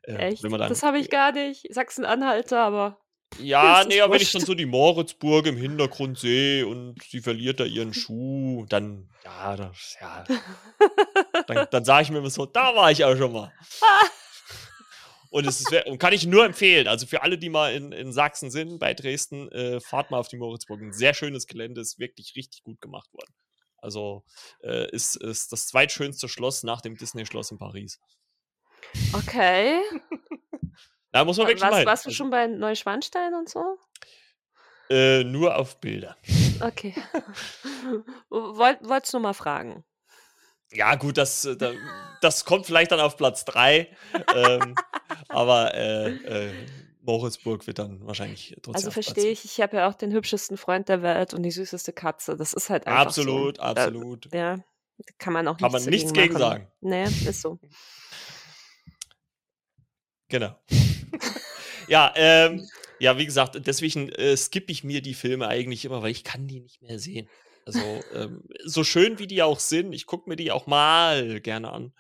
Äh, 0.05 0.15
Echt? 0.29 0.45
Dann, 0.45 0.53
Das 0.53 0.83
habe 0.85 0.99
ich 0.99 1.11
gar 1.11 1.33
nicht. 1.33 1.67
Sachsen-Anhalter, 1.75 2.61
aber 2.63 3.01
Ja, 3.39 3.85
nee, 3.85 4.01
aber 4.01 4.15
wenn 4.15 4.21
ich 4.21 4.27
wurscht. 4.29 4.35
dann 4.35 4.47
so 4.47 4.55
die 4.55 4.67
Moritzburg 4.67 5.47
im 5.47 5.57
Hintergrund 5.57 6.19
sehe 6.19 6.67
und 6.67 7.03
sie 7.03 7.21
verliert 7.21 7.61
da 7.61 7.65
ihren 7.65 7.95
Schuh, 7.95 8.67
dann, 8.69 9.09
ja, 9.25 9.57
das, 9.57 9.97
ja, 10.01 10.25
dann, 11.47 11.67
dann 11.71 11.85
sage 11.85 12.05
ich 12.05 12.11
mir 12.11 12.19
immer 12.19 12.31
so, 12.31 12.47
da 12.47 12.75
war 12.75 12.91
ich 12.91 13.05
auch 13.05 13.17
schon 13.17 13.33
mal. 13.33 13.53
Und 15.31 15.49
es 15.49 15.61
ist, 15.61 15.87
und 15.87 15.99
kann 15.99 16.13
ich 16.13 16.27
nur 16.27 16.45
empfehlen. 16.45 16.87
Also 16.87 17.09
für 17.09 17.23
alle, 17.23 17.37
die 17.37 17.49
mal 17.49 17.75
in, 17.75 17.91
in 17.91 18.13
Sachsen 18.13 18.53
sind, 18.53 18.79
bei 18.79 18.95
Dresden, 18.95 19.51
äh, 19.51 19.81
fahrt 19.81 20.13
mal 20.13 20.19
auf 20.19 20.29
die 20.29 20.37
Moritzburg. 20.37 20.81
Ein 20.81 20.93
sehr 20.93 21.13
schönes 21.13 21.49
Gelände, 21.49 21.81
ist 21.81 21.99
wirklich 21.99 22.37
richtig 22.37 22.63
gut 22.63 22.81
gemacht 22.81 23.13
worden. 23.13 23.35
Also 23.79 24.23
äh, 24.63 24.89
ist, 24.93 25.17
ist 25.17 25.51
das 25.51 25.67
zweitschönste 25.67 26.29
Schloss 26.29 26.63
nach 26.63 26.83
dem 26.83 26.97
Disney-Schloss 26.97 27.51
in 27.51 27.59
Paris. 27.59 27.99
okay. 29.13 29.81
Da 31.15 31.25
muss 31.25 31.37
man 31.39 31.47
wirklich 31.47 31.63
hin. 31.63 31.87
warst 31.87 32.05
du 32.05 32.09
Also, 32.09 32.17
schon 32.17 32.31
bei 32.31 32.49
Neuschwanstein 32.49 33.35
und 33.35 33.49
so? 33.49 33.79
äh, 34.91 35.23
nur 35.23 35.57
auf 35.57 35.81
Bilder. 35.81 36.17
Okay. 36.61 36.93
Wollt, 38.31 38.79
wollt's 38.83 39.13
nur 39.13 39.23
mal 39.23 39.33
fragen. 39.33 39.85
Ja, 40.73 40.97
gut, 40.97 41.17
das, 41.17 41.45
äh, 41.45 41.57
da, 41.57 41.71
das 42.21 42.45
kommt 42.45 42.67
vielleicht 42.67 42.91
dann 42.91 42.99
auf 42.99 43.17
Platz 43.17 43.45
3. 43.45 43.97
ähm, 44.35 44.75
aber 45.29 45.73
äh, 45.75 46.09
äh, 46.49 46.53
Moritzburg 47.03 47.65
wird 47.69 47.79
dann 47.79 48.05
wahrscheinlich 48.05 48.57
trotzdem. 48.63 48.75
Also 48.75 48.91
verstehe 48.91 49.31
ich, 49.31 49.45
ich 49.45 49.61
habe 49.61 49.77
ja 49.77 49.89
auch 49.89 49.95
den 49.95 50.11
hübschesten 50.11 50.57
Freund 50.57 50.89
der 50.89 51.03
Welt 51.03 51.33
und 51.33 51.45
die 51.45 51.53
süßeste 51.53 51.93
Katze. 51.93 52.37
Das 52.37 52.53
ist 52.55 52.71
halt 52.71 52.89
einfach 52.89 53.03
Absolut, 53.07 53.59
so. 53.59 53.63
absolut. 53.63 54.33
Da, 54.33 54.37
ja, 54.39 54.57
kann 55.19 55.33
man 55.33 55.47
auch 55.47 55.59
Kann 55.59 55.71
man 55.71 55.85
nichts 55.85 56.13
gegen 56.13 56.33
machen. 56.33 56.41
sagen. 56.43 56.73
Nee, 56.81 57.05
ist 57.05 57.41
so. 57.41 57.61
Genau. 60.29 60.57
Ja, 61.89 62.13
ähm, 62.17 62.69
ja, 62.99 63.19
wie 63.19 63.27
gesagt, 63.27 63.61
deswegen 63.67 64.09
äh, 64.11 64.37
skippe 64.37 64.73
ich 64.73 64.85
mir 64.85 65.03
die 65.03 65.15
Filme 65.15 65.49
eigentlich 65.49 65.85
immer, 65.85 66.03
weil 66.03 66.11
ich 66.11 66.25
kann 66.25 66.47
die 66.47 66.61
nicht 66.61 66.83
mehr 66.83 66.99
sehen. 66.99 67.29
Also, 67.67 68.03
ähm, 68.15 68.43
so 68.65 68.85
schön 68.85 69.19
wie 69.19 69.27
die 69.27 69.43
auch 69.43 69.59
sind, 69.59 69.93
ich 69.93 70.07
gucke 70.07 70.29
mir 70.29 70.37
die 70.37 70.53
auch 70.53 70.67
mal 70.67 71.41
gerne 71.41 71.73
an. 71.73 71.93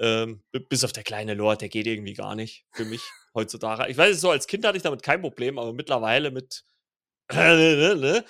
Ähm, 0.00 0.42
bis 0.68 0.84
auf 0.84 0.92
der 0.92 1.02
kleine 1.02 1.34
Lord, 1.34 1.60
der 1.60 1.68
geht 1.68 1.86
irgendwie 1.86 2.14
gar 2.14 2.34
nicht 2.34 2.64
für 2.72 2.84
mich 2.84 3.02
heutzutage. 3.34 3.90
Ich 3.90 3.96
weiß, 3.96 4.20
so 4.20 4.30
als 4.30 4.46
Kind 4.46 4.64
hatte 4.64 4.76
ich 4.76 4.82
damit 4.82 5.02
kein 5.02 5.20
Problem, 5.20 5.58
aber 5.58 5.72
mittlerweile 5.72 6.30
mit 6.30 6.64
ähm, 7.30 8.24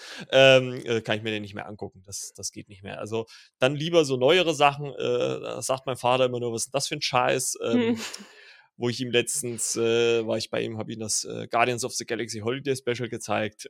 äh, 0.85 1.01
kann 1.03 1.17
ich 1.17 1.23
mir 1.23 1.31
den 1.31 1.43
nicht 1.43 1.55
mehr 1.55 1.69
angucken. 1.69 2.03
Das, 2.05 2.33
das 2.35 2.51
geht 2.51 2.69
nicht 2.69 2.83
mehr. 2.83 2.99
Also 2.99 3.27
dann 3.61 3.77
lieber 3.77 4.05
so 4.05 4.17
neuere 4.17 4.55
Sachen. 4.55 4.93
Äh, 4.93 5.63
sagt 5.63 5.87
mein 5.87 5.97
Vater 5.97 6.25
immer 6.25 6.41
nur, 6.41 6.53
was 6.53 6.67
ist 6.67 6.75
das 6.75 6.89
für 6.89 6.97
ein 6.97 7.03
Scheiß? 7.03 7.59
Ähm, 7.63 7.97
Hm. 7.97 8.01
wo 8.79 8.89
ich 8.89 9.01
ihm 9.01 9.11
letztens, 9.11 9.77
äh, 9.77 10.27
war 10.27 10.39
ich 10.39 10.51
bei 10.51 10.63
ihm, 10.63 10.79
habe 10.79 10.93
ihm 10.93 11.01
das 11.01 11.25
äh, 11.25 11.49
Guardians 11.49 11.85
of 11.85 11.93
the 11.95 12.07
Galaxy 12.07 12.39
Holiday 12.39 12.75
Special 12.77 13.09
gezeigt. 13.09 13.69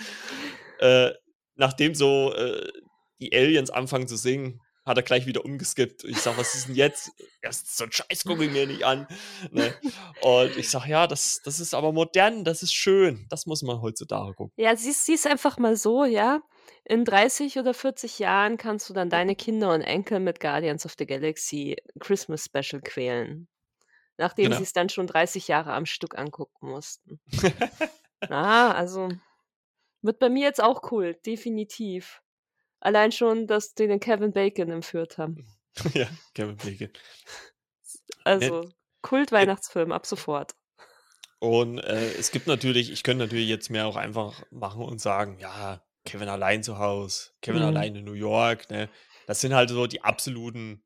äh, 0.78 1.10
nachdem 1.56 1.94
so 1.94 2.32
äh, 2.34 2.70
die 3.18 3.34
Aliens 3.34 3.70
anfangen 3.70 4.06
zu 4.06 4.16
singen, 4.16 4.60
hat 4.84 4.98
er 4.98 5.02
gleich 5.02 5.26
wieder 5.26 5.44
umgeskippt. 5.44 6.04
Ich 6.04 6.18
sag, 6.18 6.38
was 6.38 6.54
ist 6.54 6.68
denn 6.68 6.76
jetzt? 6.76 7.10
Erst 7.42 7.76
so 7.76 7.84
ein 7.84 7.92
Scheiß 7.92 8.24
gucke 8.24 8.44
ich 8.44 8.52
mir 8.52 8.68
nicht 8.68 8.84
an. 8.84 9.08
Ne? 9.50 9.74
Und 10.20 10.56
ich 10.56 10.70
sag, 10.70 10.86
ja, 10.86 11.08
das, 11.08 11.40
das 11.44 11.58
ist 11.58 11.74
aber 11.74 11.92
modern, 11.92 12.44
das 12.44 12.62
ist 12.62 12.72
schön. 12.72 13.26
Das 13.28 13.46
muss 13.46 13.62
man 13.62 13.82
heutzutage 13.82 14.34
gucken. 14.34 14.52
Ja, 14.56 14.76
siehst 14.76 15.04
siehst 15.06 15.26
einfach 15.26 15.58
mal 15.58 15.76
so, 15.76 16.04
ja. 16.04 16.40
In 16.84 17.04
30 17.04 17.58
oder 17.58 17.74
40 17.74 18.20
Jahren 18.20 18.58
kannst 18.58 18.88
du 18.88 18.94
dann 18.94 19.10
deine 19.10 19.34
Kinder 19.34 19.74
und 19.74 19.80
Enkel 19.80 20.20
mit 20.20 20.38
Guardians 20.38 20.86
of 20.86 20.94
the 20.96 21.06
Galaxy 21.06 21.76
Christmas 21.98 22.44
Special 22.44 22.80
quälen. 22.80 23.48
Nachdem 24.18 24.46
Genau. 24.46 24.56
sie 24.56 24.62
es 24.62 24.72
dann 24.72 24.88
schon 24.88 25.06
30 25.06 25.48
Jahre 25.48 25.72
am 25.72 25.86
Stück 25.86 26.18
angucken 26.18 26.68
mussten. 26.70 27.20
Ah, 28.30 28.72
also 28.72 29.10
wird 30.00 30.18
bei 30.18 30.30
mir 30.30 30.44
jetzt 30.44 30.62
auch 30.62 30.90
cool, 30.90 31.14
definitiv. 31.26 32.22
Allein 32.80 33.12
schon, 33.12 33.46
dass 33.46 33.74
die 33.74 33.86
den 33.86 34.00
Kevin 34.00 34.32
Bacon 34.32 34.70
entführt 34.70 35.18
haben. 35.18 35.46
ja, 35.94 36.08
Kevin 36.34 36.56
Bacon. 36.56 36.90
Also 38.24 38.68
Kult-Weihnachtsfilm 39.02 39.92
ab 39.92 40.06
sofort. 40.06 40.56
Und 41.38 41.78
äh, 41.78 42.12
es 42.14 42.30
gibt 42.32 42.46
natürlich, 42.48 42.90
ich 42.90 43.02
könnte 43.04 43.24
natürlich 43.24 43.48
jetzt 43.48 43.70
mehr 43.70 43.86
auch 43.86 43.96
einfach 43.96 44.42
machen 44.50 44.82
und 44.82 45.00
sagen, 45.00 45.38
ja, 45.38 45.84
Kevin 46.04 46.28
allein 46.28 46.62
zu 46.64 46.78
Hause, 46.78 47.30
Kevin 47.42 47.60
Mhm. 47.62 47.68
allein 47.68 47.94
in 47.96 48.04
New 48.04 48.14
York, 48.14 48.68
ne? 48.70 48.88
Das 49.26 49.40
sind 49.40 49.54
halt 49.54 49.68
so 49.70 49.86
die 49.86 50.02
absoluten, 50.02 50.82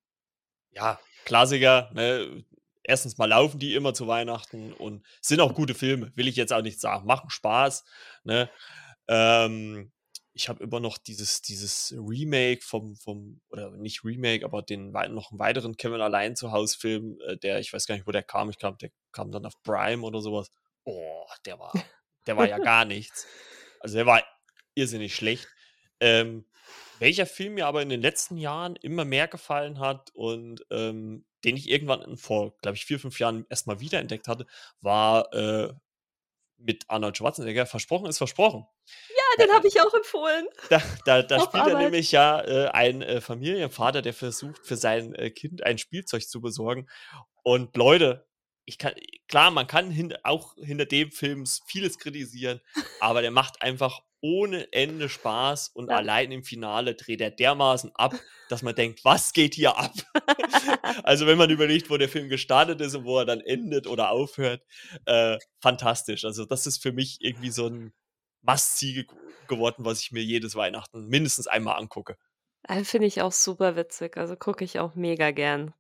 ja, 0.73 0.99
Klassiker, 1.25 1.91
ne? 1.95 2.45
Erstens 2.91 3.19
mal 3.19 3.27
laufen 3.27 3.61
die 3.61 3.77
immer 3.77 3.95
zu 3.95 4.09
Weihnachten 4.09 4.73
und 4.73 5.07
sind 5.21 5.41
auch 5.41 5.55
gute 5.55 5.75
Filme, 5.75 6.11
will 6.17 6.27
ich 6.27 6.35
jetzt 6.35 6.53
auch 6.53 6.61
nicht 6.61 6.81
sagen. 6.81 7.07
Machen 7.07 7.31
Spaß, 7.31 7.85
ne? 8.25 8.51
Ähm, 9.07 9.93
ich 10.33 10.49
habe 10.49 10.65
immer 10.65 10.81
noch 10.81 10.99
dieses, 10.99 11.41
dieses 11.41 11.95
Remake 11.97 12.63
vom, 12.65 12.97
vom, 12.97 13.41
oder 13.51 13.71
nicht 13.71 14.05
Remake, 14.05 14.45
aber 14.45 14.63
den 14.63 14.91
noch 14.91 15.31
einen 15.31 15.39
weiteren 15.39 15.77
Kevin 15.77 16.01
allein 16.01 16.35
zu 16.35 16.51
Hause 16.51 16.79
Film, 16.79 17.21
äh, 17.29 17.37
der, 17.37 17.61
ich 17.61 17.73
weiß 17.73 17.87
gar 17.87 17.95
nicht, 17.95 18.09
wo 18.09 18.11
der 18.11 18.25
kam, 18.25 18.51
ich 18.51 18.59
glaube, 18.59 18.77
der 18.79 18.91
kam 19.13 19.31
dann 19.31 19.47
auf 19.47 19.63
Prime 19.63 20.05
oder 20.05 20.21
sowas. 20.21 20.51
Oh, 20.83 21.27
der 21.47 21.61
war, 21.61 21.73
der 22.27 22.37
war 22.37 22.49
ja 22.49 22.59
gar 22.59 22.85
nichts. 22.85 23.25
Also 23.79 23.99
der 23.99 24.07
war 24.07 24.25
irrsinnig 24.75 25.15
schlecht. 25.15 25.47
Ähm, 26.01 26.45
welcher 27.01 27.27
Film 27.27 27.55
mir 27.55 27.67
aber 27.67 27.83
in 27.83 27.89
den 27.89 28.01
letzten 28.03 28.37
Jahren 28.37 28.77
immer 28.77 29.05
mehr 29.05 29.27
gefallen 29.27 29.81
hat 29.81 30.11
und 30.15 30.65
ähm, 30.71 31.25
den 31.45 31.57
ich 31.57 31.71
irgendwann 31.71 32.17
vor, 32.17 32.57
glaube 32.59 32.77
ich, 32.77 32.85
vier, 32.85 33.01
fünf 33.01 33.19
Jahren 33.19 33.47
erstmal 33.49 33.81
wiederentdeckt 33.81 34.29
hatte, 34.29 34.47
war 34.81 35.33
äh, 35.33 35.73
mit 36.59 36.85
Arnold 36.89 37.17
Schwarzenegger. 37.17 37.65
Versprochen 37.65 38.07
ist 38.07 38.19
versprochen. 38.19 38.67
Ja, 39.09 39.45
den 39.45 39.55
habe 39.55 39.67
ich 39.67 39.81
auch 39.81 39.95
empfohlen. 39.95 40.47
Da, 40.69 40.83
da, 41.07 41.23
da 41.23 41.41
spielt 41.41 41.65
er 41.65 41.73
Arbeit. 41.73 41.85
nämlich 41.85 42.13
ja 42.13 42.43
äh, 42.43 42.69
ein 42.69 43.01
äh, 43.01 43.21
Familienvater, 43.23 44.03
der 44.03 44.13
versucht, 44.13 44.67
für 44.67 44.77
sein 44.77 45.15
äh, 45.15 45.31
Kind 45.31 45.65
ein 45.65 45.79
Spielzeug 45.79 46.29
zu 46.29 46.43
besorgen. 46.43 46.89
Und 47.43 47.77
Leute, 47.77 48.29
ich 48.67 48.77
kann, 48.77 48.93
klar, 49.27 49.51
man 49.51 49.67
kann 49.67 49.91
hin, 49.91 50.15
auch 50.23 50.55
hinter 50.57 50.85
dem 50.85 51.11
Film 51.11 51.47
vieles 51.67 51.99
kritisieren, 51.99 52.61
aber 53.01 53.23
der 53.23 53.31
macht 53.31 53.63
einfach 53.63 54.03
ohne 54.21 54.73
Ende 54.73 55.09
Spaß 55.09 55.69
und 55.69 55.91
Ja. 55.91 55.97
allein 55.97 56.33
im 56.33 56.45
Finale 56.45 56.95
dreht 56.95 57.21
er 57.21 57.31
dermaßen 57.31 57.93
ab, 57.95 58.15
dass 58.49 58.63
man 58.63 58.75
denkt, 58.75 59.05
was 59.05 59.33
geht 59.33 59.55
hier 59.55 59.77
ab? 59.77 59.93
also 61.05 61.27
wenn 61.27 61.39
man 61.39 61.51
überlegt, 61.51 61.91
wo 61.91 61.97
der 61.97 62.09
Film 62.09 62.29
gestartet 62.29 62.81
ist 62.81 62.95
und 62.95 63.05
wo 63.05 63.19
er 63.19 63.25
dann 63.25 63.41
endet 63.41 63.87
oder 63.87 64.11
aufhört, 64.11 64.63
äh, 65.07 65.39
fantastisch. 65.61 66.25
Also 66.25 66.45
das 66.45 66.67
ist 66.67 66.83
für 66.83 66.93
mich 66.93 67.19
irgendwie 67.21 67.51
so 67.51 67.69
ein 67.69 67.93
Must-See 68.43 68.93
ge 68.93 69.07
geworden, 69.47 69.85
was 69.85 70.01
ich 70.01 70.13
mir 70.13 70.23
jedes 70.23 70.55
Weihnachten 70.55 71.07
mindestens 71.09 71.49
einmal 71.49 71.77
angucke. 71.77 72.17
Äh, 72.69 72.85
Finde 72.85 73.09
ich 73.09 73.21
auch 73.21 73.33
super 73.33 73.75
witzig. 73.75 74.17
Also 74.17 74.37
gucke 74.37 74.65
ich 74.65 74.79
auch 74.79 74.95
mega 74.95 75.33
gern. 75.33 75.75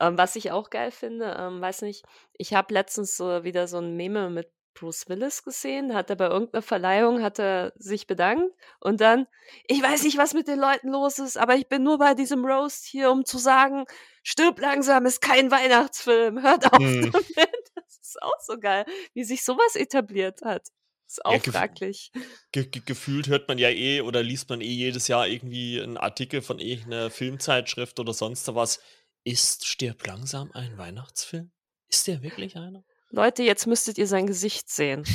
Ähm, 0.00 0.18
was 0.18 0.36
ich 0.36 0.50
auch 0.50 0.70
geil 0.70 0.90
finde, 0.90 1.36
ähm, 1.38 1.60
weiß 1.60 1.82
nicht, 1.82 2.04
ich 2.34 2.54
habe 2.54 2.72
letztens 2.74 3.16
so 3.16 3.44
wieder 3.44 3.66
so 3.68 3.78
ein 3.78 3.96
Meme 3.96 4.30
mit 4.30 4.50
Bruce 4.78 5.08
Willis 5.08 5.42
gesehen, 5.42 5.94
hat 5.94 6.10
er 6.10 6.16
bei 6.16 6.26
irgendeiner 6.26 6.62
Verleihung, 6.62 7.22
hat 7.22 7.38
er 7.38 7.72
sich 7.76 8.06
bedankt 8.06 8.54
und 8.80 9.00
dann, 9.00 9.26
ich 9.66 9.82
weiß 9.82 10.02
nicht, 10.04 10.18
was 10.18 10.34
mit 10.34 10.46
den 10.48 10.58
Leuten 10.60 10.90
los 10.90 11.18
ist, 11.18 11.36
aber 11.38 11.56
ich 11.56 11.68
bin 11.68 11.82
nur 11.82 11.98
bei 11.98 12.14
diesem 12.14 12.44
Roast 12.44 12.84
hier, 12.86 13.10
um 13.10 13.24
zu 13.24 13.38
sagen, 13.38 13.84
stirb 14.22 14.60
langsam 14.60 15.06
ist 15.06 15.20
kein 15.20 15.50
Weihnachtsfilm, 15.50 16.42
hört 16.42 16.72
auf 16.72 16.78
Mhm. 16.78 17.10
damit. 17.12 17.72
Das 17.74 17.98
ist 18.00 18.22
auch 18.22 18.40
so 18.40 18.58
geil, 18.58 18.84
wie 19.14 19.24
sich 19.24 19.44
sowas 19.44 19.74
etabliert 19.76 20.42
hat. 20.42 20.68
Ist 21.08 21.24
auch 21.24 21.32
Ja, 21.34 21.52
fraglich. 21.52 22.10
Ge 22.52 22.66
ge 22.66 22.82
gefühlt 22.84 23.28
hört 23.28 23.48
man 23.48 23.58
ja 23.58 23.68
eh 23.70 24.00
oder 24.00 24.22
liest 24.22 24.48
man 24.48 24.60
eh 24.60 24.64
jedes 24.64 25.08
Jahr 25.08 25.26
irgendwie 25.28 25.80
einen 25.80 25.96
Artikel 25.96 26.42
von 26.42 26.58
irgendeiner 26.58 27.10
Filmzeitschrift 27.10 28.00
oder 28.00 28.12
sonst 28.12 28.52
was. 28.54 28.80
Ist 29.24 29.66
Stirb 29.66 30.06
langsam 30.06 30.50
ein 30.52 30.76
Weihnachtsfilm? 30.78 31.50
Ist 31.88 32.06
der 32.06 32.22
wirklich 32.22 32.56
einer? 32.56 32.84
Leute, 33.10 33.42
jetzt 33.42 33.66
müsstet 33.66 33.98
ihr 33.98 34.06
sein 34.06 34.26
Gesicht 34.26 34.68
sehen. 34.68 35.04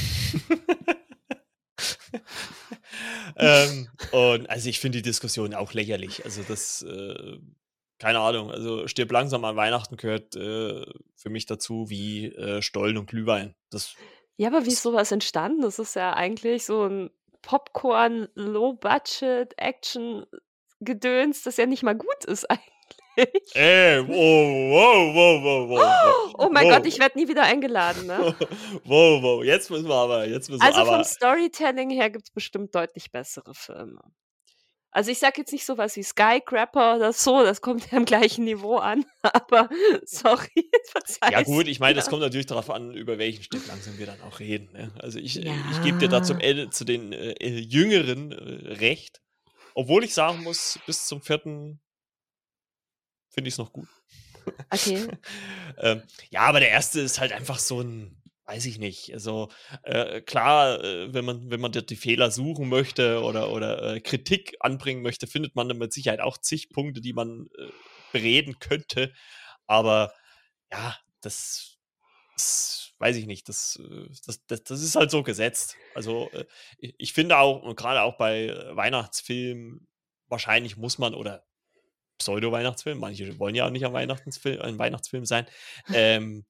ähm, 3.36 3.90
und 4.12 4.50
also 4.50 4.70
ich 4.70 4.80
finde 4.80 5.00
die 5.00 5.04
Diskussion 5.04 5.54
auch 5.54 5.74
lächerlich. 5.74 6.24
Also 6.26 6.42
das, 6.48 6.82
äh, 6.84 7.38
keine 8.00 8.20
Ahnung, 8.20 8.52
also 8.52 8.88
Stirb 8.88 9.12
langsam 9.12 9.46
an 9.46 9.56
Weihnachten 9.56 9.98
gehört 9.98 10.36
äh, 10.36 10.86
für 11.16 11.30
mich 11.30 11.46
dazu 11.46 11.90
wie 11.90 12.28
äh, 12.28 12.62
Stollen 12.62 12.98
und 12.98 13.08
Glühwein. 13.08 13.56
Das 13.70 13.96
Ja, 14.38 14.48
aber 14.48 14.66
wie 14.66 14.72
ist 14.72 14.84
so 14.84 14.94
was 14.94 15.12
entstanden? 15.12 15.62
Das 15.62 15.80
ist 15.80 15.96
ja 15.96 16.14
eigentlich 16.14 16.66
so 16.66 16.86
'n 16.86 17.12
Popcorn, 17.42 18.28
Low-Budget, 18.36 19.58
Action-Gedöns, 19.58 21.44
das 21.44 21.58
ja 21.58 21.66
nicht 21.66 21.84
mal 21.84 21.96
gut 21.96 22.26
ist 22.26 22.46
eigentlich. 22.50 22.72
Ey, 23.54 24.00
wow, 24.08 24.71
wow, 24.71 25.13
wow, 25.15 25.43
wow, 25.43 25.67
wow, 25.67 26.34
Oh 26.38 26.50
wow, 26.50 26.50
mein 26.52 26.67
Gott, 26.67 26.86
ich 26.86 26.97
wow. 26.97 27.00
werde 27.00 27.19
nie 27.19 27.28
wieder 27.28 27.43
eingeladen, 27.43 28.06
ne? 28.06 28.28
Wow, 28.86 29.21
wow, 29.24 29.43
jetzt 29.43 29.69
müssen 29.69 29.88
wir 29.88 29.95
aber 29.95 30.28
jetzt 30.28 30.50
müssen 30.50 30.65
wir 30.65 30.67
Also, 30.67 30.84
vom 30.84 31.04
aber 31.04 31.04
Storytelling 31.04 31.89
her 31.89 32.10
gibt's 32.10 32.32
bestimmt 32.32 32.76
deutlich 32.76 33.12
bessere 33.12 33.54
Filme. 33.54 34.02
Also, 34.91 35.12
ich 35.12 35.19
sage 35.19 35.36
jetzt 35.41 35.54
nicht 35.54 35.65
so 35.65 35.78
was 35.78 35.95
wie 35.97 36.04
Skycrapper 36.04 36.97
oder 36.97 37.13
so, 37.13 37.43
das 37.43 37.62
kommt 37.62 37.91
ja 37.91 37.97
im 37.97 38.06
gleichen 38.06 38.45
Niveau 38.45 38.78
an, 38.78 39.06
aber 39.24 39.69
sorry, 40.06 40.50
Ja 41.28 41.41
verzeih's 41.41 41.43
gut, 41.43 41.67
ich 41.67 41.80
meine, 41.80 41.93
das 41.95 42.10
kommt 42.10 42.21
natürlich 42.21 42.47
darauf 42.47 42.69
an, 42.71 42.93
über 42.95 43.17
welchen 43.19 43.43
Stipp 43.43 43.65
langsam 43.67 43.97
wir 43.97 44.06
dann 44.08 44.21
auch 44.21 44.39
reden, 44.39 44.71
ne? 44.74 44.91
Also, 45.00 45.19
ich 45.19 45.38
äh, 45.45 45.62
ich 45.62 45.80
gebe 45.82 45.97
dir 45.97 46.10
da 46.10 46.24
zum 46.24 46.39
Ja. 46.39 46.43
Ende 46.47 46.69
zu 46.71 46.84
den, 46.84 47.13
äh, 47.13 47.32
äh, 47.34 47.60
Jüngeren, 47.60 48.32
äh, 48.32 48.74
recht, 48.74 49.21
obwohl 49.76 50.04
ich 50.06 50.13
sagen 50.13 50.43
muss, 50.43 50.80
bis 50.86 51.08
zum 51.08 51.21
4. 51.21 51.80
finde 53.32 53.50
ich's 53.50 53.58
noch 53.60 53.74
gut. 53.74 53.89
Okay. 54.72 55.08
Ähm, 55.80 56.04
ja, 56.32 56.41
aber 56.44 56.60
der 56.60 56.70
1. 56.72 57.02
ist 57.02 57.20
halt 57.20 57.32
einfach 57.34 57.60
so 57.60 57.82
'n 57.82 58.17
weiß 58.46 58.65
ich 58.65 58.80
nicht, 58.80 59.13
also, 59.13 59.50
äh, 59.84 60.22
klar, 60.22 60.84
äh, 60.84 61.13
wenn 61.13 61.26
man 61.26 61.50
wenn 61.52 61.62
man 61.62 61.72
dort 61.72 61.89
die 61.89 61.96
Fehler 61.96 62.32
suchen 62.32 62.70
möchte 62.70 63.22
oder 63.24 63.52
oder, 63.52 63.96
äh, 63.96 64.02
Kritik 64.02 64.56
anbringen 64.60 65.02
möchte, 65.04 65.28
findet 65.28 65.56
man 65.56 65.70
da 65.70 65.76
mit 65.76 65.94
Sicherheit 65.94 66.20
auch 66.22 66.38
zig 66.39 66.70
Punkte, 66.72 67.02
die 67.02 67.13
man, 67.13 67.48
äh, 67.58 67.70
bereden 68.13 68.60
könnte. 68.60 69.13
Aber 69.67 70.13
ja, 70.72 70.98
das 71.22 71.78
das 72.36 72.94
weiß 73.00 73.17
ich 73.17 73.28
nicht, 73.28 73.50
das, 73.50 73.78
äh 73.82 74.08
das 74.28 74.46
das 74.48 74.63
das 74.65 74.82
ist 74.84 74.96
halt 74.98 75.12
so 75.12 75.24
gesetzt. 75.24 75.78
Also, 75.96 76.30
äh, 76.34 76.46
i 76.84 76.96
ich 77.00 77.13
finde 77.13 77.38
auch 77.39 77.62
und 77.63 77.78
grade 77.78 78.02
auch 78.04 78.17
bei, 78.17 78.50
Weihnachtsfilmen, 78.76 79.88
wahrscheinlich 80.30 80.78
muss 80.78 80.98
man 81.00 81.15
oder 81.15 81.46
Pseudo-Weihnachtsfilm, 82.22 83.00
manche 83.00 83.38
wollen 83.40 83.56
ja 83.56 83.66
auch 83.68 83.72
nicht 83.72 83.86
an 83.86 83.94
Weihnachtensfil 83.94 84.62
ein 84.62 84.80
Weihnachtsfilm 84.80 85.26
sein, 85.26 85.46
ähm, 85.94 86.46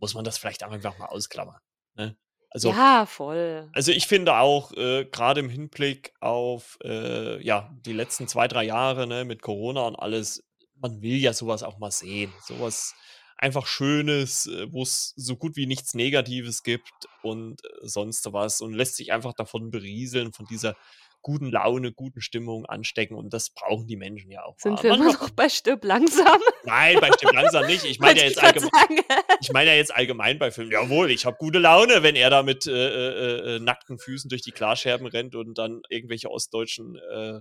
muss 0.00 0.14
man 0.14 0.24
das 0.24 0.38
vielleicht 0.38 0.62
einfach 0.64 0.98
mal 0.98 1.06
ausklammern, 1.06 1.60
ne? 1.96 2.16
Also 2.50 2.70
Ja, 2.70 3.06
voll. 3.06 3.68
also, 3.72 3.90
ich 3.92 4.06
finde 4.06 4.36
auch, 4.36 4.72
äh, 4.74 5.04
grade 5.06 5.40
im 5.40 5.48
Hinblick 5.50 6.12
auf, 6.20 6.78
äh, 6.84 7.42
ja, 7.44 7.70
die 7.84 7.92
letzten 7.92 8.28
2, 8.28 8.48
3 8.48 8.64
Jahre, 8.64 9.06
ne, 9.08 9.24
mit 9.24 9.42
Corona 9.42 9.82
und 9.86 9.96
alles, 9.96 10.42
man 10.76 11.02
will 11.02 11.16
ja 11.16 11.32
so 11.32 11.46
was 11.48 11.62
auch 11.64 11.78
mal 11.78 11.90
sehen. 11.90 12.32
So 12.46 12.60
was 12.60 12.94
einfach 13.38 13.66
Schönes, 13.66 14.46
äh, 14.46 14.72
wo's 14.72 15.12
so 15.16 15.36
gut 15.36 15.56
wie 15.56 15.66
nichts 15.66 15.94
Negatives 15.94 16.62
gibt 16.62 16.92
und, 17.22 17.64
äh, 17.64 17.68
sonst 17.88 18.22
so 18.22 18.32
was 18.32 18.60
und 18.60 18.72
lässt 18.74 18.96
sich 18.96 19.12
einfach 19.12 19.32
davon 19.34 19.70
berieseln, 19.70 20.32
von 20.32 20.46
dieser 20.46 20.76
guten 21.24 21.50
Laune, 21.50 21.92
guten 21.92 22.20
Stimmung 22.20 22.66
anstecken 22.66 23.16
und 23.16 23.32
das 23.32 23.50
brauchen 23.50 23.88
die 23.88 23.96
Menschen 23.96 24.30
ja 24.30 24.44
auch 24.44 24.54
Sind 24.58 24.74
mal. 24.74 24.82
wir 24.82 24.94
immer 24.94 25.12
noch 25.12 25.30
bei 25.30 25.48
Stirb 25.48 25.82
langsam? 25.84 26.40
Nein, 26.64 26.98
bei 27.00 27.10
Stirb 27.12 27.32
langsam 27.32 27.66
nicht. 27.66 27.84
Ich 27.84 27.98
meine 28.00 28.20
ja 28.20 28.26
jetzt 28.26 28.36
grad 28.36 28.54
allgeme 28.54 28.70
sagen. 28.70 29.00
ich 29.40 29.52
meine 29.52 29.70
ja 29.70 29.76
jetzt 29.76 29.94
allgemein 29.94 30.38
bei 30.38 30.50
Filmen. 30.50 30.70
Jawohl, 30.70 31.10
ich 31.10 31.26
habe 31.26 31.36
gute 31.38 31.58
Laune, 31.58 32.02
wenn 32.02 32.14
er 32.14 32.30
da 32.30 32.42
mit, 32.42 32.66
äh, 32.66 32.72
äh, 32.72 33.56
äh, 33.56 33.58
nackten 33.58 33.98
Füßen 33.98 34.28
durch 34.28 34.42
die 34.42 34.52
Glasscherben 34.52 35.06
rennt 35.06 35.34
und 35.34 35.58
dann 35.58 35.82
irgendwelche 35.88 36.30
Ostdeutschen, 36.30 36.96
äh, 36.96 37.40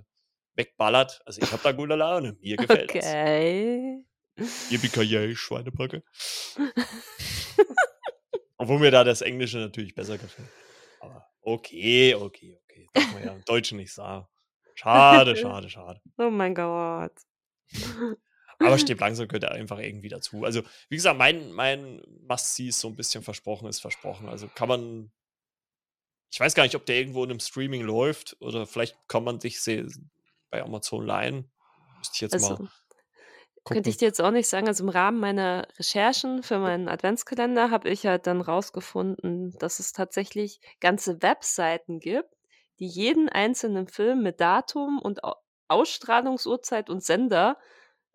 wegballert. 0.56 1.22
Also, 1.26 1.41
ich 1.41 1.52
habe 1.52 1.62
da 1.63 1.72
gute 1.72 1.96
Laune. 1.96 2.38
Mir 2.39 2.58
gefällt 2.58 2.89
das. 2.96 3.06
Okay. 3.06 4.04
Yippie-ki-yay, 4.69 5.36
Schweinebacke. 5.36 6.04
Obwohl 8.58 8.80
mir 8.80 8.91
da 8.91 9.04
das 9.04 9.22
Englische 9.22 9.58
natürlich 9.58 9.93
besser 9.93 10.17
gefällt. 10.17 10.48
Aber 11.00 11.28
okay, 11.41 12.15
okay, 12.15 12.56
okay. 12.56 12.62
Darf 12.94 13.12
man 13.12 13.24
ja 13.24 13.34
im 13.34 13.44
Deutschen 13.46 13.78
nicht 13.78 13.94
sagen. 13.94 14.28
Schade, 14.76 15.36
schade, 15.38 15.70
schade. 15.70 16.02
Oh 16.20 16.30
mein 16.32 16.56
Gott. 16.56 17.14
Aber 18.62 18.78
Stirb 18.80 19.00
langsam 19.00 19.28
gehört 19.28 19.44
ja 19.44 19.50
einfach 19.50 19.80
irgendwie 19.80 20.10
dazu. 20.10 20.44
Also, 20.44 20.62
wie 20.90 20.96
gesagt, 20.96 21.18
mein 21.18 21.52
mein 21.52 22.02
Must-see 22.28 22.68
ist 22.70 22.80
so 22.80 22.88
'n 22.90 22.96
bisschen 22.96 23.24
versprochen 23.24 23.68
ist 23.68 23.82
versprochen. 23.82 24.28
Also, 24.30 24.48
kann 24.50 24.70
man 24.70 25.12
ich 26.32 26.40
weiß 26.40 26.56
gar 26.56 26.64
nicht, 26.64 26.76
ob 26.76 26.86
der 26.86 26.98
irgendwo 26.98 27.24
in 27.24 27.30
'nem 27.30 27.40
Streaming 27.40 27.82
läuft 27.82 28.36
oder 28.42 28.66
vielleicht 28.66 28.98
kann 29.08 29.24
man 29.24 29.40
sich 29.40 29.60
bei 30.50 30.62
Amazon 30.64 31.06
leihen. 31.06 31.52
Müsste 31.98 32.16
ich 32.16 32.22
jetzt 32.22 32.38
Also, 32.38 32.40
mal 32.40 32.60
könnte 33.70 33.90
ich 33.90 33.98
gucken. 33.98 33.98
dir 33.98 34.06
jetzt 34.06 34.22
auch 34.22 34.32
nicht 34.32 34.48
sagen. 34.48 34.68
Also, 34.68 34.84
im 34.84 34.90
Rahmen 34.90 35.20
meiner 35.20 35.68
Recherchen 35.80 36.44
für 36.44 36.60
meinen 36.60 36.88
Adventskalender 36.90 37.72
habe 37.72 37.90
ich 37.90 38.06
halt 38.06 38.28
dann 38.28 38.42
rausgefunden, 38.42 39.56
dass 39.60 39.80
es 39.80 39.94
tatsächlich 39.94 40.60
ganze 40.80 41.22
Webseiten 41.22 42.00
gibt, 42.00 42.34
die 42.84 42.88
jeden 42.89 43.30
einzelnen 43.30 43.88
Film 43.89 44.24
mit 44.24 44.41
Datum 44.41 45.00
und 45.02 45.24
Au 45.26 45.36
Ausstrahlungsuhrzeit 45.69 46.89
und 46.91 47.04
Sender, 47.04 47.58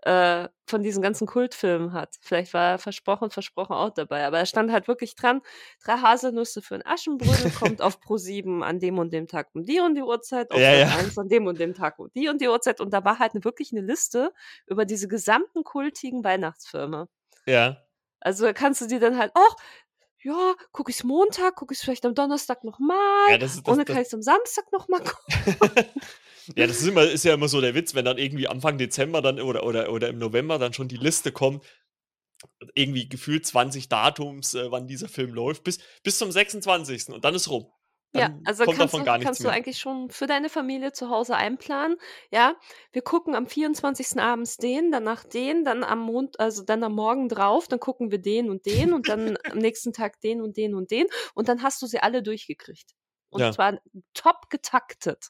äh, 0.05 0.49
von 0.69 0.83
diesen 0.85 1.03
ganzen 1.03 1.27
Kultfilmen 1.29 1.93
hat. 1.95 2.17
Vielleicht 2.23 2.55
war 2.55 2.79
Versprochen 2.79 3.31
Versprochen 3.33 3.75
auch 3.75 3.91
dabei, 3.91 4.27
aber 4.27 4.39
da 4.41 4.47
stand 4.47 4.73
halt 4.73 4.89
wirklich 4.89 5.17
dran: 5.17 5.43
„3 5.85 5.99
Haselnüsse 6.03 6.63
für 6.63 6.77
'n 6.77 6.83
Aschenbrödel 6.87 7.51
kommt 7.53 7.83
auf 7.83 8.01
ProSieben 8.01 8.63
an 8.65 8.81
dem 8.81 8.99
und 8.99 9.13
dem 9.15 9.29
Tag 9.29 9.51
um 9.55 9.65
die 9.65 9.81
und 9.81 9.97
die 9.97 10.03
Uhrzeit, 10.05 10.53
auf 10.53 10.65
Ja, 10.65 10.73
ja. 10.75 10.89
1 10.91 11.19
an 11.19 11.29
dem 11.31 11.47
und 11.49 11.61
dem 11.61 11.75
Tag 11.75 11.99
um 12.01 12.11
die 12.15 12.29
und 12.29 12.41
die 12.43 12.49
Uhrzeit.“ 12.49 12.81
Und 12.81 12.93
da 12.95 13.05
war 13.05 13.19
halt 13.21 13.35
'ne 13.35 13.45
wirklich 13.45 13.73
'ne 13.73 13.83
Liste 13.83 14.33
über 14.69 14.85
diese 14.87 15.09
gesamten 15.09 15.65
kultigen 15.65 16.25
Weihnachtsfilme. 16.25 17.09
Ja. 17.47 17.85
Also, 18.23 18.51
kannst 18.55 18.81
du 18.81 18.87
dir 18.87 19.01
dann 19.01 19.17
halt: 19.19 19.33
„Ach, 19.35 19.57
ja, 20.29 20.55
gucke 20.73 20.91
ich's 20.91 21.05
Montag, 21.05 21.57
gucke 21.57 21.73
ich's 21.73 21.83
vielleicht 21.83 22.05
am 22.05 22.15
Donnerstag 22.15 22.65
noch 22.65 22.79
mal 22.79 23.31
Ja, 23.31 23.39
das 23.39 23.55
ist 23.55 23.59
und 23.59 23.69
dann 23.69 23.79
das 23.79 23.87
kann 23.87 24.03
ich's 24.03 24.15
am 24.15 24.23
Samstag 24.23 24.71
noch 24.73 24.89
mal 24.89 25.01
gucken.“ 25.01 25.85
Ja, 26.57 26.67
das 26.67 26.81
ist 26.81 26.87
immer 26.87 27.03
ist 27.03 27.25
ja 27.25 27.35
immer 27.35 27.49
so 27.49 27.61
der 27.61 27.75
Witz, 27.75 27.95
wenn 27.95 28.07
dann 28.07 28.17
irgendwie 28.17 28.49
Anfang 28.49 28.79
Dezember 28.79 29.21
dann 29.21 29.39
oder 29.39 29.65
oder 29.65 29.93
oder 29.93 30.09
im 30.09 30.19
November 30.19 30.59
dann 30.59 30.73
schon 30.73 30.89
die 30.89 30.97
Liste 30.97 31.31
kommt, 31.31 31.63
irgendwie 32.75 33.07
gefühlt 33.07 33.45
20 33.45 33.91
Datums, 33.91 34.55
äh, 34.55 34.71
wann 34.71 34.87
dieser 34.87 35.09
Film 35.09 35.35
läuft, 35.35 35.65
bis 35.65 35.79
bis 36.03 36.17
zum 36.17 36.33
26. 36.33 37.11
und 37.11 37.25
dann 37.25 37.35
ist 37.35 37.51
rum. 37.51 37.71
Ja, 38.15 38.31
also, 38.45 38.65
kommt 38.65 38.79
kannst 38.79 38.95
davon 38.95 39.01
du 39.01 39.05
gar 39.05 39.19
nichts 39.19 39.25
kannst 39.25 39.45
du 39.45 39.49
eigentlich 39.51 39.79
schon 39.79 40.11
für 40.11 40.27
deine 40.27 40.49
Familie 40.49 40.93
zu 40.93 41.11
Hause 41.11 41.37
einplanen. 41.37 41.99
Ja, 42.31 42.57
wir 42.93 43.03
gucken 43.03 43.35
am 43.35 43.47
24. 43.47 44.19
abends 44.19 44.57
den, 44.57 44.91
danach 44.91 45.25
den, 45.25 45.65
dann 45.65 45.85
am 45.85 46.01
Mont 46.01 46.41
also, 46.41 46.63
dann 46.65 46.83
am 46.85 46.95
Morgen 46.95 47.29
drauf, 47.29 47.69
dann 47.69 47.81
gucken 47.81 48.11
wir 48.11 48.19
den 48.19 48.49
und 48.51 48.65
den 48.67 48.93
und 48.95 49.09
dann 49.09 49.37
am 49.53 49.59
nächsten 49.59 49.93
Tag 49.93 50.21
den 50.21 50.41
und 50.41 50.57
den 50.57 50.75
und 50.75 50.91
den 50.91 51.07
und 51.35 51.49
dann 51.49 51.63
hast 51.63 51.83
du 51.83 51.87
sie 51.87 52.01
alle 52.01 52.23
durchgekriegt. 52.23 52.93
Und 53.31 53.41
Ja. 53.41 53.53
zwar 53.53 53.79
top 54.15 54.49
getaktet. 54.49 55.29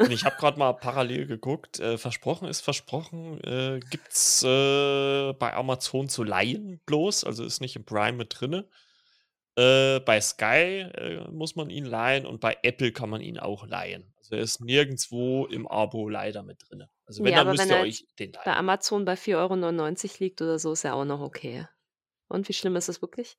Und 0.00 0.12
ich 0.12 0.24
habe 0.24 0.36
grad 0.36 0.56
mal 0.56 0.72
parallel 0.74 1.26
geguckt, 1.26 1.80
äh, 1.80 1.98
versprochen 1.98 2.46
ist 2.48 2.60
versprochen, 2.60 3.40
äh, 3.42 3.80
gibt's, 3.80 4.42
äh, 4.44 5.32
bei 5.34 5.54
Amazon 5.54 6.08
zu 6.08 6.22
leihen 6.22 6.80
bloß, 6.86 7.24
also, 7.24 7.44
ist 7.44 7.60
nicht 7.60 7.74
im 7.76 7.84
Prime 7.84 8.16
mit 8.16 8.36
drinne. 8.40 8.68
Äh, 9.58 9.98
bei 10.00 10.20
Sky, 10.20 10.82
äh, 10.94 11.28
muss 11.32 11.56
man 11.56 11.68
ihn 11.68 11.84
leihen 11.84 12.26
und 12.26 12.40
bei 12.40 12.56
Apple 12.62 12.92
kann 12.92 13.10
man 13.10 13.20
ihn 13.20 13.38
auch 13.40 13.66
leihen. 13.66 14.14
Also, 14.18 14.36
er 14.36 14.42
ist 14.42 14.60
nirgendswo 14.60 15.46
im 15.46 15.66
Abo 15.66 16.08
leider 16.08 16.44
mit 16.44 16.58
drinne. 16.68 16.88
Also, 17.06 17.24
wenn, 17.24 17.34
Ja, 17.34 17.36
dann 17.36 17.50
müsst 17.50 17.68
wenn 17.68 17.70
ihr 17.70 17.76
er 17.76 17.80
euch 17.80 18.06
den 18.20 18.32
bei 18.44 18.54
leihen. 18.54 18.56
Amazon 18.56 19.04
bei 19.04 19.16
4,99 19.16 20.16
€ 20.16 20.18
liegt 20.20 20.40
oder 20.42 20.58
so, 20.58 20.72
ist 20.72 20.84
ja 20.84 20.94
auch 20.94 21.04
noch 21.04 21.20
okay. 21.20 21.66
Und 22.28 22.48
wie 22.48 22.52
schlimm 22.54 22.76
ist 22.76 22.88
das 22.88 23.02
wirklich? 23.02 23.38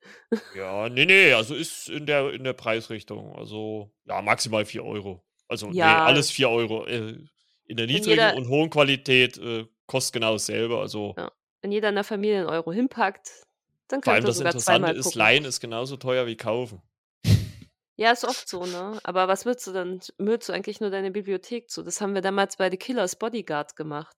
Ja, 0.54 0.90
ne, 0.90 1.06
ne, 1.06 1.34
also, 1.36 1.54
ist 1.54 1.90
in 1.90 2.08
der 2.08 2.32
in 2.34 2.44
der 2.44 2.54
Preisrichtung. 2.54 3.36
Also, 3.36 3.92
ja, 4.06 4.22
maximal 4.24 4.66
4 4.66 4.84
€. 4.84 5.24
Also, 5.48 5.74
ne, 5.74 6.02
Ja. 6.02 6.04
alles 6.04 6.32
4 6.32 6.50
€. 6.50 6.86
Äh, 6.88 7.20
in 7.66 7.78
der 7.78 7.86
niedrigen 7.86 8.32
jeder 8.32 8.34
und 8.34 8.48
hohen 8.48 8.72
Qualität, 8.72 9.38
äh, 9.38 9.66
kostet 9.86 10.14
genau 10.14 10.34
dasselbe, 10.34 10.80
also 10.80 11.18
Ja, 11.18 11.32
wenn 11.62 11.72
jeder 11.72 11.90
in 11.90 11.96
der 11.96 12.04
Familie 12.04 12.42
'n 12.44 12.48
Euro 12.50 12.72
hinpackt, 12.72 13.46
dann 13.90 14.02
Vor 14.02 14.12
allem 14.12 14.26
das 14.26 14.42
Interessante 14.42 14.94
ist, 14.94 15.16
gucken. 15.16 15.16
leihen 15.16 15.46
ist 15.46 15.62
genauso 15.62 15.96
teuer 15.96 16.28
wie 16.28 16.36
kaufen. 16.36 16.82
Ja, 17.98 18.12
ist 18.12 18.24
oft 18.24 18.48
so, 18.48 18.66
ne? 18.66 19.00
Aber 19.04 19.28
was 19.28 19.46
willst 19.46 19.68
du 19.68 19.74
denn? 19.74 20.00
Müllst 20.18 20.48
du 20.50 20.54
eigentlich 20.54 20.80
nur 20.80 20.90
deine 20.90 21.12
Bibliothek 21.12 21.70
zu? 21.70 21.84
Das 21.84 22.00
haben 22.02 22.14
wir 22.16 22.22
damals 22.22 22.56
bei 22.58 22.70
„The 22.72 22.78
Killer's 22.78 23.18
Bodyguard“ 23.18 23.76
gemacht. 23.76 24.16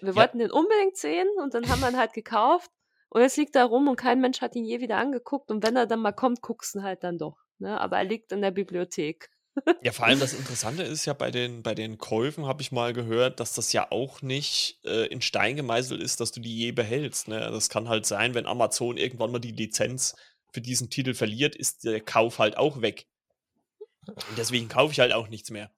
Wir 0.00 0.14
Ja. 0.14 0.14
wollten 0.16 0.38
den 0.38 0.50
unbedingt 0.52 0.96
sehen 0.98 1.28
und 1.42 1.54
dann 1.54 1.68
haben 1.68 1.80
wir 1.80 1.88
ihn 1.90 1.98
halt 1.98 2.12
gekauft 2.14 2.70
und 3.10 3.22
jetzt 3.22 3.36
liegt 3.38 3.56
er 3.56 3.66
rum 3.66 3.88
und 3.88 3.96
kein 3.96 4.20
Mensch 4.20 4.42
hat 4.42 4.56
ihn 4.56 4.64
je 4.66 4.80
wieder 4.80 4.98
angeguckt 4.98 5.50
und 5.50 5.62
wenn 5.64 5.76
er 5.76 5.86
dann 5.86 6.00
mal 6.00 6.12
kommt, 6.12 6.42
guckst 6.42 6.74
ihn 6.76 6.82
halt 6.84 7.04
dann 7.04 7.18
doch, 7.18 7.38
ne? 7.58 7.80
Aber 7.80 7.98
er 7.98 8.04
liegt 8.04 8.32
in 8.32 8.42
der 8.42 8.50
Bibliothek. 8.52 9.30
Ja, 9.82 9.92
vor 9.92 10.06
allem 10.06 10.20
das 10.20 10.32
Interessante 10.32 10.82
ist 10.82 11.04
ja 11.06 11.12
bei 11.12 11.30
den 11.30 11.62
bei 11.62 11.74
den 11.74 11.98
Käufen 11.98 12.46
habe 12.46 12.62
ich 12.62 12.72
mal 12.72 12.92
gehört, 12.92 13.40
dass 13.40 13.54
das 13.54 13.72
ja 13.72 13.90
auch 13.90 14.22
nicht, 14.22 14.80
äh, 14.84 15.06
in 15.06 15.20
Stein 15.20 15.56
gemeißelt 15.56 16.02
ist, 16.02 16.20
dass 16.20 16.32
du 16.32 16.40
die 16.40 16.56
je 16.56 16.72
behältst, 16.72 17.28
ne? 17.28 17.38
Das 17.38 17.68
kann 17.68 17.88
halt 17.88 18.06
sein, 18.06 18.34
wenn 18.34 18.46
Amazon 18.46 18.96
irgendwann 18.96 19.30
mal 19.30 19.38
die 19.38 19.52
Lizenz 19.52 20.16
für 20.52 20.60
diesen 20.60 20.90
Titel 20.90 21.14
verliert, 21.14 21.54
ist 21.54 21.84
der 21.84 22.00
Kauf 22.00 22.38
halt 22.38 22.56
auch 22.56 22.80
weg. 22.80 23.06
Und 24.06 24.38
deswegen 24.38 24.68
kaufe 24.68 24.92
ich 24.92 25.00
halt 25.00 25.12
auch 25.12 25.28
nichts 25.28 25.50
mehr. 25.50 25.70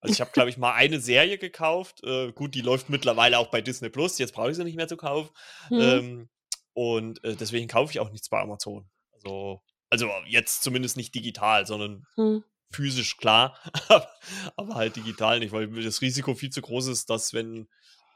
Also, 0.00 0.12
ich 0.14 0.20
habe, 0.20 0.30
glaube 0.32 0.50
ich, 0.50 0.56
mal 0.56 0.72
eine 0.72 1.00
Serie 1.00 1.38
gekauft. 1.38 2.02
Äh, 2.04 2.32
gut, 2.32 2.54
die 2.54 2.62
läuft 2.62 2.88
mittlerweile 2.88 3.38
auch 3.38 3.48
bei 3.48 3.60
Disney+, 3.60 3.90
jetzt 3.94 4.32
brauche 4.32 4.50
ich 4.50 4.56
sie 4.56 4.64
nicht 4.64 4.76
mehr 4.76 4.88
zu 4.88 4.96
kaufen. 4.96 5.30
Mhm. 5.70 5.80
Ähm, 5.80 6.28
und, 6.72 7.24
äh, 7.24 7.36
deswegen 7.36 7.68
kaufe 7.68 7.92
ich 7.92 8.00
auch 8.00 8.10
nichts 8.10 8.28
bei 8.28 8.40
Amazon. 8.40 8.88
Also 9.12 9.62
Also 9.90 10.08
jetzt 10.26 10.62
zumindest 10.62 10.96
nicht 10.96 11.14
digital, 11.14 11.66
sondern 11.66 12.06
Hm. 12.14 12.44
Physisch 12.70 13.16
klar, 13.16 13.58
aber 14.56 14.74
halt 14.76 14.96
digital 14.96 15.40
nicht, 15.40 15.52
weil 15.52 15.68
das 15.82 16.00
Risiko 16.02 16.34
viel 16.34 16.50
zu 16.50 16.62
groß 16.62 16.88
ist, 16.88 17.10
dass 17.10 17.32
wenn 17.34 17.68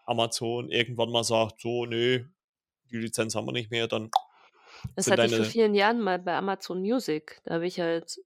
Amazon 0.06 0.70
irgendwann 0.70 1.10
mal 1.10 1.24
sagt, 1.24 1.60
so, 1.60 1.86
nee, 1.86 2.26
die 2.90 2.98
Lizenz 2.98 3.34
haben 3.34 3.46
wir 3.46 3.52
nicht 3.52 3.70
mehr, 3.70 3.88
dann 3.88 4.10
Das 4.96 5.10
hatte 5.10 5.26
ich 5.26 5.34
vor 5.36 5.44
vielen 5.44 5.74
Jahren 5.74 6.00
mal 6.00 6.18
bei 6.18 6.34
Amazon 6.36 6.80
Music. 6.80 7.40
Da 7.44 7.54
habe 7.54 7.66
ich 7.66 7.80
halt, 7.80 8.20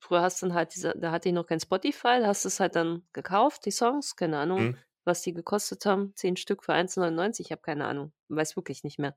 früher 0.00 0.22
hast 0.22 0.42
du 0.42 0.46
dann 0.46 0.54
halt 0.54 0.74
diese, 0.74 0.94
da 0.96 1.12
hatte 1.12 1.28
ich 1.28 1.34
noch 1.34 1.46
kein 1.46 1.60
Spotify, 1.60 2.18
da 2.20 2.26
hast 2.28 2.44
du 2.44 2.48
es 2.48 2.60
halt 2.60 2.76
dann 2.76 3.06
gekauft, 3.12 3.64
die 3.66 3.70
Songs, 3.70 4.16
keine 4.16 4.38
Ahnung, 4.38 4.68
Hm, 4.68 4.76
was 5.04 5.22
die 5.22 5.34
gekostet 5.34 5.86
haben, 5.86 6.12
zehn 6.16 6.36
Stück 6.36 6.64
für 6.64 6.72
1,99, 6.72 7.46
ich 7.46 7.52
habe 7.52 7.62
keine 7.62 7.86
Ahnung, 7.86 8.12
weiß 8.28 8.56
wirklich 8.56 8.84
nicht 8.84 8.98
mehr. 8.98 9.16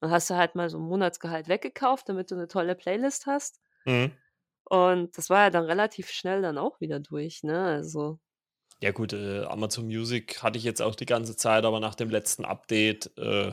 Dann 0.00 0.10
hast 0.10 0.30
du 0.30 0.36
halt 0.36 0.54
mal 0.54 0.70
so 0.70 0.78
ein 0.78 0.84
Monatsgehalt 0.84 1.48
weggekauft, 1.48 2.08
damit 2.08 2.30
du 2.30 2.36
eine 2.36 2.48
tolle 2.48 2.74
Playlist 2.76 3.26
hast. 3.26 3.60
hm. 3.86 4.08
Und 4.68 5.16
das 5.16 5.30
war 5.30 5.44
ja 5.44 5.50
dann 5.50 5.64
relativ 5.64 6.10
schnell 6.10 6.42
dann 6.42 6.58
auch 6.58 6.80
wieder 6.80 7.00
durch, 7.00 7.42
ne? 7.42 7.64
Also, 7.64 8.18
Ja 8.82 8.92
gut, 8.92 9.14
äh, 9.14 9.44
Amazon 9.44 9.86
Music 9.86 10.42
hatte 10.42 10.58
ich 10.58 10.64
jetzt 10.64 10.82
auch 10.82 10.94
die 10.94 11.06
ganze 11.06 11.36
Zeit, 11.36 11.64
aber 11.64 11.80
nach 11.80 11.94
dem 11.94 12.10
letzten 12.10 12.44
Update, 12.44 13.10
äh, 13.16 13.52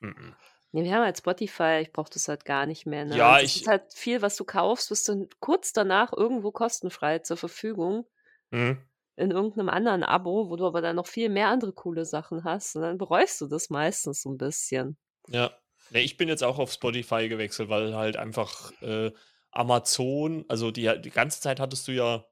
mm, 0.00 0.34
ne, 0.72 0.84
wir 0.84 0.94
haben 0.94 1.04
halt 1.04 1.18
Spotify, 1.18 1.80
ich 1.82 1.92
brauche 1.92 2.10
das 2.10 2.28
halt 2.28 2.46
gar 2.46 2.64
nicht 2.64 2.86
mehr, 2.86 3.04
ne? 3.04 3.18
ja, 3.18 3.34
das 3.34 3.54
ist 3.54 3.62
ich, 3.62 3.68
halt 3.68 3.92
viel, 3.92 4.22
was 4.22 4.36
du 4.36 4.44
kaufst, 4.44 4.88
bist 4.88 5.08
dann 5.10 5.28
kurz 5.40 5.72
danach 5.72 6.12
irgendwo 6.14 6.52
kostenfrei 6.52 7.18
zur 7.18 7.36
Verfügung. 7.36 8.06
hm. 8.50 8.78
in 9.16 9.30
irgendeinem 9.30 9.68
anderen 9.68 10.04
Abo, 10.04 10.48
wo 10.50 10.56
du 10.56 10.66
aber 10.66 10.80
dann 10.80 10.96
noch 10.96 11.06
viel 11.06 11.28
mehr 11.28 11.48
andere 11.48 11.72
coole 11.72 12.04
Sachen 12.06 12.44
hast 12.44 12.76
und 12.76 12.82
dann 12.82 12.98
bereust 12.98 13.40
du 13.40 13.46
das 13.46 13.70
meistens 13.70 14.22
so 14.22 14.30
ein 14.30 14.38
bisschen. 14.38 14.96
Ja. 15.28 15.52
Ne, 15.90 16.00
ich 16.00 16.16
bin 16.16 16.28
jetzt 16.28 16.42
auch 16.42 16.58
auf 16.58 16.72
Spotify 16.72 17.28
gewechselt, 17.28 17.68
weil 17.68 17.94
halt 17.94 18.16
einfach 18.16 18.72
äh, 18.82 19.12
Amazon, 19.56 20.44
also 20.48 20.70
die, 20.70 20.90
die 21.02 21.10
ganze 21.10 21.40
Zeit 21.40 21.60
hattest 21.60 21.88
du 21.88 21.92
ja, 21.92 22.24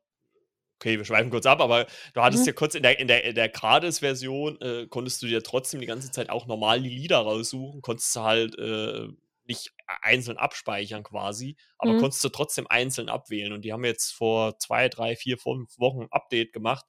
okay, 0.81 0.99
wir 0.99 1.05
schweifen 1.05 1.31
kurz 1.31 1.47
ab, 1.47 1.61
aber 1.61 1.87
du 2.15 2.23
hattest 2.23 2.45
Mhm. 2.45 2.49
ja 2.49 2.53
kurz 2.53 2.75
in 2.75 2.83
der, 2.83 2.99
in 2.99 3.09
der, 3.09 3.25
in 3.25 3.35
der 3.35 3.49
Gratis-Version, 3.49 4.61
äh, 4.61 4.87
konntest 4.89 5.23
du 5.23 5.27
dir 5.27 5.43
trotzdem 5.43 5.81
die 5.81 5.87
ganze 5.87 6.11
Zeit 6.11 6.31
auch 6.31 6.47
normal 6.47 6.83
die 6.83 6.91
Lieder 6.91 7.19
raussuchen, 7.19 7.83
konntest 7.83 8.15
du 8.17 8.21
halt 8.21 8.59
äh, 8.59 9.09
nicht 9.47 9.73
einzeln 10.03 10.39
abspeichern 10.39 11.03
quasi, 11.03 11.57
aber 11.79 11.95
Mhm. 11.95 12.01
konntest 12.01 12.25
du 12.25 12.29
trotzdem 12.31 12.67
einzeln 12.69 13.09
abwählen. 13.09 13.53
Und 13.53 13.63
die 13.65 13.73
haben 13.73 13.85
jetzt 13.85 14.13
vor 14.13 14.59
zwei, 14.59 14.89
drei, 14.89 15.17
vier, 15.17 15.39
fünf 15.39 15.79
Wochen 15.79 16.03
ein 16.03 16.13
Update 16.13 16.53
gemacht. 16.53 16.87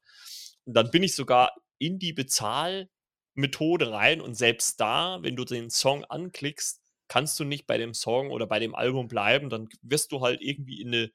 Und 0.66 0.74
dann 0.76 0.90
bin 0.92 1.04
ich 1.04 1.16
sogar 1.16 1.52
in 1.78 2.00
die 2.00 2.14
Bezahlmethode 2.14 3.92
rein 3.92 4.22
und 4.22 4.36
selbst 4.36 4.80
da, 4.80 5.20
wenn 5.22 5.36
du 5.36 5.44
den 5.46 5.70
Song 5.70 6.06
anklickst, 6.06 6.82
kannst 7.08 7.40
du 7.40 7.44
nicht 7.44 7.68
bei 7.68 7.78
dem 7.78 7.94
Song 7.94 8.32
oder 8.32 8.48
bei 8.48 8.60
dem 8.60 8.76
Album 8.76 9.08
bleiben, 9.08 9.50
dann 9.50 9.70
wirst 9.82 10.12
du 10.12 10.22
halt 10.22 10.42
irgendwie 10.42 10.82
in 10.82 10.88
eine 10.90 11.12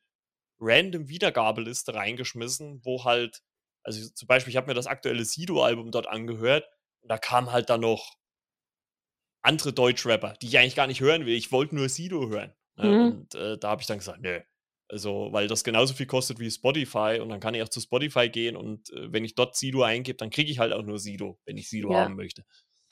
random 0.61 1.09
Wiedergabeliste 1.09 1.95
reingeschmissen, 1.95 2.85
wo 2.85 3.05
halt, 3.05 3.43
also 3.83 4.09
zum 4.11 4.29
Beispiel, 4.29 4.51
ich 4.51 4.57
habe 4.57 4.69
mir 4.69 4.75
das 4.75 4.87
aktuelle 4.87 5.25
Sido-Album 5.25 5.91
dort 5.91 6.07
angehört 6.07 6.69
und 7.03 7.09
da 7.09 7.19
kamen 7.19 7.51
halt 7.51 7.71
dann 7.71 7.81
noch 7.81 8.15
andere 9.43 9.73
Deutschrapper, 9.73 10.35
die 10.43 10.49
ich 10.49 10.59
eigentlich 10.59 10.77
gar 10.77 10.87
nicht 10.87 11.01
hören 11.01 11.27
will. 11.27 11.35
Ich 11.35 11.51
wollte 11.51 11.75
nur 11.75 11.89
Sido 11.89 12.29
hören. 12.29 12.53
Ne? 12.77 12.91
Mhm. 12.91 13.13
Und 13.13 13.35
äh, 13.35 13.59
da 13.59 13.71
habe 13.71 13.81
ich 13.81 13.87
dann 13.87 13.99
gesagt, 13.99 14.21
nö. 14.21 14.41
Also, 14.89 15.29
weil 15.31 15.47
das 15.47 15.63
genauso 15.63 15.95
viel 15.95 16.07
kostet 16.07 16.41
wie 16.41 16.51
Spotify 16.51 17.21
und 17.23 17.29
dann 17.29 17.39
kann 17.39 17.55
ich 17.55 17.63
auch 17.63 17.69
zu 17.69 17.81
Spotify 17.81 18.29
gehen 18.29 18.57
und 18.57 18.91
äh, 18.91 19.13
wenn 19.13 19.25
ich 19.25 19.37
dort 19.37 19.57
Sido 19.57 19.85
eingebe, 19.85 20.17
dann 20.17 20.31
kriege 20.31 20.51
ich 20.51 20.59
halt 20.59 20.73
auch 20.73 20.83
nur 20.83 20.99
Sido, 20.99 21.39
wenn 21.47 21.57
ich 21.57 21.69
Sido 21.71 21.93
Ja. 21.93 21.99
haben 21.99 22.17
möchte. 22.17 22.45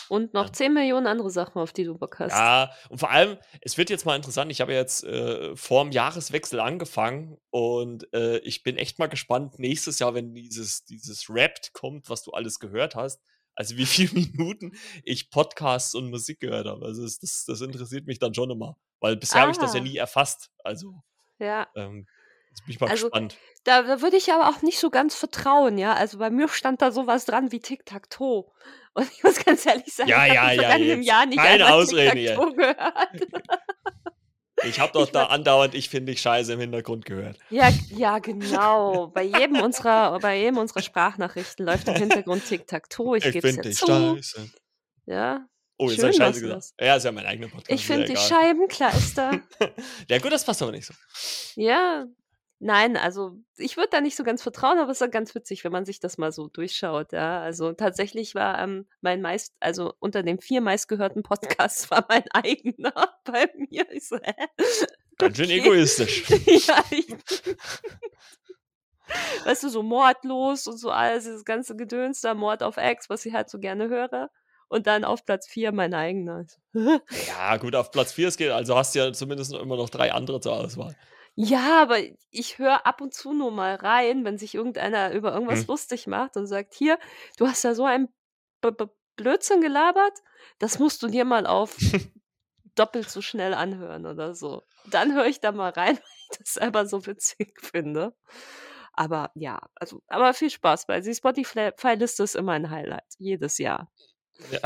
Und 0.08 0.32
noch 0.34 0.46
Ja. 0.46 0.52
10 0.52 0.72
Millionen 0.74 1.06
andere 1.06 1.30
Sachen, 1.30 1.58
auf 1.60 1.72
die 1.72 1.84
du 1.84 1.96
Bock 1.98 2.18
hast. 2.18 2.32
Ja, 2.32 2.70
und 2.88 2.98
vor 2.98 3.10
allem, 3.10 3.36
es 3.60 3.76
wird 3.76 3.90
jetzt 3.90 4.06
mal 4.06 4.16
interessant. 4.16 4.50
Ich 4.50 4.60
habe 4.60 4.72
jetzt 4.72 5.04
äh, 5.04 5.54
vor 5.56 5.84
dem 5.84 5.92
Jahreswechsel 5.92 6.60
angefangen 6.60 7.36
und 7.50 8.12
äh, 8.14 8.38
ich 8.38 8.62
bin 8.62 8.76
echt 8.76 8.98
mal 8.98 9.08
gespannt, 9.08 9.58
nächstes 9.58 9.98
Jahr, 9.98 10.14
wenn 10.14 10.34
dieses, 10.34 10.84
dieses 10.84 11.26
Rapt 11.28 11.72
kommt, 11.72 12.08
was 12.08 12.22
du 12.22 12.30
alles 12.32 12.58
gehört 12.58 12.94
hast, 12.94 13.20
also 13.54 13.76
wie 13.76 13.86
viele 13.86 14.12
Minuten 14.14 14.72
ich 15.04 15.30
Podcasts 15.30 15.94
und 15.94 16.10
Musik 16.10 16.40
gehört 16.40 16.66
habe. 16.66 16.86
Also 16.86 17.04
es, 17.04 17.18
das, 17.18 17.44
das 17.46 17.60
interessiert 17.60 18.06
mich 18.06 18.18
dann 18.18 18.32
schon 18.34 18.50
immer, 18.50 18.76
weil 19.00 19.16
bisher 19.16 19.42
habe 19.42 19.50
ich 19.52 19.58
das 19.58 19.74
ja 19.74 19.80
Ah. 19.80 19.84
nie 19.84 19.96
erfasst. 19.96 20.50
Also 20.64 21.02
Ja. 21.38 21.68
ähm, 21.76 22.06
jetzt 22.58 22.66
bin 22.66 22.74
ich 22.74 22.80
mal 22.80 22.90
Also, 22.90 23.06
gespannt. 23.06 23.36
Da, 23.64 23.82
da 23.82 24.00
würde 24.02 24.16
ich 24.16 24.32
aber 24.32 24.48
auch 24.48 24.62
nicht 24.62 24.78
so 24.78 24.90
ganz 24.90 25.14
vertrauen, 25.14 25.78
ja. 25.78 25.94
Also 25.94 26.18
bei 26.18 26.30
mir 26.30 26.48
stand 26.48 26.82
da 26.82 26.90
sowas 26.92 27.24
dran 27.24 27.52
wie 27.52 27.60
Tic-Tac-Toe. 27.60 28.44
Und 28.94 29.08
ich 29.12 29.22
muss 29.22 29.44
ganz 29.44 29.64
ehrlich 29.66 29.92
sagen, 29.94 30.08
Ja, 30.08 30.26
ich 30.26 30.32
ja, 30.34 30.42
habe 30.42 30.54
in 30.54 30.60
ja, 30.60 30.62
vergangenen 30.68 30.98
jetzt 30.98 31.06
Jahr 31.08 31.26
nicht 31.26 31.38
keine 31.38 31.64
hier. 32.18 32.34
Tic-Tac-Toe 32.36 32.54
gehört. 32.54 32.78
Ich 34.64 34.80
habe 34.80 34.92
doch 34.94 35.04
Ich 35.04 35.12
da 35.12 35.26
andauernd, 35.26 35.74
ich 35.74 35.88
finde 35.88 36.12
dich 36.12 36.20
scheiße 36.20 36.52
im 36.52 36.60
Hintergrund 36.60 37.04
gehört. 37.04 37.38
ja, 37.50 37.70
ja, 37.90 38.18
genau. 38.18 39.06
Bei 39.08 39.22
jedem 39.22 39.60
unserer, 39.60 40.18
bei 40.18 40.38
jedem 40.38 40.58
unserer 40.58 40.82
Sprachnachrichten 40.82 41.64
läuft 41.64 41.86
im 41.88 41.94
Hintergrund 41.94 42.44
Tic-Tac-Toe. 42.46 43.18
Ich 43.18 43.24
Ich 43.26 43.32
gebe 43.32 43.48
es 43.48 43.54
finde 43.54 43.68
ja 43.68 43.70
dich 43.70 43.78
zu. 43.78 43.86
scheiße. 43.86 44.50
Ja, 45.06 45.46
Oh, 45.80 45.88
jetzt 45.90 46.00
habe 46.00 46.10
ich 46.10 46.16
scheiße 46.16 46.40
gesagt. 46.40 46.56
das. 46.58 46.74
Ja, 46.80 46.96
ist 46.96 47.04
ja 47.04 47.12
mein 47.12 47.24
eigener 47.24 47.46
Podcast. 47.46 47.70
Ich 47.70 47.86
ja 47.88 47.94
finde 47.94 48.08
die. 48.08 48.16
Scheibenkleister. 48.16 49.40
ja, 50.08 50.18
gut, 50.18 50.32
das 50.32 50.44
passt 50.44 50.60
aber 50.60 50.72
nicht 50.72 50.86
so. 50.86 50.94
Ja, 51.54 52.04
nein, 52.58 52.96
also 52.96 53.36
ich 53.56 53.76
würde 53.76 53.90
da 53.90 54.00
nicht 54.00 54.16
so 54.16 54.24
ganz 54.24 54.42
vertrauen, 54.42 54.78
aber 54.78 54.90
es 54.90 54.96
ist 54.98 55.00
ja 55.00 55.06
ganz 55.06 55.34
witzig, 55.34 55.64
wenn 55.64 55.72
man 55.72 55.84
sich 55.84 56.00
das 56.00 56.18
mal 56.18 56.32
so 56.32 56.48
durchschaut, 56.48 57.12
ja. 57.12 57.40
Also 57.40 57.72
tatsächlich 57.72 58.34
war 58.34 58.58
ähm, 58.60 58.86
mein 59.00 59.20
meist, 59.22 59.54
also 59.60 59.94
unter 59.98 60.22
den 60.22 60.40
vier 60.40 60.60
meistgehörten 60.60 61.22
Podcasts 61.22 61.90
war 61.90 62.06
mein 62.08 62.24
eigener 62.32 62.92
bei 63.24 63.50
mir. 63.56 63.90
Ich 63.92 64.08
so, 64.08 64.16
hä? 64.16 64.32
Ganz 65.18 65.36
schön 65.36 65.46
Okay. 65.46 65.60
egoistisch. 65.60 66.28
ja, 66.68 66.84
ich, 66.90 67.08
weißt 69.44 69.62
du, 69.64 69.68
so 69.68 69.82
mordlos 69.82 70.66
und 70.66 70.78
so 70.78 70.90
alles, 70.90 71.24
dieses 71.24 71.44
ganze 71.44 71.76
Gedöns 71.76 72.20
da, 72.20 72.34
Mord 72.34 72.62
auf 72.62 72.76
Ex, 72.76 73.08
was 73.10 73.24
ich 73.26 73.34
halt 73.34 73.48
so 73.50 73.58
gerne 73.58 73.88
höre. 73.88 74.30
Und 74.70 74.86
dann 74.86 75.02
auf 75.04 75.24
Platz 75.24 75.48
vier 75.48 75.72
mein 75.72 75.94
eigener. 75.94 76.44
Ja, 76.74 77.56
gut, 77.56 77.74
auf 77.74 77.90
Platz 77.90 78.12
4 78.12 78.28
es 78.28 78.36
geht. 78.36 78.50
Also 78.50 78.76
hast 78.76 78.94
du 78.94 78.98
ja 78.98 79.12
zumindest 79.14 79.50
noch 79.50 79.62
immer 79.62 79.76
noch 79.76 79.88
drei 79.88 80.12
andere 80.12 80.40
zur 80.40 80.52
Auswahl. 80.52 80.94
Ja, 81.40 81.82
aber 81.82 81.98
ich 82.30 82.58
höre 82.58 82.84
ab 82.84 83.00
und 83.00 83.14
zu 83.14 83.32
nur 83.32 83.52
mal 83.52 83.76
rein, 83.76 84.24
wenn 84.24 84.38
sich 84.38 84.56
irgendeiner 84.56 85.12
über 85.12 85.32
irgendwas 85.32 85.60
Hm. 85.60 85.66
lustig 85.68 86.08
macht 86.08 86.36
und 86.36 86.48
sagt, 86.48 86.74
hier, 86.74 86.98
du 87.36 87.46
hast 87.46 87.62
ja 87.62 87.74
so 87.74 87.84
ein 87.84 88.08
B 88.60 88.68
-B 88.70 88.90
Blödsinn 89.14 89.60
gelabert, 89.60 90.18
das 90.58 90.80
musst 90.80 91.00
du 91.02 91.06
dir 91.06 91.24
mal 91.24 91.46
auf 91.46 91.76
doppelt 92.74 93.08
so 93.08 93.22
schnell 93.22 93.54
anhören 93.54 94.06
oder 94.06 94.34
so. 94.34 94.64
Dann 94.90 95.14
höre 95.14 95.26
ich 95.26 95.40
da 95.40 95.52
mal 95.52 95.70
rein, 95.70 95.96
weil 95.96 96.02
ich 96.32 96.38
das 96.38 96.54
selber 96.54 96.86
so 96.86 97.06
witzig 97.06 97.54
finde. 97.62 98.16
Aber 98.92 99.30
ja, 99.34 99.60
also, 99.76 100.02
aber 100.08 100.34
viel 100.34 100.50
Spaß, 100.50 100.88
weil 100.88 101.02
die 101.02 101.14
Spotify-Liste 101.14 102.24
ist 102.24 102.34
immer 102.34 102.52
ein 102.52 102.70
Highlight, 102.70 103.14
jedes 103.18 103.58
Jahr. 103.58 103.92
Ja. 104.50 104.60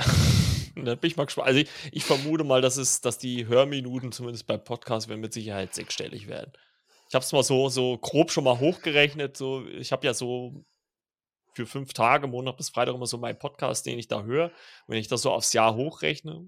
Da 0.84 0.94
bin 0.94 1.10
ich 1.10 1.16
mal 1.16 1.24
gespannt. 1.24 1.48
Also 1.48 1.60
ich, 1.60 1.68
ich 1.92 2.04
vermute 2.04 2.44
mal, 2.44 2.60
dass, 2.60 2.76
es, 2.76 3.00
dass 3.00 3.18
die 3.18 3.46
Hörminuten 3.46 4.12
zumindest 4.12 4.46
bei 4.46 4.56
Podcasts 4.56 5.08
werden 5.08 5.20
mit 5.20 5.32
Sicherheit 5.32 5.74
sechsstellig 5.74 6.28
werden. 6.28 6.52
Ich 7.08 7.14
habe 7.14 7.24
es 7.24 7.32
mal 7.32 7.42
so, 7.42 7.68
so 7.68 7.98
grob 7.98 8.30
schon 8.30 8.44
mal 8.44 8.58
hochgerechnet. 8.58 9.36
So, 9.36 9.66
ich 9.66 9.92
habe 9.92 10.06
ja 10.06 10.14
so 10.14 10.64
für 11.54 11.66
fünf 11.66 11.92
Tage, 11.92 12.26
Montag 12.26 12.56
bis 12.56 12.70
Freitag 12.70 12.94
immer 12.94 13.06
so 13.06 13.18
meinen 13.18 13.38
Podcast, 13.38 13.84
den 13.86 13.98
ich 13.98 14.08
da 14.08 14.22
höre. 14.22 14.50
Wenn 14.86 14.98
ich 14.98 15.08
das 15.08 15.22
so 15.22 15.30
aufs 15.30 15.52
Jahr 15.52 15.74
hochrechne, 15.74 16.46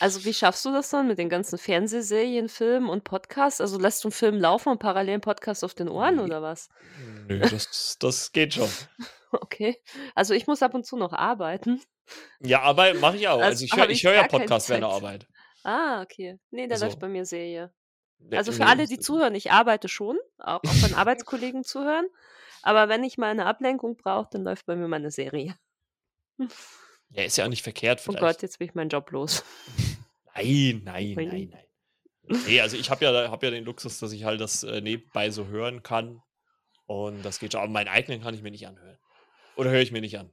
Also, 0.00 0.24
wie 0.24 0.32
schaffst 0.32 0.64
du 0.64 0.72
das 0.72 0.88
dann 0.90 1.06
mit 1.06 1.18
den 1.18 1.28
ganzen 1.28 1.58
Fernsehserien, 1.58 2.48
Filmen 2.48 2.88
und 2.88 3.04
Podcasts? 3.04 3.60
Also, 3.60 3.78
lässt 3.78 4.02
du 4.02 4.08
einen 4.08 4.12
Film 4.12 4.36
laufen 4.38 4.70
und 4.70 4.78
parallel 4.78 5.16
'n 5.16 5.20
Podcast 5.20 5.62
auf 5.62 5.74
den 5.74 5.88
Ohren 5.88 6.16
Nee. 6.16 6.22
oder 6.22 6.42
was? 6.42 6.68
nö, 7.28 7.38
das, 7.40 7.96
das 7.98 8.32
geht 8.32 8.54
schon. 8.54 8.68
Okay. 9.32 9.76
Also, 10.16 10.34
ich 10.34 10.48
muss 10.48 10.60
ab 10.60 10.74
und 10.74 10.84
zu 10.84 10.96
noch 10.96 11.12
arbeiten. 11.12 11.80
Ja, 12.40 12.62
aber 12.62 12.94
mache 12.94 13.16
ich 13.16 13.28
auch. 13.28 13.40
Also, 13.40 13.64
Also 13.66 13.92
ich 13.92 14.02
höre 14.02 14.10
hör 14.10 14.14
ja 14.14 14.22
gar 14.22 14.28
keine 14.28 14.40
Podcast 14.44 14.68
während 14.70 14.82
der. 14.82 14.90
Arbeit. 14.90 15.26
Ah, 15.62 16.02
okay. 16.02 16.38
Ne, 16.50 16.66
da 16.66 16.74
läuft 16.74 16.84
Also, 16.84 16.98
bei 16.98 17.08
mir 17.08 17.24
Serie. 17.24 17.72
Also, 18.32 18.50
für 18.50 18.64
nee, 18.64 18.64
alle, 18.64 18.86
die 18.86 18.98
zuhören, 18.98 19.34
ich 19.36 19.52
arbeite 19.52 19.88
schon, 19.88 20.18
auch 20.38 20.64
auch 20.64 20.82
wenn 20.82 20.94
Arbeitskollegen 20.94 21.62
zuhören, 21.62 22.06
aber 22.62 22.88
wenn 22.88 23.04
ich 23.04 23.18
mal 23.18 23.32
'ne 23.34 23.46
Ablenkung 23.46 23.96
brauche, 23.96 24.28
dann 24.32 24.42
läuft 24.44 24.66
bei 24.66 24.74
mir 24.74 24.88
meine 24.88 25.10
Serie. 25.12 25.54
ja, 27.10 27.22
ist 27.24 27.36
ja 27.38 27.44
auch 27.44 27.48
nicht 27.48 27.62
verkehrt 27.62 28.00
Oh 28.00 28.04
vielleicht. 28.12 28.20
Gott, 28.20 28.42
jetzt 28.42 28.58
bin 28.58 28.68
ich 28.68 28.74
meinen 28.74 28.88
Job 28.90 29.10
los. 29.12 29.44
Nein, 30.40 30.82
nein, 30.84 31.14
nein, 31.14 31.48
nein. 31.52 32.40
Nee, 32.46 32.60
also 32.60 32.76
ich 32.76 32.90
habe 32.90 33.04
ja, 33.04 33.30
hab 33.30 33.42
ja 33.42 33.50
den 33.50 33.64
Luxus, 33.64 33.98
dass 33.98 34.12
ich 34.12 34.24
halt 34.24 34.40
das 34.40 34.62
äh, 34.62 34.80
nebenbei 34.80 35.30
so 35.30 35.46
hören 35.46 35.82
kann. 35.82 36.22
Und 36.86 37.22
das 37.24 37.38
geht 37.38 37.52
schon. 37.52 37.60
Aber 37.60 37.70
meinen 37.70 37.88
eigenen 37.88 38.22
kann 38.22 38.34
ich 38.34 38.42
mir 38.42 38.50
nicht 38.50 38.66
anhören. 38.66 38.98
Oder 39.56 39.70
höre 39.70 39.80
ich 39.80 39.92
mir 39.92 40.00
nicht 40.00 40.18
an. 40.18 40.32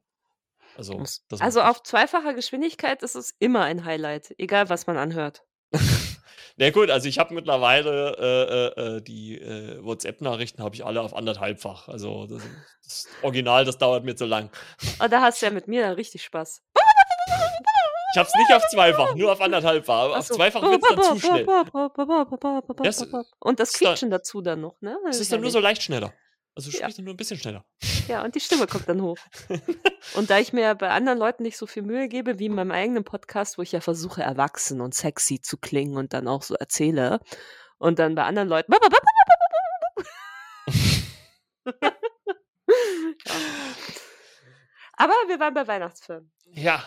Also, 0.76 1.04
also, 1.40 1.62
auf 1.62 1.82
zweifacher 1.82 2.36
Geschwindigkeit 2.36 3.02
ist 3.02 3.16
es 3.16 3.34
immer 3.40 3.64
ein 3.64 3.84
Highlight, 3.84 4.36
egal 4.38 4.70
was 4.70 4.86
man 4.86 4.98
anhört. 4.98 5.44
Na 6.60 6.70
gut, 6.70 6.90
also 6.90 7.08
ich 7.08 7.20
habe 7.20 7.34
mittlerweile 7.34 8.16
äh, 8.18 8.84
äh, 8.84 8.98
äh, 8.98 9.02
die 9.02 9.40
äh, 9.40 9.84
WhatsApp-Nachrichten 9.84 10.64
habe 10.64 10.76
ich 10.76 10.86
alle 10.86 11.02
auf 11.02 11.16
anderthalbfach. 11.16 11.88
Also 11.88 12.26
das, 12.28 12.44
das 12.84 13.08
Original, 13.22 13.66
das 13.66 13.78
dauert 13.78 14.04
mir 14.04 14.16
zu 14.16 14.26
lang. 14.26 14.52
Oh, 15.00 15.08
da 15.08 15.22
hast 15.22 15.42
du 15.42 15.48
ja 15.48 15.52
mit 15.52 15.68
mir 15.68 15.82
dann 15.82 15.94
richtig 15.94 16.24
Spaß. 16.24 16.64
Ich 18.18 18.20
hab's 18.20 18.34
nicht 18.36 18.52
auf 18.52 18.64
zweifach, 18.72 19.14
nur 19.14 19.32
auf 19.32 19.40
anderthalb 19.42 19.88
war. 19.88 20.06
Aber 20.06 20.18
auf 20.18 20.26
so. 20.26 20.34
zweifach 20.34 20.64
wird's 20.64 20.88
dann 20.90 21.04
zu 21.04 21.20
schnell. 21.20 21.46
Das 22.84 23.06
und 23.40 23.60
das 23.60 23.70
ist 23.70 23.80
da- 23.84 23.90
Quietschen 23.90 24.10
dazu 24.10 24.42
dann 24.42 24.62
noch, 24.62 24.82
ne? 24.82 24.98
Es 25.08 25.20
ist 25.20 25.32
dann 25.32 25.42
nur 25.42 25.52
so 25.52 25.60
leicht 25.60 25.84
schneller. 25.84 26.12
Also 26.56 26.72
du 26.72 26.78
Ja. 26.80 26.88
dann 26.90 27.06
nur 27.06 27.14
ein 27.14 27.18
bisschen 27.18 27.38
schneller. 27.38 27.64
Ja, 28.08 28.24
und 28.24 28.34
die 28.34 28.40
Stimme 28.40 28.66
kommt 28.66 28.90
dann 28.90 29.04
hoch. 29.04 29.18
Und 30.16 30.32
da 30.32 30.40
ich 30.40 30.52
mir 30.52 30.74
bei 30.74 30.90
anderen 30.90 31.20
Leuten 31.20 31.44
nicht 31.44 31.58
so 31.58 31.68
viel 31.68 31.84
Mühe 31.84 32.08
gebe 32.08 32.40
wie 32.40 32.48
in 32.48 32.56
meinem 32.56 32.72
eigenen 32.72 33.04
Podcast, 33.04 33.60
wo 33.60 33.62
ich 33.62 33.72
ja 33.74 33.82
versuche, 33.82 34.24
erwachsen 34.24 34.82
und 34.82 34.96
sexy 34.96 35.40
zu 35.40 35.58
klingen 35.58 35.96
und 35.98 36.14
dann 36.14 36.28
auch 36.28 36.42
so 36.42 36.56
erzähle, 36.56 37.20
und 37.78 38.00
dann 38.00 38.16
bei 38.16 38.24
anderen 38.24 38.50
Leuten. 38.50 38.72
ja. 38.74 38.80
Aber 44.94 45.14
wir 45.28 45.40
waren 45.40 45.54
bei 45.54 45.68
Weihnachtsfilmen. 45.68 46.32
Ja, 46.54 46.84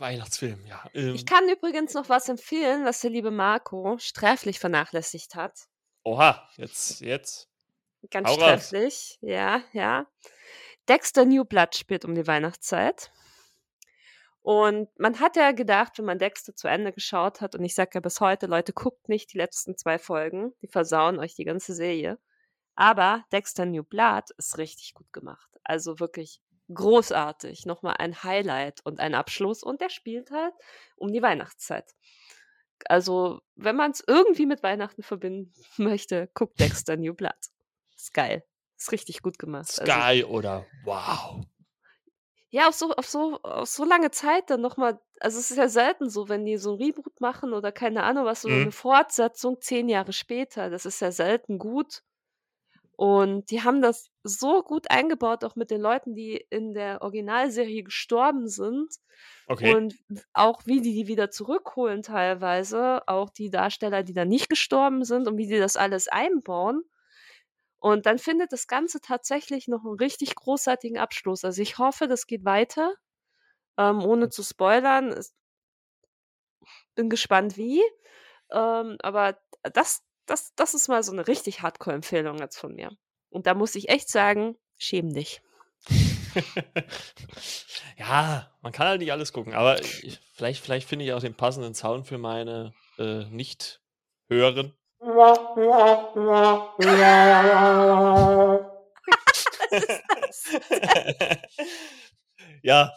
Weihnachtsfilm, 0.00 0.64
ja. 0.66 0.84
Ähm, 0.94 1.14
Ich 1.14 1.26
kann 1.26 1.48
übrigens 1.48 1.94
noch 1.94 2.08
was 2.08 2.28
empfehlen, 2.28 2.84
was 2.84 3.00
der 3.00 3.10
liebe 3.10 3.30
Marco 3.30 3.96
sträflich 3.98 4.58
vernachlässigt 4.58 5.34
hat. 5.34 5.58
oha, 6.04 6.48
jetzt, 6.56 7.00
jetzt. 7.00 7.48
Ganz 8.10 8.28
Hau 8.28 8.34
raus. 8.34 8.66
sträflich, 8.68 9.18
ja, 9.20 9.62
ja. 9.72 10.06
Dexter 10.88 11.24
New 11.24 11.44
Blood 11.44 11.74
spielt 11.74 12.04
um 12.04 12.14
die 12.14 12.26
Weihnachtszeit. 12.26 13.10
Und 14.40 14.88
man 14.98 15.20
hat 15.20 15.36
ja 15.36 15.52
gedacht, 15.52 15.98
wenn 15.98 16.06
man 16.06 16.18
Dexter 16.18 16.54
zu 16.54 16.68
Ende 16.68 16.92
geschaut 16.92 17.40
hat, 17.42 17.54
und 17.54 17.64
ich 17.64 17.74
sage 17.74 17.90
ja 17.94 18.00
bis 18.00 18.20
heute, 18.20 18.46
Leute, 18.46 18.72
guckt 18.72 19.08
nicht 19.08 19.34
die 19.34 19.36
letzten 19.38 19.76
zwei 19.76 19.98
Folgen, 19.98 20.54
die 20.62 20.68
versauen 20.68 21.18
euch 21.18 21.34
die 21.34 21.44
ganze 21.44 21.74
Serie. 21.74 22.18
Aber 22.74 23.24
Dexter 23.32 23.66
New 23.66 23.82
Blood 23.82 24.30
ist 24.38 24.56
richtig 24.56 24.94
gut 24.94 25.12
gemacht. 25.12 25.50
Also 25.64 25.98
wirklich 26.00 26.40
großartig. 26.72 27.66
Nochmal 27.66 27.96
ein 27.98 28.22
Highlight 28.22 28.80
und 28.84 29.00
ein 29.00 29.14
Abschluss. 29.14 29.62
Und 29.62 29.80
der 29.80 29.90
spielt 29.90 30.30
halt 30.30 30.54
um 30.96 31.12
die 31.12 31.22
Weihnachtszeit. 31.22 31.94
Also, 32.86 33.40
wenn 33.56 33.76
man 33.76 33.90
es 33.90 34.02
irgendwie 34.06 34.46
mit 34.46 34.62
Weihnachten 34.62 35.02
verbinden 35.02 35.52
möchte, 35.78 36.28
guckt 36.34 36.60
Dexter 36.60 36.96
New 36.96 37.14
Blood. 37.14 37.34
Ist 37.96 38.14
geil. 38.14 38.44
Ist 38.76 38.92
richtig 38.92 39.22
gut 39.22 39.38
gemacht. 39.38 39.78
Also, 39.78 39.92
Sky 39.92 40.24
oder 40.24 40.66
wow. 40.84 41.44
ja, 42.50 42.68
auf 42.68 42.74
so, 42.74 42.92
auf 42.94 43.06
so, 43.08 43.40
auf 43.42 43.68
so 43.68 43.84
lange 43.84 44.10
Zeit 44.10 44.48
dann 44.50 44.60
nochmal, 44.60 45.00
also 45.20 45.38
es 45.38 45.50
ist 45.50 45.56
ja 45.58 45.68
selten 45.68 46.08
so, 46.08 46.28
wenn 46.28 46.46
die 46.46 46.56
so 46.56 46.72
ein 46.74 46.78
Reboot 46.82 47.20
machen 47.20 47.52
oder 47.52 47.72
keine 47.72 48.04
Ahnung 48.04 48.24
was, 48.24 48.42
so 48.42 48.48
Mhm. 48.48 48.62
eine 48.62 48.72
Fortsetzung 48.72 49.60
zehn 49.60 49.88
Jahre 49.88 50.12
später, 50.12 50.70
das 50.70 50.86
ist 50.86 51.00
ja 51.00 51.12
selten 51.12 51.58
gut. 51.58 52.02
Und 52.98 53.52
die 53.52 53.62
haben 53.62 53.80
das 53.80 54.10
so 54.24 54.64
gut 54.64 54.90
eingebaut, 54.90 55.44
auch 55.44 55.54
mit 55.54 55.70
den 55.70 55.80
Leuten, 55.80 56.16
die 56.16 56.44
in 56.50 56.74
der 56.74 57.00
Originalserie 57.00 57.84
gestorben 57.84 58.48
sind. 58.48 58.92
Okay. 59.46 59.72
Und 59.72 59.94
auch 60.32 60.62
wie 60.66 60.80
die 60.80 60.94
die 60.94 61.06
wieder 61.06 61.30
zurückholen 61.30 62.02
teilweise, 62.02 63.06
auch 63.06 63.30
die 63.30 63.50
Darsteller, 63.50 64.02
die 64.02 64.14
da 64.14 64.24
nicht 64.24 64.48
gestorben 64.48 65.04
sind 65.04 65.28
und 65.28 65.38
wie 65.38 65.46
die 65.46 65.60
das 65.60 65.76
alles 65.76 66.08
einbauen. 66.08 66.82
Und 67.78 68.06
dann 68.06 68.18
findet 68.18 68.50
das 68.50 68.66
Ganze 68.66 69.00
tatsächlich 69.00 69.68
noch 69.68 69.84
einen 69.84 69.94
richtig 69.94 70.34
großartigen 70.34 70.98
Abschluss. 70.98 71.44
Also 71.44 71.62
ich 71.62 71.78
hoffe, 71.78 72.08
das 72.08 72.26
geht 72.26 72.44
weiter, 72.44 72.94
ähm, 73.76 74.04
ohne 74.04 74.28
zu 74.28 74.42
spoilern. 74.42 75.14
Bin 76.96 77.08
gespannt 77.08 77.56
wie. 77.56 77.80
Ähm, 78.50 78.96
aber 79.02 79.38
das, 79.62 80.02
das, 80.28 80.54
das 80.54 80.74
ist 80.74 80.88
mal 80.88 81.02
so 81.02 81.12
eine 81.12 81.26
richtig 81.26 81.62
Hardcore-Empfehlung 81.62 82.38
jetzt 82.38 82.58
von 82.58 82.74
mir. 82.74 82.90
Und 83.30 83.46
da 83.46 83.54
muss 83.54 83.74
ich 83.74 83.88
echt 83.88 84.08
sagen, 84.08 84.56
schäm 84.76 85.12
dich. 85.12 85.42
ja, 87.98 88.50
man 88.62 88.72
kann 88.72 88.88
halt 88.88 89.00
nicht 89.00 89.12
alles 89.12 89.32
gucken, 89.32 89.54
aber 89.54 89.80
ich, 89.80 90.20
vielleicht, 90.34 90.62
vielleicht 90.62 90.88
finde 90.88 91.04
ich 91.04 91.12
auch 91.12 91.20
den 91.20 91.34
passenden 91.34 91.74
Sound 91.74 92.06
für 92.06 92.18
meine 92.18 92.74
äh, 92.98 93.24
Nicht-Hören. 93.26 94.74
ja, 102.62 102.92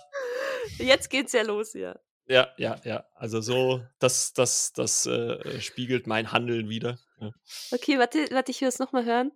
Jetzt 0.77 1.09
geht's 1.09 1.33
ja 1.33 1.43
los 1.43 1.71
hier. 1.71 1.99
ja, 2.27 2.49
ja, 2.57 2.79
ja. 2.83 3.05
Also 3.15 3.41
so, 3.41 3.81
das, 3.99 4.33
das, 4.33 4.73
das 4.73 5.05
äh, 5.05 5.61
spiegelt 5.61 6.07
mein 6.07 6.31
Handeln 6.31 6.69
wieder. 6.69 6.97
Ja. 7.21 7.29
Okay, 7.71 7.99
warte, 7.99 8.27
warte, 8.31 8.51
ich 8.51 8.61
will 8.61 8.67
es 8.67 8.79
nochmal 8.79 9.05
hören. 9.05 9.31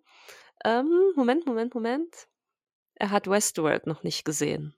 Ähm, 0.63 1.13
Moment, 1.15 1.45
Moment, 1.45 1.75
Moment. 1.75 2.27
Er 2.95 3.11
hat 3.11 3.29
Westworld 3.29 3.87
noch 3.87 4.03
nicht 4.03 4.25
gesehen. 4.25 4.75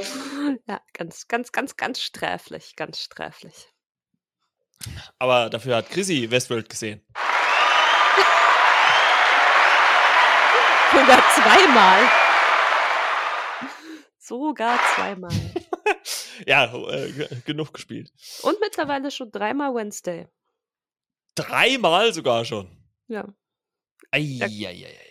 Ja, 0.66 0.80
ganz, 0.94 1.28
ganz, 1.28 1.52
ganz, 1.52 1.76
ganz 1.76 2.00
sträflich, 2.00 2.74
ganz 2.74 2.98
sträflich. 3.00 3.68
Aber 5.18 5.48
dafür 5.50 5.76
hat 5.76 5.90
Chrissy 5.90 6.28
Westworld 6.30 6.68
gesehen. 6.68 7.04
Sogar 10.92 11.22
zweimal. 11.34 12.10
Sogar 14.18 14.78
zweimal. 14.94 15.30
ja, 16.46 16.72
äh, 16.88 17.28
genug 17.44 17.72
gespielt. 17.72 18.12
Und 18.42 18.60
mittlerweile 18.60 19.10
schon 19.10 19.30
dreimal 19.30 19.74
Wednesday. 19.74 20.28
Dreimal 21.34 22.12
sogar 22.12 22.44
schon. 22.44 22.68
Ja. 23.08 23.26
Eieieiei. 24.10 24.86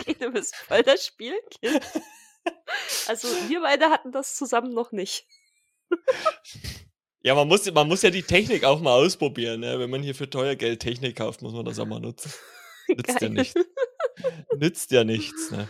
Okay, 0.00 0.16
du 0.18 0.30
bist 0.32 0.56
voll 0.56 0.82
das 0.82 1.06
Spielkind. 1.06 1.82
Also 3.06 3.28
wir 3.48 3.60
beide 3.60 3.90
hatten 3.90 4.12
das 4.12 4.34
zusammen 4.36 4.72
noch 4.72 4.92
nicht. 4.92 5.26
Ja, 7.22 7.34
man 7.34 7.48
muss, 7.48 7.70
man 7.70 7.86
muss 7.86 8.02
ja 8.02 8.10
die 8.10 8.22
Technik 8.22 8.64
auch 8.64 8.80
mal 8.80 8.94
ausprobieren. 8.94 9.60
Ne? 9.60 9.78
Wenn 9.78 9.90
man 9.90 10.02
hier 10.02 10.14
für 10.14 10.30
teuer 10.30 10.56
Geld 10.56 10.80
Technik 10.80 11.16
kauft, 11.16 11.42
muss 11.42 11.52
man 11.52 11.64
das 11.64 11.78
auch 11.78 11.86
mal 11.86 12.00
nutzen. 12.00 12.32
Nützt 12.88 13.20
ja 13.20 13.28
Geil. 13.28 13.46
Nützt 14.56 14.90
ja 14.90 15.04
nichts. 15.04 15.50
Ne? 15.50 15.68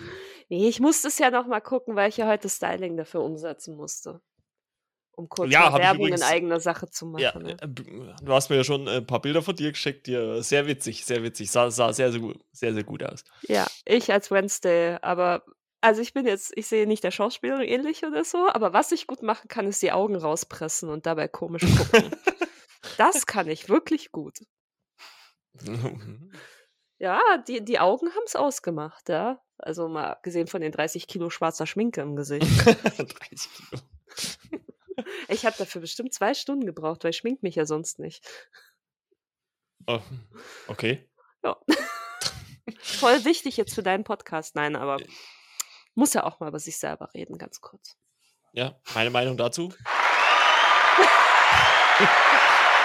Nee, 0.48 0.68
ich 0.68 0.80
musste 0.80 1.09
es 1.09 1.18
ja 1.18 1.30
noch 1.30 1.46
mal 1.46 1.61
gucken, 1.61 1.96
weil 1.96 2.09
ich 2.09 2.16
ja 2.16 2.26
heute 2.26 2.48
Styling 2.48 2.96
dafür 2.96 3.22
umsetzen 3.22 3.76
musste. 3.76 4.20
Um 5.16 5.28
kurz 5.28 5.53
Ja, 5.53 5.72
Werbung 5.76 6.07
übrigens- 6.07 6.20
in 6.22 6.26
eigener 6.26 6.61
Sache 6.61 6.88
zu 6.88 7.07
machen. 7.07 7.20
Ja, 7.22 7.38
ne? 7.38 7.53
äh, 7.61 7.68
du 7.68 8.32
hast 8.32 8.48
mir 8.48 8.57
ja 8.57 8.64
schon 8.64 8.88
ein 8.88 9.07
paar 9.07 9.20
Bilder 9.20 9.42
von 9.42 9.55
dir 9.55 9.70
geschickt. 9.70 10.07
Die, 10.07 10.42
sehr 10.42 10.66
witzig, 10.66 11.05
sehr 11.05 11.22
witzig. 11.22 11.51
Sah, 11.51 11.70
sah 11.70 11.92
sehr, 11.92 12.11
sehr 12.11 12.20
gut, 12.20 12.38
sehr, 12.53 12.72
sehr 12.72 12.84
gut 12.84 13.03
aus. 13.03 13.22
Ja, 13.42 13.66
ich 13.84 14.11
als 14.12 14.30
Wednesday, 14.30 14.96
aber 15.03 15.44
also 15.82 16.01
ich 16.03 16.12
bin 16.14 16.26
jetzt, 16.26 16.53
ich 16.57 16.66
sehe 16.66 16.86
nicht 16.86 17.05
der 17.05 17.11
Schauspielerin 17.11 17.62
ähnlich 17.66 18.05
oder 18.05 18.24
so, 18.24 18.48
aber 18.51 18.72
was 18.72 18.92
ich 18.92 19.07
gut 19.07 19.22
machen 19.22 19.48
kann, 19.48 19.66
ist 19.66 19.82
die 19.82 19.92
Augen 19.92 20.16
rauspressen 20.16 20.88
und 20.88 21.07
dabei 21.07 21.28
komisch 21.28 21.62
gucken. 21.76 22.11
das 22.98 23.26
kann 23.26 23.48
ich 23.48 23.68
wirklich 23.68 24.12
gut. 24.12 24.38
Ja, 27.01 27.18
die, 27.48 27.64
die 27.64 27.78
Augen 27.78 28.11
haben 28.11 28.24
es 28.26 28.36
ausgemacht, 28.36 29.09
ja. 29.09 29.40
Also 29.57 29.88
mal 29.88 30.18
gesehen 30.22 30.46
von 30.46 30.61
den 30.61 30.70
30 30.70 31.07
Kilo 31.07 31.30
schwarzer 31.30 31.66
Schminke 31.66 32.03
im 32.03 32.14
Gesicht. 32.14 32.46
30 32.66 33.18
Kilo. 33.18 33.80
Ich 35.28 35.46
habe 35.46 35.57
dafür 35.57 35.80
bestimmt 35.80 36.12
zwei 36.12 36.34
Stunden 36.34 36.66
gebraucht, 36.66 37.05
weil 37.05 37.11
ich 37.11 37.16
schmink 37.16 37.42
mich 37.42 37.55
ja 37.55 37.64
sonst 37.64 37.98
nicht. 37.98 38.22
Oh, 39.86 40.01
okay. 40.68 41.09
Ja. 41.42 41.57
Voll 42.80 43.24
wichtig 43.24 43.57
jetzt 43.57 43.74
für 43.74 43.82
deinen 43.82 44.05
Podcast. 44.05 44.57
Nein, 44.57 44.76
aber 44.76 44.98
muss 45.94 46.12
ja 46.12 46.24
auch 46.24 46.38
mal 46.40 46.48
über 46.48 46.59
sich 46.59 46.78
selber 46.78 47.09
reden, 47.14 47.38
ganz 47.38 47.62
kurz. 47.62 47.96
Ja, 48.53 48.78
meine 48.94 49.11
Meinung 49.11 49.38
dazu? 49.38 49.72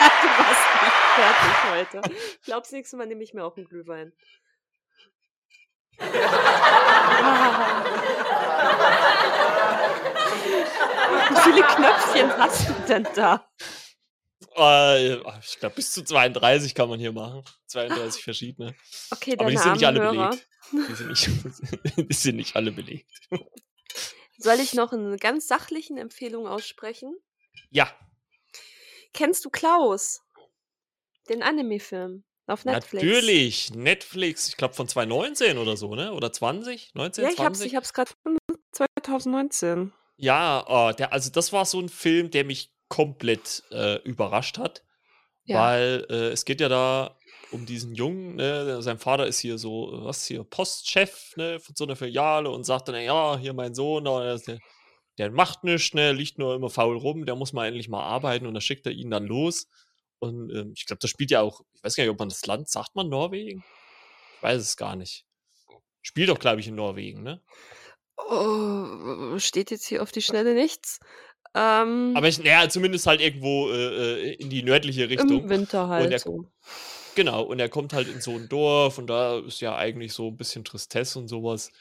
du 0.22 0.28
warst 0.28 0.84
nicht 0.84 0.94
fertig 1.16 1.64
heute. 1.72 2.02
Ich 2.40 2.46
glaube, 2.46 2.62
das 2.62 2.72
nächste 2.72 2.98
Mal 2.98 3.08
nehme 3.08 3.24
ich 3.24 3.34
mir 3.34 3.44
auch 3.44 3.58
einen 3.58 3.66
Glühwein. 3.68 4.14
Wie 11.30 11.36
viele 11.42 11.64
Knöpfchen 11.64 12.32
hast 12.38 12.70
du 12.70 12.74
denn 12.88 13.08
da? 13.16 13.50
Äh, 14.58 15.16
ich 15.16 15.60
glaube, 15.60 15.76
bis 15.76 15.92
zu 15.92 16.04
32 16.04 16.76
kann 16.76 16.90
man 16.90 17.00
hier 17.00 17.12
machen. 17.12 17.44
32 17.68 18.24
verschiedene. 18.24 18.76
Okay, 19.12 19.34
Aber 19.34 19.46
deine 19.46 19.52
die 19.52 19.58
sind 19.58 19.74
nicht 19.74 19.86
alle 19.86 20.02
Hörer. 20.02 20.30
belegt. 20.30 20.48
Die 20.72 20.96
sind 20.96 21.10
nicht, 21.10 21.30
die 22.10 22.14
sind 22.14 22.36
nicht 22.38 22.56
alle 22.56 22.72
belegt. 22.72 23.10
Soll 24.38 24.60
ich 24.60 24.74
noch 24.74 24.94
eine 24.94 25.18
ganz 25.18 25.48
sachlichen 25.48 25.98
Empfehlung 25.98 26.48
aussprechen? 26.48 27.16
Ja, 27.70 27.90
Kennst 29.16 29.46
du 29.46 29.50
Klaus? 29.50 30.22
Den 31.30 31.42
Anime-Film 31.42 32.24
auf 32.48 32.66
Netflix. 32.66 33.04
natürlich. 33.04 33.74
Netflix, 33.74 34.50
ich 34.50 34.58
glaube 34.58 34.74
von 34.74 34.88
2019 34.88 35.58
oder 35.58 35.78
so, 35.78 35.96
ne? 35.96 36.14
Oder 36.14 36.32
20? 36.32 36.94
19, 36.94 37.24
Ja, 37.24 37.30
ich 37.32 37.40
hab's, 37.40 37.60
20? 37.60 37.72
ich 37.72 37.76
hab's 37.76 37.94
gerade 37.94 38.12
2019. 38.74 39.94
Ja, 40.18 40.66
oh, 40.68 40.92
der, 40.92 41.14
also 41.14 41.32
das 41.32 41.54
war 41.54 41.66
so 41.66 41.80
ein 41.80 41.90
Film, 41.90 42.30
der 42.30 42.44
mich 42.44 42.72
komplett 42.90 43.64
äh, 43.72 44.02
überrascht 44.04 44.58
hat. 44.58 44.84
Ja. 45.46 45.62
Weil 45.62 46.06
äh, 46.10 46.30
es 46.32 46.44
geht 46.44 46.60
ja 46.60 46.70
da 46.70 47.18
um 47.52 47.66
diesen 47.66 47.96
Jungen, 47.96 48.36
ne? 48.36 48.82
Sein 48.82 49.00
Vater 49.00 49.28
ist 49.28 49.40
hier 49.40 49.58
so, 49.58 49.92
was 50.04 50.26
hier, 50.26 50.44
Postchef, 50.44 51.36
ne, 51.38 51.60
von 51.60 51.76
so 51.76 51.86
einer 51.86 51.96
Filiale 51.96 52.50
und 52.50 52.66
sagt 52.66 52.90
dann, 52.90 53.02
ja, 53.02 53.38
hier 53.38 53.54
mein 53.54 53.74
Sohn, 53.76 54.08
der, 55.18 55.32
macht 55.32 55.64
nichts, 55.64 55.94
ne, 55.94 56.12
liegt 56.12 56.38
nur 56.38 56.56
immer 56.56 56.70
faul 56.70 56.98
rum, 56.98 57.26
der 57.26 57.36
muss 57.36 57.54
mal 57.54 57.68
endlich 57.68 57.90
mal 57.90 58.04
arbeiten 58.04 58.46
und 58.46 58.54
dann 58.54 58.62
schickt 58.62 58.86
er 58.86 58.92
ihn 58.92 59.12
dann 59.12 59.26
los. 59.26 59.68
Und 60.20 60.50
ähm, 60.56 60.74
ich 60.76 60.86
glaube, 60.86 61.00
das 61.00 61.10
spielt 61.10 61.32
ja 61.32 61.42
auch, 61.42 61.62
ich 61.74 61.84
weiß 61.84 61.96
gar 61.96 62.04
nicht, 62.04 62.12
ob 62.12 62.20
man 62.20 62.30
das 62.30 62.46
Land, 62.46 62.70
sagt 62.70 62.96
man 62.96 63.10
Norwegen? 63.10 63.64
Ich 64.38 64.44
weiß 64.44 64.62
es 64.62 64.78
gar 64.78 64.96
nicht. 64.96 65.26
Spielt 66.02 66.30
doch, 66.30 66.40
glaube 66.40 66.62
ich, 66.62 66.68
in 66.68 66.76
Norwegen, 66.76 67.24
ne? 67.24 67.42
Oh, 68.18 69.38
steht 69.40 69.72
jetzt 69.72 69.88
hier 69.88 70.02
auf 70.02 70.12
die 70.12 70.22
Schnelle 70.22 70.54
nichts. 70.54 71.00
Ähm, 71.54 72.14
Aber 72.16 72.28
ich, 72.28 72.40
naja, 72.40 72.70
zumindest 72.70 73.08
halt 73.08 73.22
irgendwo 73.22 73.70
äh, 73.70 74.32
äh 74.32 74.34
in 74.34 74.50
die 74.50 74.64
nördliche 74.64 75.10
Richtung. 75.10 75.44
Im 75.44 75.50
Winter 75.50 75.88
halt. 75.88 76.06
Und 76.06 76.12
er, 76.12 76.20
so. 76.20 76.46
Genau, 77.16 77.44
und 77.44 77.60
er 77.60 77.70
kommt 77.70 77.94
halt 77.94 78.10
in 78.10 78.20
so 78.20 78.32
ein 78.32 78.50
Dorf 78.50 78.98
und 78.98 79.08
da 79.08 79.40
ist 79.40 79.62
ja 79.62 79.76
eigentlich 79.76 80.14
so 80.14 80.28
ein 80.28 80.38
bisschen 80.38 80.66
Tristesse 80.66 81.18
und 81.18 81.30
sowas. 81.30 81.72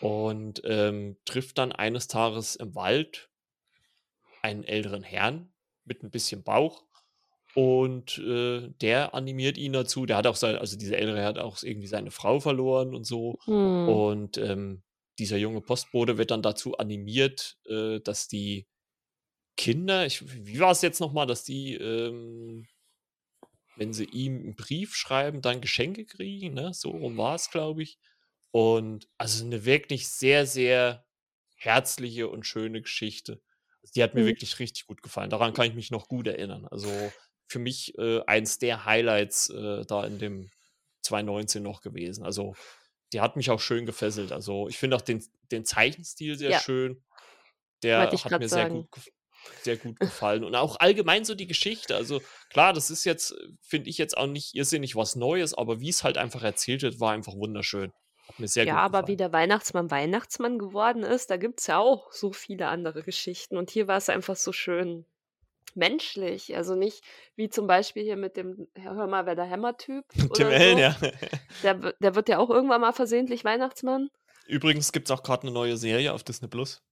Und 0.00 0.62
ähm, 0.64 1.16
trifft 1.24 1.58
dann 1.58 1.72
eines 1.72 2.06
Tages 2.06 2.56
im 2.56 2.74
Wald 2.74 3.30
einen 4.42 4.64
älteren 4.64 5.02
Herrn 5.02 5.52
mit 5.84 6.02
ein 6.02 6.10
bisschen 6.10 6.42
Bauch. 6.42 6.84
Und 7.54 8.18
äh, 8.18 8.68
der 8.80 9.14
animiert 9.14 9.58
ihn 9.58 9.72
dazu. 9.72 10.06
Der 10.06 10.16
hat 10.18 10.26
auch 10.26 10.36
sein, 10.36 10.56
also 10.56 10.76
dieser 10.76 10.98
ältere 10.98 11.18
Herr 11.18 11.26
hat 11.26 11.38
auch 11.38 11.62
irgendwie 11.62 11.88
seine 11.88 12.10
Frau 12.10 12.38
verloren 12.38 12.94
und 12.94 13.04
so. 13.04 13.38
Hm. 13.44 13.88
Und 13.88 14.38
ähm, 14.38 14.82
dieser 15.18 15.38
junge 15.38 15.60
Postbote 15.60 16.18
wird 16.18 16.30
dann 16.30 16.42
dazu 16.42 16.76
animiert, 16.78 17.58
äh, 17.66 18.00
dass 18.00 18.28
die 18.28 18.66
Kinder, 19.56 20.06
ich, 20.06 20.22
wie 20.46 20.60
war 20.60 20.70
es 20.70 20.82
jetzt 20.82 21.00
nochmal, 21.00 21.26
dass 21.26 21.42
die, 21.42 21.74
ähm, 21.74 22.68
wenn 23.76 23.92
sie 23.92 24.04
ihm 24.04 24.36
einen 24.36 24.54
Brief 24.54 24.94
schreiben, 24.94 25.42
dann 25.42 25.60
Geschenke 25.60 26.04
kriegen, 26.04 26.54
ne? 26.54 26.72
So 26.72 26.90
rum 26.90 27.16
war 27.16 27.34
es, 27.34 27.50
glaube 27.50 27.82
ich. 27.82 27.98
Und 28.50 29.08
also 29.18 29.44
eine 29.44 29.64
wirklich 29.64 30.08
sehr, 30.08 30.46
sehr 30.46 31.04
herzliche 31.56 32.28
und 32.28 32.44
schöne 32.46 32.80
Geschichte. 32.82 33.40
Die 33.94 34.02
hat 34.02 34.14
mir 34.14 34.22
Mhm. 34.22 34.26
wirklich 34.28 34.58
richtig 34.58 34.86
gut 34.86 35.02
gefallen. 35.02 35.30
Daran 35.30 35.52
kann 35.52 35.66
ich 35.66 35.74
mich 35.74 35.90
noch 35.90 36.08
gut 36.08 36.26
erinnern. 36.26 36.66
Also 36.66 37.12
für 37.46 37.58
mich 37.58 37.96
äh, 37.98 38.20
eins 38.26 38.58
der 38.58 38.84
Highlights 38.84 39.50
äh, 39.50 39.84
da 39.86 40.04
in 40.04 40.18
dem 40.18 40.50
2019 41.02 41.62
noch 41.62 41.80
gewesen. 41.80 42.24
Also 42.24 42.54
die 43.12 43.20
hat 43.20 43.36
mich 43.36 43.50
auch 43.50 43.60
schön 43.60 43.86
gefesselt. 43.86 44.32
Also 44.32 44.68
ich 44.68 44.76
finde 44.78 44.96
auch 44.96 45.00
den, 45.00 45.24
den 45.50 45.64
Zeichenstil 45.64 46.36
sehr 46.36 46.50
Ja. 46.52 46.60
schön. 46.60 47.02
Der 47.82 47.98
hat 48.00 48.40
mir 48.40 48.48
sehr 48.48 48.68
gut, 48.68 48.88
sehr 49.62 49.76
gut 49.76 49.98
gefallen. 50.00 50.44
Und 50.44 50.54
auch 50.54 50.76
allgemein 50.80 51.24
so 51.24 51.34
die 51.34 51.46
Geschichte. 51.46 51.94
Also 51.96 52.20
klar, 52.50 52.72
das 52.72 52.90
ist 52.90 53.04
jetzt, 53.04 53.34
finde 53.60 53.88
ich 53.88 53.98
jetzt 53.98 54.16
auch 54.16 54.26
nicht 54.26 54.54
irrsinnig 54.54 54.96
was 54.96 55.16
Neues, 55.16 55.54
aber 55.54 55.80
wie 55.80 55.88
es 55.88 56.04
halt 56.04 56.18
einfach 56.18 56.42
erzählt 56.42 56.82
wird, 56.82 57.00
war 57.00 57.12
einfach 57.12 57.34
wunderschön. 57.34 57.92
Ja, 58.36 58.76
aber 58.76 59.06
wie 59.08 59.16
der 59.16 59.32
Weihnachtsmann 59.32 59.90
Weihnachtsmann 59.90 60.58
geworden 60.58 61.02
ist, 61.02 61.30
da 61.30 61.36
gibt's 61.36 61.66
ja 61.66 61.78
auch 61.78 62.12
so 62.12 62.32
viele 62.32 62.68
andere 62.68 63.02
Geschichten. 63.02 63.56
Und 63.56 63.70
hier 63.70 63.88
war 63.88 63.96
es 63.96 64.08
einfach 64.08 64.36
so 64.36 64.52
schön 64.52 65.04
menschlich. 65.74 66.56
Also 66.56 66.74
nicht 66.74 67.02
wie 67.36 67.48
zum 67.48 67.66
Beispiel 67.66 68.02
hier 68.04 68.16
mit 68.16 68.36
dem 68.36 68.68
Hör 68.74 69.06
mal, 69.06 69.26
wer 69.26 69.34
der 69.34 69.44
Hämmer-Typ 69.44 70.04
Tim 70.12 70.30
oder 70.30 70.46
Allen, 70.48 70.74
so. 70.76 70.80
ja. 70.80 70.96
Der, 71.62 71.74
der 72.00 72.14
wird 72.14 72.28
ja 72.28 72.38
auch 72.38 72.50
irgendwann 72.50 72.80
mal 72.80 72.92
versehentlich 72.92 73.44
Weihnachtsmann. 73.44 74.10
Übrigens 74.46 74.92
gibt 74.92 75.08
es 75.08 75.16
auch 75.16 75.22
gerade 75.22 75.42
eine 75.42 75.50
neue 75.52 75.76
Serie 75.76 76.12
auf 76.12 76.22
Disney 76.24 76.48
Plus. 76.48 76.82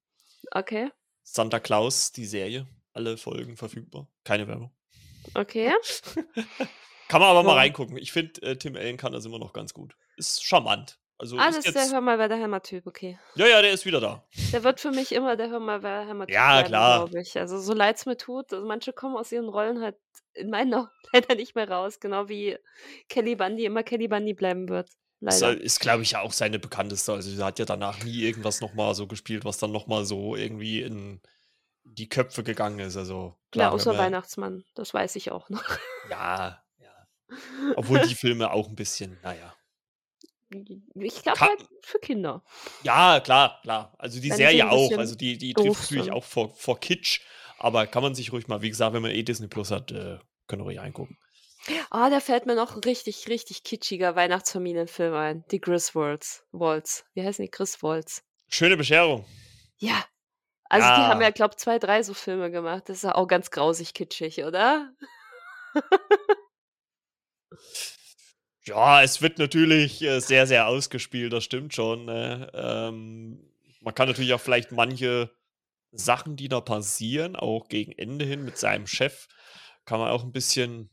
Okay, 0.52 0.90
Santa 1.22 1.58
Claus, 1.58 2.12
die 2.12 2.26
Serie. 2.26 2.66
Alle 2.92 3.16
Folgen 3.16 3.56
verfügbar. 3.56 4.08
Keine 4.24 4.46
Werbung. 4.48 4.70
okay. 5.34 5.72
Kann 7.08 7.20
man 7.20 7.30
aber 7.30 7.42
mal 7.42 7.50
Wow. 7.50 7.56
reingucken. 7.58 7.96
Ich 7.98 8.10
finde, 8.12 8.40
äh, 8.42 8.56
Tim 8.56 8.74
Allen 8.76 8.96
kann 8.96 9.12
das 9.12 9.24
immer 9.24 9.38
noch 9.38 9.52
ganz 9.52 9.72
gut. 9.74 9.96
Ist 10.16 10.44
charmant. 10.44 10.98
Also 11.18 11.38
Ah, 11.38 11.48
ist 11.48 11.58
das 11.58 11.66
ist 11.66 11.74
der 11.74 11.82
jetzt. 11.82 11.92
Hör 11.94 12.00
mal, 12.02 12.18
wer 12.18 12.28
der 12.28 12.36
Hämmer-Typ, 12.38 12.86
okay. 12.86 13.18
Ja, 13.36 13.46
ja, 13.46 13.62
der 13.62 13.72
ist 13.72 13.86
wieder 13.86 14.00
da. 14.00 14.22
Der 14.52 14.62
wird 14.64 14.80
für 14.80 14.90
mich 14.90 15.12
immer 15.12 15.36
der 15.36 15.48
Hör 15.48 15.60
mal, 15.60 15.82
wer 15.82 16.00
der 16.00 16.08
Hämmer-Typ 16.08 16.34
Ja, 16.34 16.52
bleiben, 16.52 16.68
klar. 16.68 17.14
ich. 17.14 17.38
Also 17.38 17.58
so 17.58 17.72
leid's 17.72 18.04
mir 18.06 18.16
tut, 18.16 18.52
also 18.52 18.66
manche 18.66 18.92
kommen 18.92 19.16
aus 19.16 19.32
ihren 19.32 19.48
Rollen 19.48 19.80
halt 19.80 19.96
in 20.34 20.50
meinen 20.50 20.74
Augen 20.74 20.90
leider 21.12 21.34
nicht 21.34 21.54
mehr 21.54 21.70
raus. 21.70 22.00
Genau 22.00 22.28
wie 22.28 22.58
Kelly 23.08 23.36
Bundy 23.36 23.64
immer 23.64 23.82
Kelly 23.82 24.08
Bundy 24.08 24.34
bleiben 24.34 24.68
wird. 24.68 24.88
Ist, 25.20 25.40
Leider. 25.40 25.58
ist 25.58 25.80
glaube 25.80 26.02
ich, 26.02 26.10
ja 26.10 26.20
auch 26.20 26.32
seine 26.32 26.58
bekannteste. 26.58 27.10
Also, 27.14 27.30
sie 27.30 27.42
hat 27.42 27.58
ja 27.58 27.64
danach 27.64 28.04
nie 28.04 28.20
irgendwas 28.20 28.60
nochmal 28.60 28.94
so 28.94 29.06
gespielt, 29.06 29.46
was 29.46 29.56
dann 29.56 29.72
nochmal 29.72 30.04
so 30.04 30.36
irgendwie 30.36 30.82
in 30.82 31.22
die 31.84 32.08
Köpfe 32.10 32.42
gegangen 32.42 32.80
ist. 32.80 32.98
Also, 32.98 33.34
Ja, 33.46 33.50
klar, 33.52 33.70
wenn 33.70 33.74
außer 33.76 33.92
man. 33.94 33.98
Weihnachtsmann. 34.00 34.64
Das 34.74 34.92
weiß 34.92 35.16
ich 35.16 35.32
auch 35.32 35.48
noch. 35.48 35.64
Ja, 36.10 36.62
ja. 36.78 37.06
Obwohl 37.76 38.00
die 38.00 38.14
Filme 38.14 38.50
auch 38.50 38.68
ein 38.68 38.76
bisschen, 38.76 39.18
naja. 39.22 39.54
Ich 40.94 41.22
glaube 41.22 41.40
halt 41.40 41.64
für 41.82 41.98
Kinder. 41.98 42.42
Ja, 42.82 43.20
klar, 43.20 43.58
klar. 43.62 43.94
Also 43.98 44.20
die 44.20 44.30
Wenn 44.30 44.36
Serie 44.36 44.70
auch. 44.70 44.92
Also 44.96 45.14
die, 45.14 45.38
die 45.38 45.52
trifft 45.54 45.82
natürlich 45.90 46.12
auch 46.12 46.24
vor, 46.24 46.54
vor 46.54 46.78
Kitsch. 46.80 47.20
Aber 47.58 47.86
kann 47.86 48.02
man 48.02 48.14
sich 48.14 48.32
ruhig 48.32 48.48
mal, 48.48 48.62
wie 48.62 48.68
gesagt, 48.68 48.92
wenn 48.94 49.02
man 49.02 49.10
eh 49.10 49.22
Disney 49.22 49.48
Plus 49.48 49.70
hat, 49.70 49.90
äh, 49.90 50.18
können 50.46 50.62
wir 50.62 50.64
ruhig 50.66 50.78
reingucken. 50.78 51.18
Ah, 51.90 52.10
da 52.10 52.20
fällt 52.20 52.46
mir 52.46 52.54
noch 52.54 52.76
ein 52.76 52.80
richtig, 52.80 53.28
richtig 53.28 53.64
kitschiger 53.64 54.14
Weihnachtsfamilienfilm 54.14 55.14
ein. 55.14 55.44
Die 55.50 55.60
Griswolds. 55.60 56.44
Waltz. 56.52 57.04
Wie 57.14 57.24
heißen 57.24 57.44
die? 57.44 57.50
Griswolds. 57.50 58.22
Schöne 58.48 58.76
Bescherung. 58.76 59.26
Ja. 59.78 60.04
Also 60.68 60.86
die 60.86 60.92
haben 60.92 61.20
ja, 61.20 61.28
Ja. 61.28 61.32
glaube 61.32 61.56
zwei, 61.56 61.78
drei 61.78 62.02
so 62.02 62.14
Filme 62.14 62.50
gemacht. 62.50 62.84
Das 62.88 62.98
ist 62.98 63.02
ja 63.04 63.14
auch 63.14 63.26
ganz 63.26 63.50
grausig 63.50 63.94
kitschig, 63.94 64.44
oder? 64.44 64.92
Ja, 68.66 69.02
es 69.02 69.22
wird 69.22 69.38
natürlich 69.38 70.02
äh, 70.02 70.20
sehr, 70.20 70.46
sehr 70.46 70.66
ausgespielt, 70.66 71.32
das 71.32 71.44
stimmt 71.44 71.74
schon. 71.74 72.04
Ne? 72.04 72.50
Ähm, 72.52 73.40
man 73.80 73.94
kann 73.94 74.08
natürlich 74.08 74.34
auch 74.34 74.40
vielleicht 74.40 74.72
manche 74.72 75.30
Sachen, 75.92 76.36
die 76.36 76.48
da 76.48 76.60
passieren, 76.60 77.36
auch 77.36 77.68
gegen 77.68 77.92
Ende 77.92 78.24
hin 78.24 78.44
mit 78.44 78.58
seinem 78.58 78.86
Chef, 78.88 79.28
kann 79.84 80.00
man 80.00 80.10
auch 80.10 80.24
ein 80.24 80.32
bisschen 80.32 80.90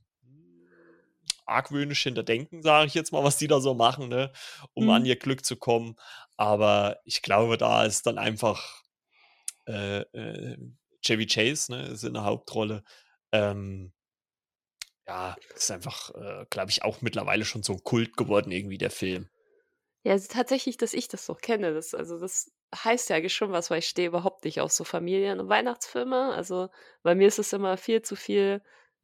argwöhnisch 1.45 2.03
hinterdenken, 2.03 2.61
sage 2.61 2.87
ich 2.87 2.93
jetzt 2.93 3.11
mal, 3.11 3.23
was 3.23 3.37
die 3.37 3.47
da 3.47 3.59
so 3.59 3.73
machen, 3.73 4.07
ne? 4.07 4.31
um 4.73 4.89
an 4.89 5.01
Mhm. 5.01 5.07
ihr 5.07 5.15
Glück 5.17 5.45
zu 5.45 5.57
kommen. 5.57 5.95
Aber 6.37 6.99
ich 7.05 7.21
glaube, 7.21 7.57
da 7.57 7.83
ist 7.85 8.05
dann 8.05 8.17
einfach 8.17 8.83
äh, 9.67 10.01
äh, 10.01 10.57
Chevy 11.01 11.25
Chase, 11.27 11.71
ne, 11.71 11.87
ist 11.87 12.03
in 12.03 12.13
der 12.13 12.23
Hauptrolle. 12.23 12.83
Ähm, 13.31 13.91
ja, 15.07 15.35
ist 15.55 15.71
einfach, 15.71 16.13
äh, 16.15 16.45
glaube 16.49 16.71
ich, 16.71 16.83
auch 16.83 17.01
mittlerweile 17.01 17.45
schon 17.45 17.63
so 17.63 17.73
ein 17.73 17.83
Kult 17.83 18.15
geworden, 18.17 18.51
irgendwie 18.51 18.77
der 18.77 18.91
Film. 18.91 19.29
Ja, 20.03 20.13
also 20.13 20.27
tatsächlich, 20.29 20.77
dass 20.77 20.93
ich 20.93 21.07
das 21.07 21.25
so 21.25 21.33
kenne. 21.33 21.73
Das, 21.73 21.93
also 21.93 22.19
das 22.19 22.51
heißt 22.75 23.09
ja 23.09 23.29
schon 23.29 23.51
was, 23.51 23.69
weil 23.69 23.79
ich 23.79 23.87
stehe 23.87 24.07
überhaupt 24.07 24.43
nicht 24.45 24.59
auf 24.61 24.71
so 24.71 24.83
Familien- 24.83 25.39
und 25.39 25.49
Weihnachtsfilme. 25.49 26.33
Also 26.33 26.69
bei 27.03 27.15
mir 27.15 27.27
ist 27.27 27.39
es 27.39 27.53
immer 27.53 27.77
viel 27.77 28.01
zu 28.01 28.15
viel 28.15 28.61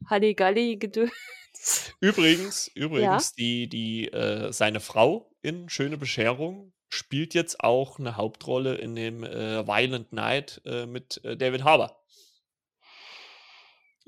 Halligalli-Gedöns. 0.10 1.12
Übrigens, 2.00 2.72
Ja. 2.76 2.84
übrigens, 2.86 3.34
die, 3.34 3.68
die, 3.68 4.08
äh, 4.12 4.52
seine 4.54 4.80
Frau 4.80 5.32
in 5.42 5.68
Schöne 5.70 5.98
Bescherung 5.98 6.74
spielt 6.90 7.34
jetzt 7.34 7.62
auch 7.64 8.00
eine 8.00 8.18
Hauptrolle 8.18 8.76
in 8.76 8.96
dem 8.96 9.24
äh, 9.24 9.66
Violent 9.68 10.14
Night 10.14 10.62
äh, 10.66 10.86
mit 10.86 11.24
äh, 11.24 11.36
David 11.38 11.64
Harbour, 11.64 12.00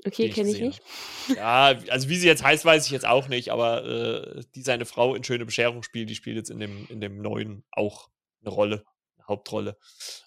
Okay, 0.06 0.26
ich 0.26 0.34
kenne 0.34 0.50
ich 0.50 0.56
gesehen 0.56 0.66
nicht. 0.66 0.82
habe. 1.28 1.36
Ja, 1.36 1.66
also 1.90 2.08
wie 2.08 2.16
sie 2.16 2.26
jetzt 2.26 2.42
heißt, 2.42 2.64
weiß 2.64 2.86
ich 2.86 2.90
jetzt 2.92 3.06
auch 3.06 3.28
nicht, 3.28 3.50
aber 3.50 3.84
äh, 3.84 4.42
die 4.54 4.62
seine 4.62 4.84
Frau 4.84 5.14
in 5.14 5.22
Schöne 5.22 5.44
Bescherung 5.46 5.82
spielt, 5.82 6.10
die 6.10 6.14
spielt 6.16 6.36
jetzt 6.36 6.50
in 6.50 6.58
dem, 6.58 6.86
in 6.88 7.00
dem 7.00 7.18
neuen 7.22 7.64
auch 7.70 8.08
eine 8.40 8.50
Rolle, 8.50 8.84
eine 9.16 9.28
Hauptrolle. 9.28 9.78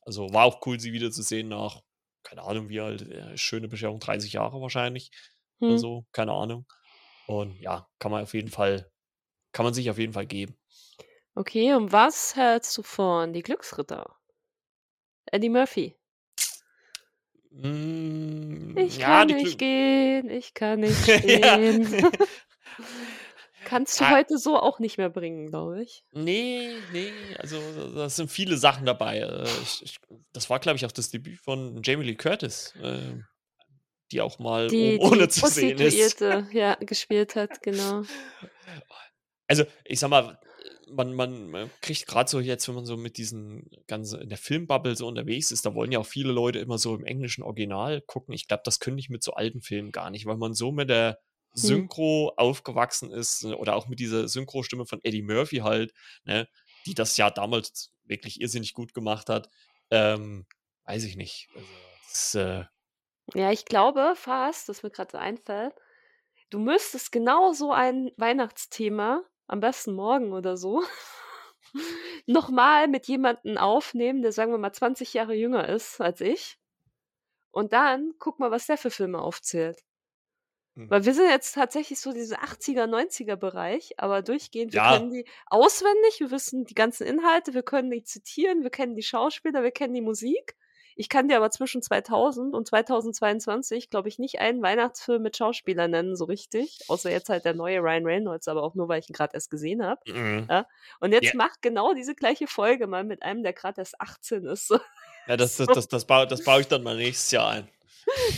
Also 0.03 0.33
war 0.33 0.45
auch 0.45 0.65
cool, 0.65 0.79
sie 0.79 0.93
wiederzusehen 0.93 1.49
nach, 1.49 1.81
keine 2.23 2.43
Ahnung, 2.43 2.69
wie 2.69 2.79
alt, 2.79 3.01
äh, 3.01 3.37
Schöne 3.37 3.67
Bescherung, 3.67 3.99
30 3.99 4.33
Jahre 4.33 4.61
wahrscheinlich 4.61 5.11
oder 5.59 5.71
Hm. 5.71 5.77
so, 5.77 6.05
keine 6.11 6.31
Ahnung. 6.31 6.65
Und 7.27 7.59
ja, 7.59 7.87
kann 7.99 8.11
man 8.11 8.23
auf 8.23 8.33
jeden 8.33 8.49
Fall, 8.49 8.89
kann 9.51 9.65
man 9.65 9.73
sich 9.73 9.89
auf 9.89 9.97
jeden 9.97 10.13
Fall 10.13 10.25
geben. 10.27 10.57
Okay, 11.35 11.73
und 11.73 11.91
was 11.91 12.35
hältst 12.35 12.77
du 12.77 12.83
von 12.83 13.33
Die 13.33 13.41
Glücksritter? 13.41 14.15
Eddie 15.31 15.49
Murphy. 15.49 15.95
Mm, 17.57 18.77
Ich 18.77 18.97
ja, 18.97 19.07
kann 19.07 19.27
die 19.29 19.33
nicht 19.35 19.57
gehen, 19.57 20.29
ich 20.29 20.53
kann 20.53 20.79
nicht 20.81 21.07
ja. 21.07 21.19
stehen. 21.19 21.87
Kannst 23.65 23.99
du 23.99 24.03
Ah, 24.05 24.11
heute 24.11 24.37
so 24.37 24.59
auch 24.59 24.77
nicht 24.77 24.97
mehr 24.99 25.09
bringen, 25.09 25.47
glaube 25.47 25.81
ich. 25.81 26.03
nee, 26.11 26.75
nee, 26.91 27.11
also 27.39 27.57
das 27.95 28.15
sind 28.15 28.29
viele 28.29 28.57
Sachen 28.57 28.85
dabei. 28.85 29.19
Äh, 29.21 29.47
Ich, 29.63 29.81
ich, 29.83 29.97
das 30.33 30.49
war, 30.51 30.59
glaube 30.59 30.77
ich, 30.77 30.85
auch 30.85 30.91
das 30.91 31.09
Debüt 31.09 31.39
von 31.39 31.81
Jamie 31.83 32.05
Lee 32.05 32.15
Curtis, 32.15 32.75
äh, 32.83 32.99
die 34.11 34.21
auch 34.21 34.37
mal 34.37 34.67
Die, 34.67 34.99
die 34.99 35.03
ohne 35.03 35.29
zu 35.29 35.47
sehen 35.47 35.79
ist. 35.79 36.21
Ja, 36.51 36.75
gespielt 36.79 37.35
hat, 37.35 37.63
genau. 37.63 38.03
Also, 39.47 39.63
ich 39.83 39.99
sag 39.99 40.09
mal, 40.09 40.37
man, 40.89 41.13
man, 41.13 41.49
man 41.49 41.71
kriegt 41.81 42.07
gerade 42.07 42.29
so 42.29 42.39
jetzt, 42.39 42.67
wenn 42.67 42.75
man 42.75 42.85
so 42.85 42.97
mit 42.97 43.17
diesen 43.17 43.69
ganzen 43.87 44.21
in 44.21 44.29
der 44.29 44.37
Filmbubble 44.37 44.95
so 44.95 45.07
unterwegs 45.07 45.51
ist, 45.51 45.65
da 45.65 45.73
wollen 45.73 45.91
ja 45.91 45.99
auch 45.99 46.05
viele 46.05 46.31
Leute 46.31 46.59
immer 46.59 46.77
so 46.77 46.95
im 46.95 47.05
englischen 47.05 47.43
Original 47.43 48.01
gucken. 48.01 48.33
Ich 48.33 48.47
glaube, 48.47 48.63
das 48.65 48.79
könnte 48.79 48.99
ich 48.99 49.09
mit 49.09 49.23
so 49.23 49.33
alten 49.33 49.61
Filmen 49.61 49.91
gar 49.91 50.09
nicht, 50.09 50.25
weil 50.25 50.37
man 50.37 50.53
so 50.53 50.71
mit 50.71 50.89
der 50.89 51.19
Synchro 51.53 52.33
aufgewachsen 52.35 53.11
ist 53.11 53.43
äh, 53.43 53.53
oder 53.53 53.75
auch 53.75 53.87
mit 53.87 53.99
dieser 53.99 54.27
Synchro-Stimme 54.27 54.85
von 54.85 54.99
Eddie 55.03 55.21
Murphy 55.21 55.57
halt, 55.57 55.93
ne, 56.25 56.47
die 56.85 56.93
das 56.93 57.17
ja 57.17 57.31
damals 57.31 57.91
wirklich 58.03 58.41
irrsinnig 58.41 58.73
gut 58.73 58.93
gemacht 58.93 59.29
hat. 59.29 59.49
Ähm, 59.89 60.45
weiß 60.85 61.05
ich 61.05 61.15
nicht. 61.15 61.47
Also, 61.55 61.67
das, 62.11 62.35
äh, 62.35 62.65
Ja, 63.33 63.51
ich 63.51 63.65
glaube 63.65 64.13
fast, 64.15 64.69
dass 64.69 64.83
mir 64.83 64.91
gerade 64.91 65.11
so 65.11 65.17
einfällt, 65.17 65.73
du 66.49 66.59
müsstest 66.59 67.11
genau 67.11 67.53
so 67.53 67.71
ein 67.71 68.11
Weihnachtsthema, 68.17 69.23
am 69.47 69.59
besten 69.59 69.93
morgen 69.93 70.33
oder 70.33 70.57
so, 70.57 70.83
noch 72.27 72.49
mal 72.49 72.87
mit 72.87 73.07
jemandem 73.07 73.57
aufnehmen, 73.57 74.21
der, 74.21 74.31
sagen 74.31 74.51
wir 74.51 74.57
mal, 74.57 74.73
20 74.73 75.13
Jahre 75.13 75.33
jünger 75.35 75.67
ist 75.69 76.01
als 76.01 76.21
ich. 76.21 76.57
Und 77.51 77.73
dann 77.73 78.13
guck 78.19 78.39
mal, 78.39 78.51
was 78.51 78.67
der 78.67 78.77
für 78.77 78.91
Filme 78.91 79.19
aufzählt. 79.21 79.83
hm. 80.75 80.85
Weil 80.87 81.05
wir 81.05 81.13
sind 81.15 81.29
jetzt 81.29 81.53
tatsächlich 81.55 81.99
so 81.99 82.11
diese 82.13 82.41
80er, 82.41 82.85
90er 82.87 83.35
Bereich, 83.35 83.93
aber 83.99 84.21
durchgehend, 84.21 84.73
wir 84.73 84.81
Ja. 84.81 84.81
kennen 84.81 85.09
die 85.11 85.25
auswendig, 85.47 86.19
wir 86.19 86.31
wissen 86.31 86.65
die 86.65 86.73
ganzen 86.75 87.07
Inhalte, 87.07 87.53
wir 87.53 87.63
können 87.63 87.89
die 87.91 88.03
zitieren, 88.03 88.61
wir 88.63 88.69
kennen 88.71 88.95
die 88.95 89.01
Schauspieler, 89.03 89.63
wir 89.63 89.71
kennen 89.71 89.93
die 89.95 90.01
Musik. 90.01 90.55
Ich 90.95 91.09
kann 91.09 91.27
dir 91.27 91.37
aber 91.37 91.51
zwischen 91.51 91.81
2000 91.81 92.53
und 92.55 92.67
2022, 92.67 93.89
glaube 93.89 94.07
ich, 94.07 94.17
nicht 94.17 94.39
einen 94.39 94.61
Weihnachtsfilm 94.61 95.21
mit 95.21 95.35
Schauspielern 95.35 95.91
nennen, 95.91 96.15
so 96.15 96.25
richtig. 96.25 96.79
Außer 96.87 97.11
jetzt 97.11 97.29
halt 97.29 97.43
der 97.43 97.53
neue 97.53 97.79
Ryan 97.79 98.05
Reynolds, 98.05 98.47
aber 98.47 98.63
auch 98.63 98.75
nur, 98.75 98.87
weil 98.87 98.99
ich 98.99 99.09
ihn 99.09 99.13
gerade 99.13 99.33
erst 99.33 99.51
gesehen 99.51 99.83
habe. 99.85 99.99
Mhm. 100.11 100.47
Ja. 100.49 100.67
Und 101.01 101.11
jetzt 101.11 101.25
Ja. 101.25 101.35
macht 101.35 101.61
genau 101.61 101.93
diese 101.93 102.15
gleiche 102.15 102.47
Folge 102.47 102.87
mal 102.87 103.03
mit 103.03 103.23
einem, 103.23 103.43
der 103.43 103.53
gerade 103.53 103.81
erst 103.81 103.99
18 103.99 104.45
ist. 104.45 104.73
Ja, 105.27 105.35
das, 105.35 105.57
das, 105.57 105.67
das, 105.67 105.87
das, 105.89 106.05
baue, 106.05 106.27
das 106.27 106.43
baue 106.43 106.61
ich 106.61 106.67
dann 106.67 106.83
mal 106.83 106.95
nächstes 106.95 107.31
Jahr 107.31 107.49
ein. 107.49 107.69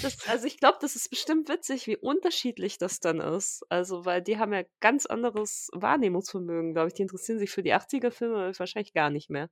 Das, 0.02 0.28
also 0.28 0.48
ich 0.48 0.58
glaube, 0.60 0.78
das 0.82 0.96
ist 0.96 1.10
bestimmt 1.10 1.50
witzig, 1.50 1.88
wie 1.88 1.98
unterschiedlich 1.98 2.78
das 2.78 3.00
dann 3.02 3.20
ist. 3.20 3.66
Also, 3.70 4.06
weil 4.06 4.22
die 4.22 4.38
haben 4.38 4.54
ja 4.54 4.64
ganz 4.80 5.06
anderes 5.06 5.70
Wahrnehmungsvermögen, 5.74 6.74
glaube 6.74 6.88
ich. 6.88 6.94
Die 6.94 7.02
interessieren 7.02 7.38
sich 7.38 7.52
für 7.52 7.64
die 7.64 7.74
80er-Filme 7.74 8.58
wahrscheinlich 8.58 8.94
gar 8.94 9.10
nicht 9.10 9.30
mehr. 9.30 9.50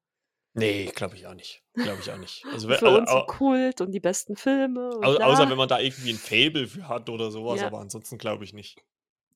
Nee, 0.56 0.92
glaube 0.96 1.16
ich 1.16 1.28
auch 1.28 1.34
nicht. 1.34 1.62
Glaube 1.74 2.00
ich 2.02 2.10
auch 2.12 2.18
nicht. 2.18 2.44
Also, 2.52 2.68
wenn, 2.70 2.78
Für 2.78 2.88
also, 2.88 2.98
uns 3.00 3.12
so 3.12 3.26
Kult 3.26 3.82
und 3.82 3.92
die 3.92 4.00
besten 4.00 4.36
Filme 4.36 4.90
au, 5.04 5.14
außer 5.16 5.18
bla. 5.44 5.50
wenn 5.50 5.58
man 5.58 5.68
da 5.70 5.80
irgendwie 5.80 6.12
ein 6.12 6.18
Fable 6.18 6.68
für 6.68 6.88
hat 6.88 7.10
oder 7.10 7.30
sowas, 7.30 7.60
Ja. 7.62 7.68
aber 7.68 7.80
ansonsten 7.80 8.18
glaube 8.18 8.44
ich 8.46 8.54
nicht. 8.54 8.78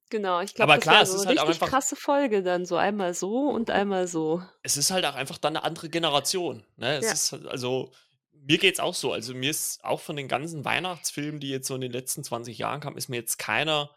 Genau, 0.09 0.39
ich 0.41 0.55
glaube, 0.55 0.71
Aber 0.73 0.77
das 0.79 0.83
klar, 0.83 1.01
es 1.03 1.09
so 1.11 1.15
ist 1.17 1.27
eine 1.27 1.39
halt 1.39 1.49
richtig 1.49 1.61
einfach, 1.61 1.69
krasse 1.77 1.95
Folge 1.95 2.41
dann. 2.41 2.65
So 2.65 2.77
einmal 2.77 3.13
so 3.13 3.49
und 3.49 3.69
einmal 3.69 4.07
so. 4.07 4.41
es 4.63 4.75
ist 4.77 4.89
halt 4.91 5.05
auch 5.05 5.13
einfach 5.15 5.37
dann 5.37 5.55
eine 5.57 5.63
andere 5.65 5.89
Generation. 5.89 6.63
Ne? 6.77 6.97
Es 6.97 7.05
Ja. 7.05 7.11
ist 7.11 7.31
halt- 7.33 7.45
also, 7.47 7.91
mir 8.31 8.57
geht 8.57 8.73
es 8.75 8.79
auch 8.79 8.95
so. 8.95 9.11
Also, 9.13 9.35
mir 9.35 9.51
ist 9.51 9.83
auch 9.83 9.99
von 9.99 10.15
den 10.15 10.27
ganzen 10.27 10.65
Weihnachtsfilmen, 10.65 11.39
die 11.39 11.49
jetzt 11.49 11.67
so 11.67 11.75
in 11.75 11.81
den 11.81 11.91
letzten 11.91 12.23
20 12.23 12.57
Jahren 12.57 12.79
kamen, 12.79 12.97
ist 12.97 13.09
mir 13.09 13.17
jetzt 13.17 13.37
keiner, 13.37 13.91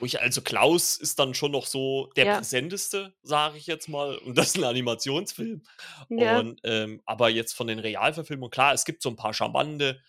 ich, 0.00 0.20
also 0.20 0.42
Klaus 0.42 0.96
ist 0.96 1.18
dann 1.18 1.34
schon 1.34 1.52
noch 1.52 1.66
so 1.66 2.10
der 2.16 2.26
Ja. 2.26 2.36
präsenteste, 2.38 3.14
sage 3.22 3.58
ich 3.58 3.66
jetzt 3.66 3.88
mal. 3.88 4.16
Und 4.18 4.36
das 4.36 4.48
ist 4.48 4.58
ein 4.58 4.64
Animationsfilm. 4.64 5.62
Ja. 6.10 6.38
Und, 6.38 6.60
ähm, 6.64 7.00
aber 7.04 7.28
jetzt 7.30 7.52
von 7.54 7.66
den 7.66 7.78
Realverfilmungen, 7.78 8.50
klar, 8.50 8.74
es 8.74 8.84
gibt 8.84 9.02
so 9.02 9.08
ein 9.08 9.16
paar 9.16 9.32
charmante, 9.34 10.00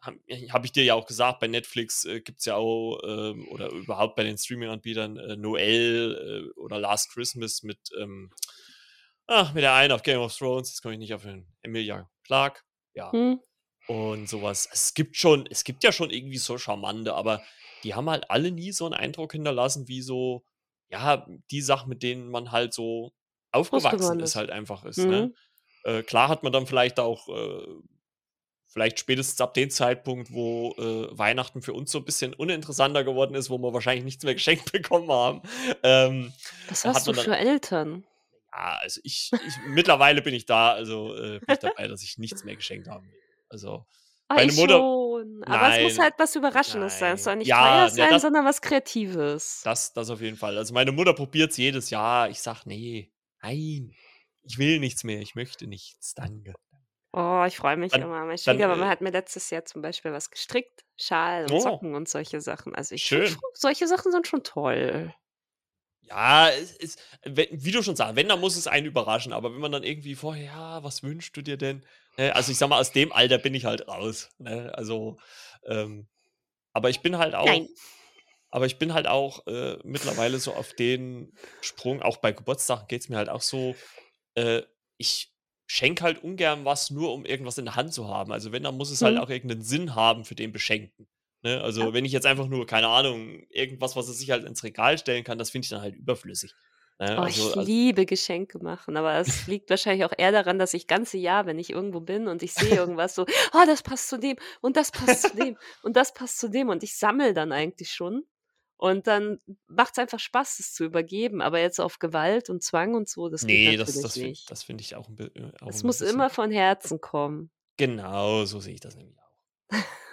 habe 0.00 0.18
hab 0.50 0.64
ich 0.64 0.72
dir 0.72 0.82
ja 0.84 0.94
auch 0.94 1.06
gesagt, 1.06 1.38
bei 1.40 1.46
Netflix 1.46 2.04
äh, 2.04 2.20
gibt 2.20 2.40
es 2.40 2.44
ja 2.46 2.56
auch, 2.56 2.98
ähm, 3.06 3.46
oder 3.48 3.70
überhaupt 3.70 4.16
bei 4.16 4.24
den 4.24 4.36
Streaming-Anbietern, 4.36 5.16
äh, 5.16 5.36
Noel 5.36 6.50
äh, 6.56 6.60
oder 6.60 6.78
Last 6.80 7.12
Christmas 7.12 7.62
mit, 7.62 7.78
ähm, 8.00 8.30
ach, 9.28 9.54
mit 9.54 9.62
der 9.62 9.74
einen 9.74 9.92
auf 9.92 10.02
Game 10.02 10.18
of 10.20 10.36
Thrones, 10.36 10.70
jetzt 10.70 10.82
komme 10.82 10.94
ich 10.94 10.98
nicht 11.00 11.14
auf 11.14 11.22
den 11.22 11.46
Emilia 11.62 12.10
Clark, 12.24 12.64
ja, 12.94 13.12
Hm. 13.12 13.40
und 13.86 14.28
sowas. 14.28 14.68
Es 14.72 14.92
gibt 14.94 15.16
schon, 15.16 15.46
es 15.46 15.62
gibt 15.62 15.84
ja 15.84 15.92
schon 15.92 16.10
irgendwie 16.10 16.38
so 16.38 16.58
charmante, 16.58 17.14
aber 17.14 17.40
die 17.82 17.94
haben 17.94 18.08
halt 18.10 18.30
alle 18.30 18.50
nie 18.50 18.72
so 18.72 18.84
einen 18.86 18.94
Eindruck 18.94 19.32
hinterlassen, 19.32 19.88
wie 19.88 20.02
so, 20.02 20.44
ja, 20.88 21.26
die 21.50 21.62
Sachen, 21.62 21.88
mit 21.88 22.02
denen 22.02 22.28
man 22.28 22.52
halt 22.52 22.72
so 22.74 23.12
aufgewachsen 23.50 24.20
ist, 24.20 24.36
halt 24.36 24.50
einfach 24.50 24.84
ist, 24.84 24.98
ne? 24.98 25.26
Mhm. 25.26 25.34
Äh, 25.84 26.02
klar 26.02 26.28
hat 26.28 26.42
man 26.42 26.52
dann 26.52 26.66
vielleicht 26.66 27.00
auch, 27.00 27.28
äh, 27.28 27.66
vielleicht 28.68 29.00
spätestens 29.00 29.40
ab 29.40 29.52
dem 29.54 29.68
Zeitpunkt, 29.68 30.32
wo 30.32 30.72
äh, 30.78 31.18
Weihnachten 31.18 31.60
für 31.60 31.74
uns 31.74 31.90
so 31.90 31.98
ein 31.98 32.04
bisschen 32.04 32.32
uninteressanter 32.32 33.04
geworden 33.04 33.34
ist, 33.34 33.50
wo 33.50 33.58
wir 33.58 33.74
wahrscheinlich 33.74 34.04
nichts 34.04 34.24
mehr 34.24 34.34
geschenkt 34.34 34.72
bekommen 34.72 35.10
haben. 35.10 35.42
Ähm, 35.82 36.32
Was 36.68 36.84
hast 36.84 37.06
du 37.06 37.12
für 37.14 37.36
Eltern? 37.36 38.04
ja, 38.54 38.78
also 38.80 39.00
ich, 39.02 39.30
ich 39.32 39.54
mittlerweile 39.66 40.22
bin 40.22 40.34
ich 40.34 40.46
da, 40.46 40.72
also 40.72 41.14
äh, 41.16 41.40
bin 41.40 41.54
ich 41.54 41.58
dabei, 41.58 41.88
dass 41.88 42.02
ich 42.02 42.18
nichts 42.18 42.44
mehr 42.44 42.56
geschenkt 42.56 42.88
habe. 42.88 43.06
Also 43.48 43.86
Ah, 44.28 44.36
meine 44.36 44.52
Mutter, 44.52 44.78
schon. 45.22 45.44
Aber 45.44 45.76
es 45.76 45.82
muss 45.82 45.96
nein, 45.96 46.04
halt 46.04 46.14
was 46.18 46.36
Überraschendes 46.36 46.98
sein. 46.98 47.14
Es 47.14 47.24
soll 47.24 47.32
nein, 47.32 47.38
nicht 47.38 47.48
ja, 47.48 47.58
teuer 47.58 47.84
ne, 47.84 47.90
sein, 47.90 48.10
das, 48.10 48.22
sondern 48.22 48.44
was 48.44 48.60
Kreatives. 48.60 49.62
das, 49.64 49.92
das 49.92 50.10
auf 50.10 50.20
jeden 50.20 50.36
Fall. 50.36 50.56
Also 50.58 50.74
meine 50.74 50.92
Mutter 50.92 51.14
probiert 51.14 51.50
es 51.50 51.56
jedes 51.56 51.90
Jahr. 51.90 52.28
Ich 52.30 52.40
sag, 52.40 52.64
nee, 52.64 53.12
nein, 53.42 53.92
ich 54.42 54.58
will 54.58 54.80
nichts 54.80 55.04
mehr, 55.04 55.20
ich 55.20 55.34
möchte 55.34 55.66
nichts, 55.66 56.14
danke. 56.14 56.54
Oh, 57.14 57.44
ich 57.46 57.58
freue 57.58 57.76
mich 57.76 57.92
Dann, 57.92 58.02
immer. 58.02 58.20
Meine 58.20 58.30
dann, 58.30 58.38
Schwiegermama 58.38 58.86
äh, 58.86 58.88
hat 58.88 59.02
mir 59.02 59.10
letztes 59.10 59.50
Jahr 59.50 59.66
zum 59.66 59.82
Beispiel 59.82 60.12
was 60.12 60.30
gestrickt. 60.30 60.82
Schal 60.96 61.44
und 61.44 61.52
oh, 61.52 61.60
Socken 61.60 61.94
und 61.94 62.08
solche 62.08 62.40
Sachen. 62.40 62.74
Also 62.74 62.94
ich 62.94 63.02
schön. 63.02 63.36
solche 63.52 63.86
Sachen 63.86 64.12
sind 64.12 64.26
schon 64.26 64.42
toll. 64.42 65.12
Ja, 66.08 66.48
es 66.50 66.96
wenn, 67.24 67.46
wie 67.50 67.70
du 67.70 67.82
schon 67.82 67.96
sagst, 67.96 68.16
wenn, 68.16 68.28
dann 68.28 68.40
muss 68.40 68.56
es 68.56 68.66
einen 68.66 68.86
überraschen. 68.86 69.32
Aber 69.32 69.52
wenn 69.52 69.60
man 69.60 69.72
dann 69.72 69.84
irgendwie 69.84 70.14
vorher, 70.14 70.44
ja, 70.44 70.84
was 70.84 71.02
wünschst 71.02 71.36
du 71.36 71.42
dir 71.42 71.56
denn? 71.56 71.84
Ne, 72.18 72.34
also 72.34 72.52
ich 72.52 72.58
sag 72.58 72.68
mal, 72.68 72.80
aus 72.80 72.92
dem 72.92 73.12
Alter 73.12 73.38
bin 73.38 73.54
ich 73.54 73.64
halt 73.64 73.86
raus. 73.88 74.30
Ne? 74.38 74.72
Also, 74.74 75.18
ähm, 75.66 76.08
aber 76.72 76.90
ich 76.90 77.00
bin 77.00 77.18
halt 77.18 77.34
auch, 77.34 77.46
Nein. 77.46 77.68
aber 78.50 78.66
ich 78.66 78.78
bin 78.78 78.92
halt 78.94 79.06
auch 79.06 79.46
äh, 79.46 79.78
mittlerweile 79.84 80.38
so 80.38 80.54
auf 80.54 80.74
den 80.74 81.32
Sprung, 81.60 82.02
auch 82.02 82.18
bei 82.18 82.32
Geburtstagen 82.32 82.86
geht 82.88 83.02
es 83.02 83.08
mir 83.08 83.16
halt 83.16 83.28
auch 83.28 83.42
so, 83.42 83.74
äh, 84.34 84.62
ich 84.98 85.32
schenke 85.66 86.02
halt 86.04 86.22
ungern 86.22 86.64
was, 86.64 86.90
nur 86.90 87.12
um 87.14 87.24
irgendwas 87.24 87.56
in 87.58 87.64
der 87.64 87.76
Hand 87.76 87.94
zu 87.94 88.08
haben. 88.08 88.32
Also 88.32 88.52
wenn, 88.52 88.62
dann 88.64 88.76
muss 88.76 88.90
es 88.90 89.02
halt 89.02 89.16
Hm. 89.16 89.22
auch 89.22 89.30
irgendeinen 89.30 89.62
Sinn 89.62 89.94
haben 89.94 90.24
für 90.24 90.34
den 90.34 90.52
Beschenkten. 90.52 91.08
Ne? 91.42 91.54
Ja. 91.54 91.60
Also 91.60 91.92
wenn 91.92 92.04
ich 92.04 92.12
jetzt 92.12 92.26
einfach 92.26 92.48
nur, 92.48 92.66
keine 92.66 92.88
Ahnung, 92.88 93.44
irgendwas, 93.50 93.96
was 93.96 94.08
er 94.08 94.14
sich 94.14 94.30
halt 94.30 94.44
ins 94.44 94.62
Regal 94.64 94.98
stellen 94.98 95.24
kann, 95.24 95.38
das 95.38 95.50
finde 95.50 95.66
ich 95.66 95.70
dann 95.70 95.82
halt 95.82 95.96
überflüssig. 95.96 96.54
Ne? 96.98 97.16
Oh, 97.18 97.22
Also, 97.22 97.50
ich 97.50 97.56
also 97.56 97.60
liebe 97.60 98.06
Geschenke 98.06 98.58
machen, 98.62 98.96
aber 98.96 99.14
es 99.14 99.46
liegt 99.46 99.70
wahrscheinlich 99.70 100.04
auch 100.04 100.12
eher 100.16 100.32
daran, 100.32 100.58
dass 100.58 100.74
ich 100.74 100.86
ganze 100.86 101.18
Jahr, 101.18 101.46
wenn 101.46 101.58
ich 101.58 101.70
irgendwo 101.70 102.00
bin 102.00 102.28
und 102.28 102.42
ich 102.42 102.54
sehe 102.54 102.76
irgendwas 102.76 103.14
so, 103.14 103.26
oh, 103.52 103.62
das 103.66 103.82
passt 103.82 104.08
zu 104.08 104.18
dem 104.18 104.36
und 104.60 104.76
das 104.76 104.90
passt 104.92 105.22
zu 105.30 105.36
dem 105.36 105.56
und 105.82 105.96
das 105.96 106.14
passt 106.14 106.38
zu 106.38 106.48
dem 106.48 106.68
und 106.68 106.82
ich 106.82 106.96
sammle 106.96 107.34
dann 107.34 107.52
eigentlich 107.52 107.90
schon. 107.90 108.24
Und 108.76 109.06
dann 109.06 109.38
macht 109.68 109.92
es 109.92 109.98
einfach 109.98 110.18
Spaß, 110.18 110.58
es 110.58 110.74
zu 110.74 110.82
übergeben. 110.82 111.40
Aber 111.40 111.60
jetzt 111.60 111.80
auf 111.80 112.00
Gewalt 112.00 112.50
und 112.50 112.64
Zwang 112.64 112.94
und 112.96 113.08
so, 113.08 113.28
das 113.28 113.46
geht 113.46 113.70
nee, 113.70 113.76
das, 113.76 113.86
natürlich 113.86 114.02
das 114.02 114.12
finde 114.14 114.28
nicht. 114.30 114.50
das 114.50 114.62
find 114.64 114.80
ich 114.80 114.96
auch 114.96 115.08
ein, 115.08 115.18
äh, 115.20 115.52
auch 115.60 115.68
Es 115.68 115.84
ein 115.84 115.86
muss 115.86 115.98
bisschen. 116.00 116.14
immer 116.16 116.30
von 116.30 116.50
Herzen 116.50 117.00
kommen. 117.00 117.52
Genau, 117.76 118.44
so 118.44 118.58
sehe 118.58 118.74
ich 118.74 118.80
das 118.80 118.96
nämlich. 118.96 119.16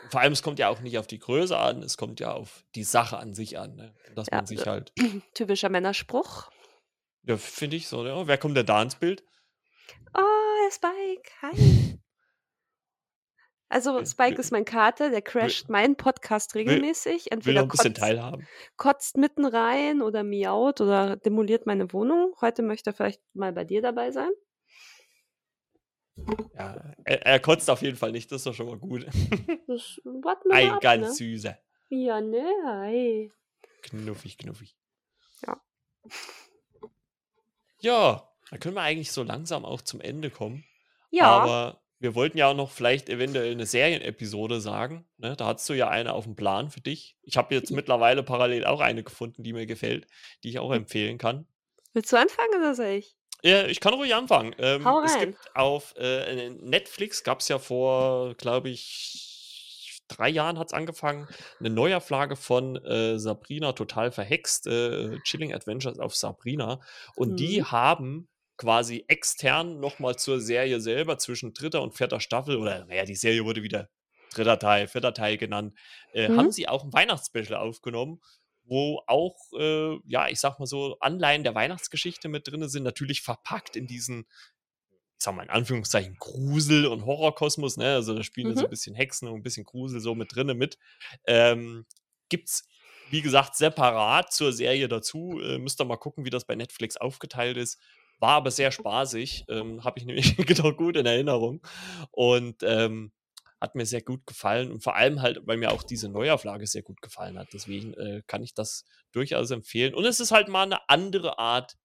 Vor 0.09 0.21
allem, 0.21 0.33
es 0.33 0.41
kommt 0.41 0.57
ja 0.59 0.69
auch 0.69 0.79
nicht 0.79 0.97
auf 0.97 1.07
die 1.07 1.19
Größe 1.19 1.57
an, 1.57 1.83
es 1.83 1.95
kommt 1.97 2.19
ja 2.19 2.31
auf 2.33 2.63
die 2.75 2.83
Sache 2.83 3.17
an 3.17 3.33
sich 3.33 3.59
an. 3.59 3.75
Ne? 3.75 3.95
Dass 4.15 4.27
Ja, 4.31 4.37
man 4.37 4.45
sich 4.47 4.61
äh, 4.61 4.65
halt, 4.65 4.91
typischer 5.35 5.69
Männerspruch. 5.69 6.49
ja, 7.23 7.37
finde 7.37 7.75
ich 7.77 7.87
so, 7.87 8.05
ja, 8.05 8.25
wer 8.27 8.37
kommt 8.37 8.57
denn 8.57 8.65
da 8.65 8.81
ins 8.81 8.95
Bild? 8.95 9.23
Oh, 10.15 10.21
Herr 10.63 10.71
Spike, 10.71 11.29
hi. 11.41 11.99
Also 13.71 13.93
Will, 13.97 14.05
Spike 14.05 14.31
will, 14.31 14.39
ist 14.39 14.51
mein 14.51 14.65
Kater, 14.65 15.11
der 15.11 15.21
will, 15.39 15.51
crasht 15.51 15.69
meinen 15.69 15.95
Podcast 15.95 16.55
will, 16.65 16.71
regelmäßig. 16.71 17.25
will 17.25 17.31
Entweder 17.31 17.53
noch 17.57 17.65
ein 17.65 17.69
bisschen 17.69 17.93
kotzt, 17.93 18.01
teilhaben. 18.01 18.49
kotzt 18.77 19.17
mitten 19.17 19.45
rein 19.45 20.01
oder 20.01 20.23
miaut 20.23 20.81
oder 20.81 21.17
demoliert 21.17 21.67
meine 21.67 21.93
Wohnung. 21.93 22.33
Heute 22.41 22.63
möchte 22.63 22.89
er 22.89 22.93
vielleicht 22.93 23.21
mal 23.35 23.51
bei 23.53 23.65
dir 23.65 23.81
dabei 23.83 24.11
sein. 24.11 24.31
Ja, 26.55 26.93
er, 27.05 27.25
er 27.25 27.39
kotzt 27.39 27.69
auf 27.69 27.81
jeden 27.81 27.97
Fall 27.97 28.11
nicht, 28.11 28.31
das 28.31 28.41
ist 28.41 28.47
doch 28.47 28.53
schon 28.53 28.67
mal 28.67 28.77
gut. 28.77 29.05
Das 29.67 30.01
warten 30.03 30.49
wir 30.49 30.55
Ein 30.55 30.71
ab, 30.71 30.81
ganz 30.81 31.07
ne? 31.07 31.13
süßer. 31.13 31.57
Ja, 31.89 32.21
ne, 32.21 32.43
hi. 32.65 33.31
Knuffig, 33.83 34.37
knuffig. 34.39 34.75
Ja. 35.45 35.61
Ja, 37.81 38.29
da 38.49 38.57
können 38.57 38.75
wir 38.75 38.81
eigentlich 38.81 39.11
so 39.11 39.23
langsam 39.23 39.65
auch 39.65 39.81
zum 39.81 40.01
Ende 40.01 40.29
kommen. 40.29 40.63
Ja, 41.11 41.25
Aber 41.27 41.81
wir 41.99 42.15
wollten 42.15 42.37
ja 42.37 42.47
auch 42.47 42.55
noch 42.55 42.71
vielleicht 42.71 43.09
eventuell 43.09 43.51
eine 43.51 43.65
Serienepisode 43.65 44.59
sagen. 44.59 45.07
Ne? 45.17 45.35
Da 45.35 45.45
hast 45.47 45.67
du 45.69 45.73
ja 45.73 45.87
eine 45.87 46.13
auf 46.13 46.23
dem 46.25 46.35
Plan 46.35 46.69
für 46.71 46.81
dich. 46.81 47.17
Ich 47.21 47.37
habe 47.37 47.53
jetzt 47.53 47.71
mittlerweile 47.71 48.23
parallel 48.23 48.65
auch 48.65 48.79
eine 48.81 49.03
gefunden, 49.03 49.43
die 49.43 49.53
mir 49.53 49.65
gefällt, 49.65 50.07
die 50.43 50.49
ich 50.49 50.59
auch 50.59 50.71
empfehlen 50.71 51.17
kann. 51.17 51.47
willst 51.93 52.11
du 52.11 52.17
anfangen 52.17 52.55
oder 52.57 52.73
soll 52.75 52.87
ich? 52.87 53.15
Ja, 53.43 53.65
ich 53.67 53.79
kann 53.79 53.93
ruhig 53.93 54.13
anfangen. 54.13 54.53
Ähm, 54.59 54.83
Hau 54.83 54.99
es 55.01 55.17
rein. 55.17 55.17
gibt 55.17 55.55
auf 55.55 55.93
äh, 55.97 56.49
Netflix, 56.49 57.23
gab 57.23 57.39
es 57.39 57.47
ja 57.47 57.57
vor, 57.57 58.35
glaube 58.35 58.69
ich, 58.69 60.01
drei 60.09 60.27
Jahren 60.29 60.59
hat 60.59 60.67
es 60.67 60.73
angefangen, 60.73 61.27
eine 61.59 61.69
Neuauflage 61.69 62.35
von 62.35 62.75
äh, 62.83 63.17
Sabrina 63.17 63.71
total 63.73 64.11
verhext, 64.11 64.67
äh, 64.67 65.19
Chilling 65.21 65.53
Adventures 65.53 65.99
auf 65.99 66.15
Sabrina. 66.15 66.81
Und 67.15 67.39
die 67.39 67.63
Mhm. 67.63 67.63
haben 67.63 68.27
quasi 68.57 69.05
extern 69.07 69.79
nochmal 69.79 70.17
zur 70.17 70.41
Serie 70.41 70.81
selber 70.81 71.17
zwischen 71.17 71.53
dritter 71.53 71.81
und 71.81 71.95
vierter 71.95 72.19
Staffel, 72.19 72.57
oder 72.57 72.85
naja, 72.85 73.05
die 73.05 73.15
Serie 73.15 73.45
wurde 73.45 73.63
wieder 73.63 73.89
dritter 74.33 74.59
Teil, 74.59 74.87
vierter 74.87 75.13
Teil 75.13 75.37
genannt, 75.37 75.77
äh, 76.11 76.29
haben 76.31 76.49
Mhm. 76.49 76.51
sie 76.51 76.67
auch 76.67 76.83
ein 76.83 76.91
Weihnachtsspecial 76.93 77.59
aufgenommen, 77.59 78.19
wo 78.69 79.01
auch, 79.07 79.35
äh, 79.59 79.97
ja, 80.07 80.27
ich 80.29 80.39
sag 80.39 80.59
mal 80.59 80.65
so, 80.67 80.97
Anleihen 80.99 81.43
der 81.43 81.55
Weihnachtsgeschichte 81.55 82.29
mit 82.29 82.47
drin 82.47 82.67
sind, 82.69 82.83
natürlich 82.83 83.21
verpackt 83.21 83.75
in 83.75 83.87
diesen, 83.87 84.27
ich 85.17 85.23
sag 85.25 85.35
mal 85.35 85.43
in 85.43 85.49
Anführungszeichen, 85.49 86.15
Grusel- 86.19 86.87
und 86.87 87.05
Horrorkosmos, 87.05 87.77
ne? 87.77 87.93
Also 87.95 88.15
da 88.15 88.23
spielen 88.23 88.49
ja 88.49 88.55
so 88.55 88.63
Mhm. 88.63 88.67
ein 88.67 88.69
bisschen 88.69 88.95
Hexen 88.95 89.27
und 89.27 89.35
ein 89.35 89.43
bisschen 89.43 89.65
Grusel 89.65 89.99
so 89.99 90.15
mit 90.15 90.33
drinne 90.33 90.53
mit. 90.53 90.77
Ähm, 91.27 91.85
gibt's, 92.29 92.67
wie 93.09 93.21
gesagt, 93.21 93.55
separat 93.55 94.31
zur 94.31 94.53
Serie 94.53 94.87
dazu. 94.87 95.39
Äh, 95.41 95.57
müsst 95.59 95.81
ihr 95.81 95.85
mal 95.85 95.97
gucken, 95.97 96.25
wie 96.25 96.29
das 96.29 96.45
bei 96.45 96.55
Netflix 96.55 96.95
aufgeteilt 96.97 97.57
ist. 97.57 97.79
War 98.19 98.31
aber 98.35 98.51
sehr 98.51 98.71
spaßig, 98.71 99.45
ähm, 99.49 99.83
habe 99.83 99.99
ich 99.99 100.05
nämlich 100.05 100.37
noch 100.63 100.75
gut 100.77 100.95
in 100.97 101.05
Erinnerung. 101.05 101.61
Und 102.11 102.63
ähm, 102.63 103.11
hat 103.61 103.75
mir 103.75 103.85
sehr 103.85 104.01
gut 104.01 104.25
gefallen 104.25 104.71
und 104.71 104.81
vor 104.83 104.95
allem 104.95 105.21
halt, 105.21 105.39
weil 105.45 105.57
mir 105.57 105.71
auch 105.71 105.83
diese 105.83 106.09
Neuauflage 106.09 106.65
sehr 106.67 106.81
gut 106.81 107.01
gefallen 107.01 107.37
hat. 107.37 107.49
Deswegen 107.53 107.93
äh, 107.95 108.21
kann 108.27 108.41
ich 108.43 108.53
das 108.53 108.85
durchaus 109.11 109.51
empfehlen. 109.51 109.93
Und 109.93 110.05
es 110.05 110.19
ist 110.19 110.31
halt 110.31 110.47
mal 110.47 110.63
eine 110.63 110.87
andere 110.89 111.39
Art, 111.39 111.75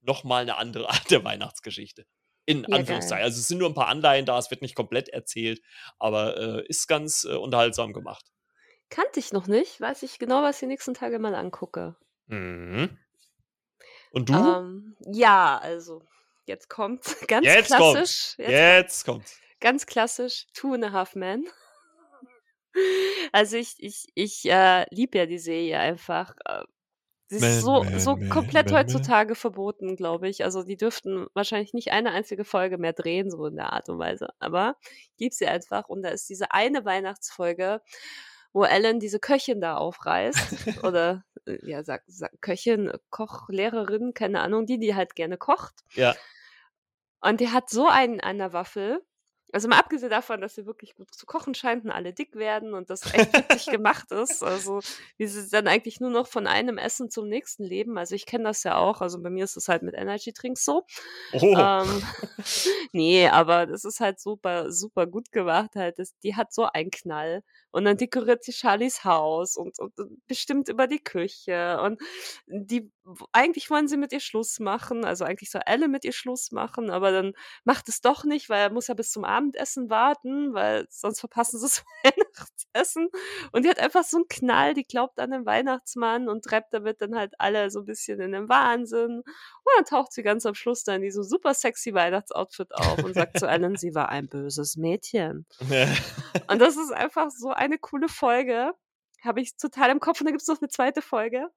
nochmal 0.00 0.42
eine 0.42 0.56
andere 0.56 0.88
Art 0.90 1.10
der 1.10 1.22
Weihnachtsgeschichte. 1.24 2.04
In 2.46 2.64
Ja, 2.68 2.78
Anführungszeichen. 2.78 3.18
geil. 3.18 3.24
Also 3.24 3.38
es 3.38 3.46
sind 3.48 3.58
nur 3.58 3.68
ein 3.68 3.74
paar 3.74 3.86
Anleihen 3.88 4.26
da, 4.26 4.38
es 4.38 4.50
wird 4.50 4.62
nicht 4.62 4.74
komplett 4.74 5.08
erzählt, 5.08 5.60
aber 5.98 6.36
äh, 6.36 6.66
ist 6.66 6.88
ganz 6.88 7.24
äh, 7.24 7.34
unterhaltsam 7.36 7.92
gemacht. 7.92 8.26
Kannte 8.88 9.20
ich 9.20 9.32
noch 9.32 9.46
nicht. 9.46 9.80
Weiß 9.80 10.02
ich 10.02 10.18
genau, 10.18 10.42
was 10.42 10.56
ich 10.56 10.60
die 10.60 10.66
nächsten 10.66 10.94
Tage 10.94 11.20
mal 11.20 11.34
angucke. 11.36 11.94
Mhm. 12.26 12.98
Und 14.10 14.28
du? 14.28 14.34
Ähm, 14.34 14.96
ja, 15.12 15.58
also 15.58 16.02
jetzt 16.46 16.68
kommt 16.68 17.04
ganz 17.28 17.46
Jetzt 17.46 17.66
klassisch. 17.68 17.78
kommt's. 17.78 18.34
Jetzt 18.38 18.50
Jetzt 18.50 19.04
kommt's. 19.04 19.40
Ganz 19.60 19.86
klassisch 19.86 20.46
Two 20.54 20.74
and 20.74 20.84
a 20.84 20.92
Half 20.92 21.14
Men. 21.14 21.44
Also 23.32 23.56
ich 23.56 23.74
ich 23.78 24.06
ich, 24.14 24.48
äh, 24.48 24.86
liebe 24.90 25.18
ja 25.18 25.26
die 25.26 25.40
Serie 25.40 25.80
einfach. 25.80 26.36
Äh, 26.44 26.62
sie 27.26 27.36
ist 27.36 27.42
Man, 27.42 27.60
so 27.60 27.82
man, 27.82 28.00
so 28.00 28.16
man, 28.16 28.28
komplett 28.28 28.72
heutzutage 28.72 29.34
verboten, 29.34 29.96
glaube 29.96 30.28
ich. 30.28 30.44
Also, 30.44 30.62
die 30.62 30.76
dürften 30.76 31.26
wahrscheinlich 31.34 31.74
nicht 31.74 31.90
eine 31.90 32.12
einzige 32.12 32.44
Folge 32.44 32.78
mehr 32.78 32.92
drehen, 32.92 33.28
so 33.30 33.46
in 33.46 33.56
der 33.56 33.72
Art 33.72 33.88
und 33.88 33.98
Weise. 33.98 34.28
Aber 34.38 34.76
ich 34.82 35.10
liebe 35.18 35.34
sie 35.34 35.48
einfach 35.48 35.88
und 35.88 36.02
da 36.02 36.10
ist 36.10 36.28
diese 36.28 36.52
eine 36.52 36.84
Weihnachtsfolge, 36.84 37.80
wo 38.52 38.64
Ellen 38.64 39.00
diese 39.00 39.20
Köchin 39.20 39.60
da 39.60 39.76
aufreißt 39.76 40.84
oder, 40.84 41.24
äh, 41.46 41.58
ja, 41.62 41.82
sag 41.82 42.02
sag 42.06 42.40
Köchin, 42.40 42.92
Koch, 43.10 43.48
Lehrerin, 43.48 44.14
keine 44.14 44.40
Ahnung, 44.40 44.66
die, 44.66 44.78
die 44.78 44.94
halt 44.94 45.14
gerne 45.14 45.38
kocht. 45.38 45.80
Ja. 45.94 46.14
Und 47.20 47.40
die 47.40 47.50
hat 47.50 47.68
so 47.70 47.86
einen 47.88 48.20
an 48.20 48.38
der 48.38 48.52
Waffel. 48.52 49.04
Also 49.52 49.68
mal 49.68 49.78
abgesehen 49.78 50.10
davon, 50.10 50.40
dass 50.40 50.54
sie 50.54 50.66
wirklich 50.66 50.94
gut 50.94 51.12
zu 51.14 51.26
kochen 51.26 51.54
scheint 51.54 51.84
und 51.84 51.90
alle 51.90 52.12
dick 52.12 52.36
werden 52.36 52.74
und 52.74 52.90
das 52.90 53.12
echt 53.12 53.32
witzig 53.32 53.66
gemacht 53.72 54.10
ist. 54.12 54.42
Also 54.42 54.80
wie 55.16 55.26
sie 55.26 55.48
dann 55.48 55.66
eigentlich 55.66 56.00
nur 56.00 56.10
noch 56.10 56.26
von 56.26 56.46
einem 56.46 56.78
Essen 56.78 57.10
zum 57.10 57.28
nächsten 57.28 57.64
leben. 57.64 57.98
Also 57.98 58.14
ich 58.14 58.26
kenne 58.26 58.44
das 58.44 58.62
ja 58.62 58.76
auch. 58.76 59.00
Also 59.00 59.20
bei 59.20 59.30
mir 59.30 59.44
ist 59.44 59.56
es 59.56 59.68
halt 59.68 59.82
mit 59.82 59.94
Energy 59.94 60.32
Drinks 60.32 60.64
so. 60.64 60.84
Oh. 61.32 61.56
Ähm, 61.56 62.02
nee, 62.92 63.28
aber 63.28 63.66
das 63.66 63.84
ist 63.84 64.00
halt 64.00 64.20
super, 64.20 64.70
super 64.70 65.06
gut 65.06 65.32
gemacht 65.32 65.70
halt. 65.74 65.98
Das, 65.98 66.16
die 66.20 66.36
hat 66.36 66.52
so 66.52 66.64
einen 66.64 66.90
Knall. 66.90 67.42
Und 67.72 67.84
dann 67.84 67.96
dekoriert 67.96 68.44
sie 68.44 68.52
Charlies 68.52 69.04
Haus 69.04 69.56
und, 69.56 69.78
und, 69.78 69.98
und 69.98 70.26
bestimmt 70.26 70.68
über 70.68 70.86
die 70.86 71.02
Küche. 71.02 71.80
Und 71.80 72.00
die, 72.46 72.90
eigentlich 73.32 73.70
wollen 73.70 73.88
sie 73.88 73.96
mit 73.96 74.12
ihr 74.12 74.20
Schluss 74.20 74.60
machen. 74.60 75.04
Also 75.04 75.24
eigentlich 75.24 75.50
soll 75.50 75.62
Elle 75.66 75.88
mit 75.88 76.04
ihr 76.04 76.12
Schluss 76.12 76.52
machen, 76.52 76.90
aber 76.90 77.12
dann 77.12 77.32
macht 77.64 77.88
es 77.88 78.00
doch 78.00 78.24
nicht, 78.24 78.48
weil 78.48 78.60
er 78.60 78.70
muss 78.70 78.88
ja 78.88 78.94
bis 78.94 79.10
zum 79.10 79.24
Abendessen 79.24 79.90
warten, 79.90 80.54
weil 80.54 80.86
sonst 80.90 81.20
verpassen 81.20 81.58
sie 81.58 81.66
das 81.66 81.84
Weihnachtsessen. 82.04 83.08
Und 83.52 83.64
die 83.64 83.70
hat 83.70 83.78
einfach 83.78 84.04
so 84.04 84.18
einen 84.18 84.28
Knall, 84.28 84.74
die 84.74 84.84
glaubt 84.84 85.18
an 85.20 85.30
den 85.30 85.46
Weihnachtsmann 85.46 86.28
und 86.28 86.44
treibt 86.44 86.72
damit 86.74 87.00
dann 87.00 87.16
halt 87.16 87.34
alle 87.38 87.70
so 87.70 87.80
ein 87.80 87.86
bisschen 87.86 88.20
in 88.20 88.32
den 88.32 88.48
Wahnsinn. 88.48 89.20
Und 89.20 89.72
dann 89.76 89.84
taucht 89.84 90.12
sie 90.12 90.22
ganz 90.22 90.46
am 90.46 90.54
Schluss 90.54 90.84
da 90.84 90.94
in 90.94 91.02
diesem 91.02 91.22
super 91.24 91.54
sexy 91.54 91.94
Weihnachtsoutfit 91.94 92.74
auf 92.74 93.02
und 93.04 93.14
sagt 93.14 93.38
zu 93.38 93.46
Ellen, 93.46 93.76
sie 93.76 93.94
war 93.94 94.08
ein 94.08 94.28
böses 94.28 94.76
Mädchen. 94.76 95.46
Und 96.48 96.58
das 96.60 96.76
ist 96.76 96.92
einfach 96.92 97.30
so 97.30 97.50
eine 97.50 97.78
coole 97.78 98.08
Folge. 98.08 98.72
Habe 99.22 99.40
ich 99.40 99.56
total 99.56 99.90
im 99.90 100.00
Kopf. 100.00 100.20
Und 100.20 100.26
da 100.26 100.30
gibt 100.30 100.42
es 100.42 100.48
noch 100.48 100.60
eine 100.60 100.68
zweite 100.68 101.02
Folge, 101.02 101.48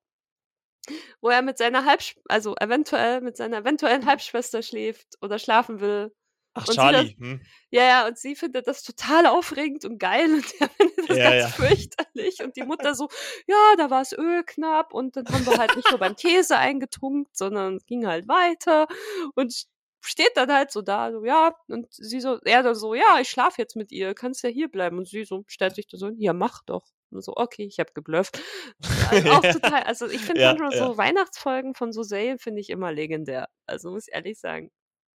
wo 1.22 1.30
er 1.30 1.42
mit 1.42 1.58
seiner 1.58 1.86
Halbsch 1.86 2.16
also 2.28 2.56
eventuell 2.60 3.22
mit 3.22 3.38
seiner 3.38 3.58
eventuellen 3.60 4.06
Halbschwester 4.06 4.62
schläft 4.62 5.08
oder 5.22 5.40
schlafen 5.40 5.80
will. 5.80 6.14
Ach, 6.56 6.68
Und 6.68 6.76
Charlie. 6.76 7.16
das, 7.18 7.28
Hm. 7.28 7.42
ja, 7.72 7.84
ja, 7.84 8.08
und 8.08 8.18
sie 8.20 8.36
findet 8.36 8.68
das 8.68 8.84
total 8.84 9.26
aufregend 9.26 9.86
und 9.86 9.98
geil 9.98 10.32
und 10.36 10.46
er 10.60 10.70
findet 10.78 11.10
das 11.10 11.18
Ja, 11.18 11.24
ganz 11.32 11.42
ja. 11.42 11.48
fürchterlich. 11.50 12.44
Und 12.44 12.56
die 12.56 12.62
Mutter 12.64 12.94
so, 12.94 13.10
ja, 13.48 13.56
da 13.78 13.90
war 13.90 14.02
es 14.02 14.14
Öl 14.14 14.44
knapp 14.44 14.94
und 14.94 15.16
dann 15.16 15.28
haben 15.30 15.46
wir 15.48 15.58
halt 15.58 15.76
nicht 15.76 15.90
nur 15.90 16.00
beim 16.00 16.16
Käse 16.16 16.58
eingetunkt, 16.58 17.36
sondern 17.36 17.80
ging 17.88 18.06
halt 18.06 18.28
weiter 18.28 18.88
und 19.34 19.52
st- 19.52 19.68
steht 20.06 20.32
dann 20.36 20.52
halt 20.52 20.70
so 20.72 20.82
da, 20.84 21.12
so, 21.12 21.24
ja, 21.26 21.56
und 21.70 21.88
sie 21.92 22.20
so, 22.20 22.38
er 22.44 22.62
dann 22.62 22.76
so, 22.76 22.94
ja, 22.94 23.20
ich 23.20 23.30
schlafe 23.30 23.60
jetzt 23.60 23.76
mit 23.76 23.92
ihr, 23.92 24.14
kannst 24.14 24.44
ja 24.44 24.50
hier 24.50 24.68
bleiben. 24.70 24.98
Und 25.00 25.08
sie 25.08 25.24
so, 25.24 25.46
stellt 25.48 25.74
sich 25.76 25.88
da 25.88 25.98
so, 25.98 26.10
ja, 26.18 26.34
mach 26.34 26.62
doch. 26.66 26.86
Und 27.16 27.24
so, 27.24 27.34
okay, 27.36 27.64
ich 27.66 27.80
habe 27.80 27.92
geblufft. 27.94 28.40
Also 29.12 29.30
auch 29.32 29.42
total, 29.42 29.84
also 29.84 30.08
ich 30.08 30.22
finde 30.22 30.42
Ja, 30.42 30.56
ja. 30.56 30.72
so 30.72 30.98
Weihnachtsfolgen 30.98 31.76
von 31.76 31.92
so 31.94 32.04
Serien 32.04 32.40
finde 32.40 32.62
ich 32.62 32.70
immer 32.70 32.92
legendär. 32.92 33.48
Also 33.68 33.92
muss 33.92 34.08
ich 34.08 34.14
ehrlich 34.14 34.40
sagen. 34.40 34.72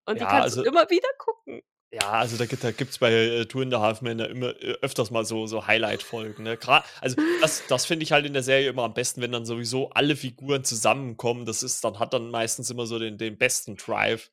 Und 0.06 0.16
die 0.16 0.24
Ja, 0.24 0.28
kannst 0.30 0.56
du 0.56 0.60
also 0.60 0.64
immer 0.70 0.88
wieder 0.90 1.08
gucken. 1.18 1.62
Ja, 1.90 2.10
also 2.10 2.36
da, 2.36 2.44
gibt- 2.44 2.62
es 2.90 2.98
bei 2.98 3.10
äh, 3.12 3.46
Two 3.46 3.62
and 3.62 3.72
a 3.72 3.80
Half 3.80 4.02
Men 4.02 4.18
ja 4.18 4.26
immer 4.26 4.50
äh, 4.62 4.76
öfters 4.82 5.10
mal 5.10 5.24
so, 5.24 5.46
so 5.46 5.66
Highlight-Folgen. 5.66 6.42
Ne? 6.44 6.56
Gra- 6.56 6.84
Also 7.00 7.16
das, 7.40 7.62
das 7.66 7.86
finde 7.86 8.02
ich 8.04 8.12
halt 8.12 8.26
in 8.26 8.34
der 8.34 8.42
Serie 8.42 8.68
immer 8.68 8.84
am 8.84 8.92
besten, 8.92 9.22
wenn 9.22 9.32
dann 9.32 9.46
sowieso 9.46 9.88
alle 9.90 10.14
Figuren 10.14 10.64
zusammenkommen. 10.64 11.46
Das 11.46 11.62
ist 11.62 11.82
dann 11.84 11.98
hat 11.98 12.12
dann 12.12 12.30
meistens 12.30 12.68
immer 12.70 12.84
so 12.86 12.98
den, 12.98 13.16
den 13.16 13.38
besten 13.38 13.76
Drive. 13.76 14.30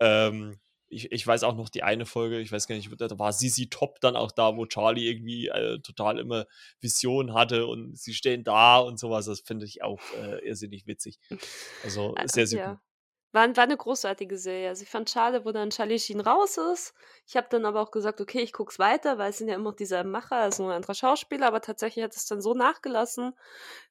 Ähm, 0.00 0.58
ich, 0.96 1.12
ich 1.12 1.26
weiß 1.26 1.42
auch 1.44 1.54
noch 1.54 1.68
die 1.68 1.82
eine 1.82 2.06
Folge, 2.06 2.40
ich 2.40 2.50
weiß 2.50 2.66
gar 2.66 2.74
nicht, 2.74 2.90
da 2.98 3.18
war 3.18 3.32
Sisi 3.32 3.68
Top 3.68 4.00
dann 4.00 4.16
auch 4.16 4.32
da, 4.32 4.56
wo 4.56 4.66
Charlie 4.66 5.08
irgendwie 5.08 5.48
äh, 5.48 5.78
total 5.80 6.18
immer 6.18 6.46
Visionen 6.80 7.34
hatte 7.34 7.66
und 7.66 7.96
sie 7.98 8.14
stehen 8.14 8.42
da 8.42 8.78
und 8.78 8.98
sowas. 8.98 9.26
Das 9.26 9.40
finde 9.40 9.66
ich 9.66 9.82
auch 9.82 10.00
äh, 10.20 10.44
irrsinnig 10.46 10.86
witzig. 10.86 11.18
Also 11.84 12.14
Äh, 12.16 12.28
sehr, 12.28 12.46
sehr 12.46 12.58
ja. 12.58 12.70
gut. 12.72 12.80
War, 13.36 13.54
war 13.56 13.64
eine 13.64 13.76
großartige 13.76 14.38
Serie. 14.38 14.70
Also 14.70 14.82
ich 14.82 14.88
fand 14.88 15.10
schade, 15.10 15.44
wo 15.44 15.52
dann 15.52 15.68
Charlie 15.70 15.98
Sheen 15.98 16.20
raus 16.20 16.56
ist. 16.72 16.94
Ich 17.26 17.36
habe 17.36 17.46
dann 17.50 17.66
aber 17.66 17.82
auch 17.82 17.90
gesagt, 17.90 18.20
okay, 18.20 18.40
ich 18.40 18.52
guck's 18.52 18.78
weiter, 18.78 19.18
weil 19.18 19.30
es 19.30 19.38
sind 19.38 19.48
ja 19.48 19.54
immer 19.54 19.70
noch 19.70 19.76
diese 19.76 20.02
Macher, 20.04 20.36
also 20.36 20.64
ein 20.64 20.70
anderer 20.70 20.94
Schauspieler, 20.94 21.46
aber 21.46 21.60
tatsächlich 21.60 22.02
hat 22.02 22.16
es 22.16 22.26
dann 22.26 22.40
so 22.40 22.54
nachgelassen, 22.54 23.34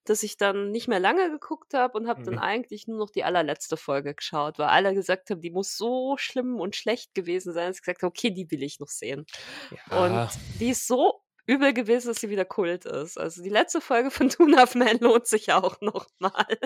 dass 0.04 0.24
ich 0.24 0.38
dann 0.38 0.72
nicht 0.72 0.88
mehr 0.88 1.00
lange 1.00 1.30
geguckt 1.30 1.74
habe 1.74 1.98
und 1.98 2.08
habe 2.08 2.24
dann 2.24 2.36
Mhm. 2.36 2.40
eigentlich 2.40 2.88
nur 2.88 2.98
noch 2.98 3.10
die 3.12 3.24
allerletzte 3.24 3.78
Folge 3.78 4.16
geschaut, 4.16 4.58
weil 4.58 4.68
alle 4.68 4.94
gesagt 4.94 5.30
haben, 5.30 5.42
die 5.42 5.52
muss 5.52 5.78
so 5.78 6.16
schlimm 6.18 6.60
und 6.60 6.76
schlecht 6.76 7.14
gewesen 7.14 7.54
sein, 7.54 7.68
dass 7.68 7.78
ich 7.78 7.84
gesagt 7.84 8.02
habe, 8.02 8.10
okay, 8.10 8.32
die 8.32 8.50
will 8.50 8.64
ich 8.64 8.80
noch 8.80 8.90
sehen. 8.90 9.26
Und 9.92 10.12
Ja, 10.12 10.30
die 10.60 10.70
ist 10.70 10.88
so 10.88 11.22
übel 11.46 11.74
gewesen, 11.74 12.08
dass 12.08 12.18
sie 12.22 12.30
wieder 12.30 12.46
Kult 12.46 12.86
ist. 12.86 13.20
Also 13.20 13.44
die 13.44 13.50
letzte 13.50 13.80
Folge 13.82 14.10
von 14.12 14.30
Tuna 14.30 14.64
of 14.64 14.76
Man 14.76 14.98
lohnt 15.00 15.28
sich 15.28 15.54
auch 15.54 15.80
noch 15.82 16.08
mal. 16.20 16.58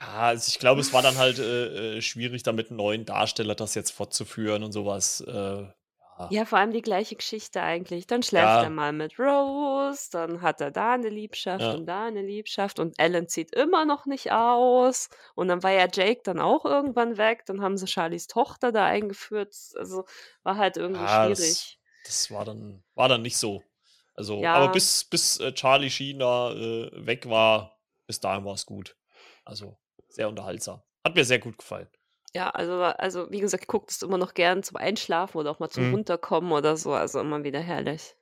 Ja, 0.00 0.18
also 0.18 0.48
ich 0.48 0.58
glaube, 0.58 0.80
es 0.80 0.92
war 0.92 1.02
dann 1.02 1.16
halt 1.18 1.38
äh, 1.38 1.96
äh, 1.96 2.02
schwierig, 2.02 2.42
da 2.42 2.52
mit 2.52 2.68
einem 2.68 2.78
neuen 2.78 3.04
Darsteller 3.04 3.54
das 3.54 3.74
jetzt 3.74 3.92
fortzuführen 3.92 4.64
und 4.64 4.72
sowas. 4.72 5.20
Äh, 5.20 5.66
ja. 6.18 6.28
Ja, 6.30 6.44
vor 6.44 6.58
allem 6.58 6.72
die 6.72 6.82
gleiche 6.82 7.16
Geschichte 7.16 7.60
eigentlich. 7.62 8.06
Dann 8.06 8.22
schläft 8.22 8.44
er 8.44 8.62
ja, 8.64 8.70
mal 8.70 8.92
mit 8.92 9.18
Rose, 9.18 10.10
dann 10.12 10.42
hat 10.42 10.60
er 10.60 10.70
da 10.70 10.94
eine 10.94 11.08
Liebschaft 11.08 11.62
ja. 11.62 11.72
und 11.72 11.86
da 11.86 12.06
eine 12.06 12.22
Liebschaft 12.22 12.78
und 12.78 12.98
Ellen 12.98 13.28
zieht 13.28 13.52
immer 13.54 13.84
noch 13.84 14.06
nicht 14.06 14.30
aus. 14.30 15.08
Und 15.34 15.48
dann 15.48 15.62
war 15.62 15.72
ja 15.72 15.88
Jake 15.92 16.20
dann 16.22 16.38
auch 16.40 16.64
irgendwann 16.64 17.16
weg. 17.16 17.44
Dann 17.46 17.62
haben 17.62 17.76
sie 17.76 17.88
Charlies 17.88 18.28
Tochter 18.28 18.70
da 18.70 18.84
eingeführt. 18.84 19.54
Also 19.76 20.04
war 20.44 20.56
halt 20.56 20.76
irgendwie 20.76 21.02
Ja, 21.02 21.28
das, 21.28 21.38
schwierig. 21.38 21.80
das 22.04 22.30
war 22.30 22.44
dann, 22.44 22.84
war 22.94 23.08
dann 23.08 23.22
nicht 23.22 23.36
so. 23.36 23.62
Also, 24.14 24.44
aber 24.44 24.70
bis, 24.70 25.04
bis 25.04 25.40
äh, 25.40 25.52
Charlie 25.52 25.90
Sheen 25.90 26.20
da 26.20 26.52
äh, 26.52 26.90
weg 26.94 27.28
war, 27.28 27.80
bis 28.06 28.20
dahin 28.20 28.44
war 28.44 28.54
es 28.54 28.66
gut. 28.66 28.96
Also 29.44 29.76
sehr 30.08 30.28
unterhaltsam. 30.28 30.82
Hat 31.04 31.14
mir 31.14 31.24
sehr 31.24 31.38
gut 31.38 31.58
gefallen. 31.58 31.88
ja, 32.34 32.50
also, 32.50 32.82
also 32.82 33.30
wie 33.30 33.40
gesagt, 33.40 33.66
gucke 33.68 33.86
das 33.86 34.02
immer 34.02 34.18
noch 34.18 34.34
gern 34.34 34.62
zum 34.62 34.76
Einschlafen 34.76 35.38
oder 35.38 35.50
auch 35.50 35.58
mal 35.60 35.68
zum 35.70 35.86
Mhm. 35.88 35.94
Runterkommen 35.94 36.52
oder 36.52 36.76
so. 36.76 36.92
Also 36.92 37.20
immer 37.20 37.44
wieder 37.44 37.60
herrlich. 37.60 38.16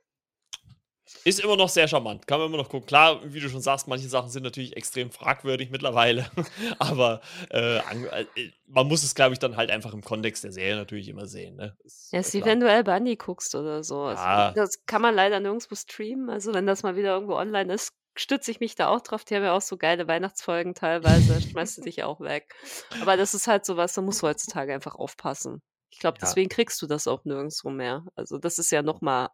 Ist 1.24 1.40
immer 1.40 1.56
noch 1.56 1.68
sehr 1.68 1.88
charmant. 1.88 2.26
Kann 2.26 2.38
man 2.38 2.48
immer 2.48 2.56
noch 2.58 2.68
gucken. 2.68 2.86
Klar, 2.86 3.20
wie 3.24 3.40
du 3.40 3.48
schon 3.48 3.60
sagst, 3.60 3.86
manche 3.88 4.08
Sachen 4.08 4.30
sind 4.30 4.44
natürlich 4.44 4.76
extrem 4.76 5.10
fragwürdig 5.10 5.70
mittlerweile. 5.70 6.30
aber 6.78 7.20
äh, 7.50 7.78
äh, 7.78 8.26
man 8.66 8.86
muss 8.86 9.02
es, 9.02 9.14
glaube 9.14 9.32
ich, 9.32 9.38
dann 9.38 9.56
halt 9.56 9.70
einfach 9.70 9.92
im 9.92 10.02
Kontext 10.02 10.44
der 10.44 10.52
Serie 10.52 10.76
natürlich 10.76 11.08
immer 11.08 11.26
sehen. 11.26 11.56
Ne? 11.56 11.76
Ist 11.84 12.12
Ja, 12.12 12.20
ist 12.20 12.32
wie 12.34 12.44
wenn 12.44 12.60
du 12.60 12.70
El 12.70 12.84
Bundy 12.84 13.16
guckst 13.16 13.54
oder 13.54 13.82
so. 13.84 14.02
Also, 14.02 14.22
Ja, 14.22 14.52
das 14.52 14.84
kann 14.86 15.02
man 15.02 15.14
leider 15.14 15.40
nirgendwo 15.40 15.74
streamen. 15.74 16.30
Also, 16.30 16.54
wenn 16.54 16.66
das 16.66 16.82
mal 16.82 16.96
wieder 16.96 17.14
irgendwo 17.14 17.34
online 17.34 17.74
ist, 17.74 17.92
stütze 18.16 18.50
ich 18.50 18.60
mich 18.60 18.74
da 18.74 18.88
auch 18.88 19.00
drauf. 19.00 19.24
Die 19.24 19.34
haben 19.36 19.42
ja 19.44 19.54
auch 19.54 19.60
so 19.62 19.76
geile 19.76 20.08
Weihnachtsfolgen 20.08 20.74
teilweise, 20.74 21.40
schmeißt 21.40 21.78
du 21.78 21.82
dich 21.82 22.02
auch 22.04 22.20
weg. 22.20 22.54
Aber 22.98 23.16
das 23.16 23.34
ist 23.34 23.46
halt 23.48 23.64
so 23.66 23.76
was, 23.76 23.94
da 23.94 24.02
musst 24.02 24.22
du 24.22 24.26
heutzutage 24.28 24.74
einfach 24.74 24.94
aufpassen. 24.96 25.62
Ich 25.90 25.98
glaube, 25.98 26.18
ja. 26.20 26.22
deswegen 26.22 26.48
kriegst 26.48 26.80
du 26.82 26.86
das 26.86 27.06
auch 27.06 27.24
nirgendwo 27.24 27.70
mehr. 27.70 28.04
Also, 28.16 28.38
das 28.38 28.58
ist 28.58 28.70
ja 28.72 28.82
noch 28.82 29.00
mal 29.02 29.30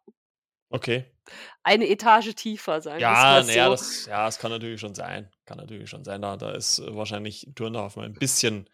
Okay. 0.73 1.13
Eine 1.63 1.89
Etage 1.89 2.35
tiefer, 2.35 2.81
sagen 2.81 3.15
Ja, 3.15 3.25
mal 3.29 3.43
na 3.47 3.53
ja, 3.53 3.69
so. 3.69 3.69
das 3.69 4.07
ja, 4.07 4.25
das 4.27 4.39
kann 4.39 4.51
natürlich 4.51 4.81
schon 4.81 4.95
sein. 4.95 5.31
Kann 5.45 5.59
natürlich 5.59 5.89
schon 5.89 6.05
sein. 6.05 6.21
Da 6.21 6.37
da 6.37 6.51
ist, 6.53 6.81
äh, 6.81 6.95
wahrscheinlich 6.97 7.47
Turndorf 7.55 7.95
mal 7.97 8.07
'n 8.07 8.19
bisschen 8.19 8.69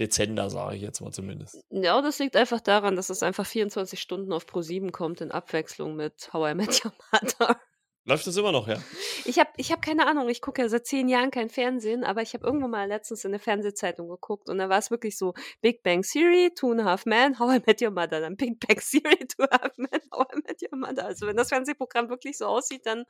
dezenter, 0.00 0.50
sage 0.50 0.76
ich 0.76 0.82
jetzt 0.82 1.00
mal 1.00 1.12
zumindest. 1.12 1.66
Ja, 1.70 2.00
das 2.02 2.18
liegt 2.18 2.34
einfach 2.36 2.60
daran, 2.60 2.96
dass 2.96 3.08
es 3.10 3.22
einfach 3.22 3.46
24 3.46 4.00
Stunden 4.00 4.32
auf 4.32 4.46
ProSieben 4.46 4.90
kommt 4.92 5.20
in 5.20 5.30
Abwechslung 5.30 5.94
mit 5.96 6.32
„How 6.32 6.50
I 6.52 6.54
Met 6.54 6.84
Your 6.84 6.92
Mother“. 7.12 7.60
Läuft 8.06 8.26
das 8.26 8.36
immer 8.36 8.52
noch, 8.52 8.68
ja? 8.68 8.78
Ich 9.24 9.38
habe 9.40 9.50
ich 9.56 9.72
habe 9.72 9.80
keine 9.80 10.06
Ahnung, 10.06 10.28
ich 10.28 10.40
gucke 10.40 10.62
ja 10.62 10.68
seit 10.68 10.86
10 10.86 11.08
Jahren 11.08 11.32
kein 11.32 11.50
Fernsehen, 11.50 12.04
aber 12.04 12.22
ich 12.22 12.34
habe 12.34 12.46
irgendwann 12.46 12.70
mal 12.70 12.86
letztens 12.86 13.24
in 13.24 13.32
der 13.32 13.40
Fernsehzeitung 13.40 14.08
geguckt 14.08 14.48
und 14.48 14.58
da 14.58 14.68
war's 14.68 14.92
wirklich 14.92 15.18
so: 15.18 15.34
„Big 15.60 15.82
Bang 15.82 16.02
Theory, 16.02 16.52
Two 16.54 16.70
and 16.70 16.80
a 16.82 16.84
Half 16.84 17.04
Men, 17.04 17.38
How 17.40 17.56
I 17.56 17.60
Met 17.66 17.82
Your 17.82 17.90
Mother“, 17.90 18.20
dann 18.20 18.36
„Big 18.36 18.60
Bang 18.60 18.78
Theory, 18.78 19.26
Two 19.26 19.42
and 19.42 19.52
a 19.54 19.58
Half 19.62 19.76
Men, 19.78 20.00
How 20.12 20.26
I 20.32 20.40
Met 20.46 20.62
Your 20.62 20.78
Mother“. 20.78 21.04
Also, 21.04 21.26
wenn 21.26 21.36
das 21.36 21.48
Fernsehprogramm 21.48 22.08
wirklich 22.08 22.38
so 22.38 22.46
aussieht, 22.46 22.86
dann 22.86 23.04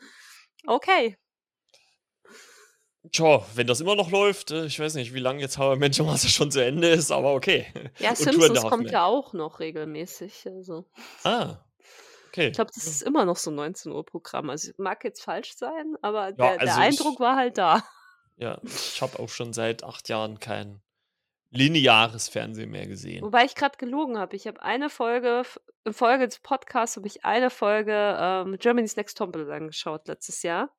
okay. 0.66 1.16
Tja, 3.12 3.44
wenn 3.54 3.66
das 3.68 3.80
immer 3.80 3.94
noch 3.94 4.10
läuft, 4.10 4.50
äh, 4.50 4.66
ich 4.66 4.80
weiß 4.80 4.94
nicht, 4.94 5.14
wie 5.14 5.20
lange 5.20 5.40
jetzt 5.40 5.58
„How 5.58 5.76
I 5.76 5.78
Met 5.78 5.98
Your 5.98 6.06
Mother“ 6.06 6.28
schon 6.28 6.50
zu 6.50 6.64
Ende 6.64 6.88
ist, 6.88 7.10
aber 7.12 7.34
okay. 7.34 7.66
Ja, 7.98 8.10
Und 8.10 8.16
„Two 8.32 8.44
and 8.44 8.56
a 8.56 8.62
„Simpsons“ 8.62 8.64
Half 8.64 8.70
kommt 8.70 8.90
ja 8.90 9.04
auch 9.06 9.32
noch 9.32 9.60
regelmäßig, 9.60 10.46
also 10.46 10.86
Ah, 11.24 11.65
okay. 12.38 12.48
Ich 12.48 12.52
glaube, 12.56 12.70
das 12.74 12.86
ist 12.86 13.02
immer 13.02 13.24
noch 13.24 13.36
so 13.36 13.50
19:00 13.50 14.04
Programm. 14.04 14.50
Also, 14.50 14.72
mag 14.78 15.04
jetzt 15.04 15.22
falsch 15.22 15.56
sein, 15.56 15.96
aber 16.02 16.32
Ja, 16.36 16.52
der 16.52 16.58
der 16.58 16.76
also 16.76 16.78
Eindruck 16.78 17.18
ich 17.18 17.20
war 17.20 17.36
halt 17.36 17.58
da. 17.58 17.82
ja, 18.36 18.60
ich 18.92 19.02
habe 19.02 19.18
auch 19.18 19.28
schon 19.28 19.52
seit 19.52 19.84
8 19.84 20.08
Jahren 20.08 20.40
kein 20.40 20.82
lineares 21.50 22.28
Fernsehen 22.28 22.70
mehr 22.70 22.86
gesehen. 22.86 23.24
Wobei 23.24 23.44
ich 23.44 23.54
grad 23.54 23.78
gelogen 23.78 24.18
habe. 24.18 24.36
Ich 24.36 24.46
habe 24.46 24.62
eine 24.62 24.90
Folge 24.90 25.42
in 25.84 25.92
Folge 25.92 26.26
des 26.26 26.40
Podcasts 26.40 26.96
habe 26.96 27.06
ich 27.06 27.24
eine 27.24 27.48
Folge, 27.50 28.16
ähm, 28.18 28.56
„Germany's 28.58 28.96
Next 28.96 29.16
Topmodel“ 29.18 29.50
angeschaut 29.52 30.08
letztes 30.08 30.42
Jahr. 30.42 30.74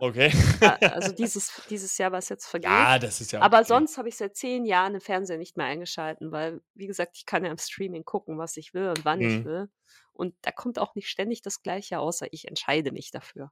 Okay. 0.00 0.30
Also, 0.90 1.12
dieses 1.12 1.62
dieses 1.70 1.98
Jahr, 1.98 2.12
was 2.12 2.28
jetzt 2.28 2.46
vergeht. 2.46 2.90
Ja, 2.90 2.98
das 2.98 3.20
ist 3.22 3.32
ja 3.32 3.40
Aber 3.40 3.64
okay. 3.64 3.64
sonst 3.64 3.98
habe 3.98 4.08
ich 4.08 4.16
seit 4.16 4.36
10 4.36 4.64
Jahren 4.64 4.94
den 4.94 5.00
Fernseher 5.02 5.38
nicht 5.38 5.56
mehr 5.56 5.66
eingeschalten, 5.66 6.32
weil, 6.32 6.62
wie 6.74 6.86
gesagt, 6.86 7.16
ich 7.16 7.26
kann 7.26 7.44
ja 7.44 7.50
im 7.50 7.58
Streaming 7.58 8.04
gucken, 8.04 8.38
was 8.38 8.56
ich 8.56 8.72
will 8.74 8.88
und 8.90 9.04
wann 9.04 9.22
ich 9.22 9.42
Mhm. 9.42 9.44
will. 9.44 9.68
Und 10.12 10.34
da 10.42 10.52
kommt 10.52 10.78
auch 10.78 10.94
nicht 10.94 11.08
ständig 11.10 11.42
das 11.42 11.62
Gleiche, 11.62 11.98
außer 11.98 12.28
ich 12.32 12.48
entscheide 12.48 12.92
mich 12.92 13.10
dafür. 13.10 13.50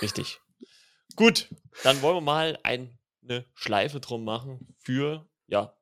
Richtig. 0.00 0.40
Gut, 1.16 1.50
dann 1.82 2.02
wollen 2.02 2.16
wir 2.18 2.20
mal 2.22 2.58
ein 2.64 2.98
'ne 3.22 3.46
Schleife 3.54 4.00
drum 4.00 4.24
machen 4.24 4.74
für, 4.78 5.28
ja, 5.48 5.76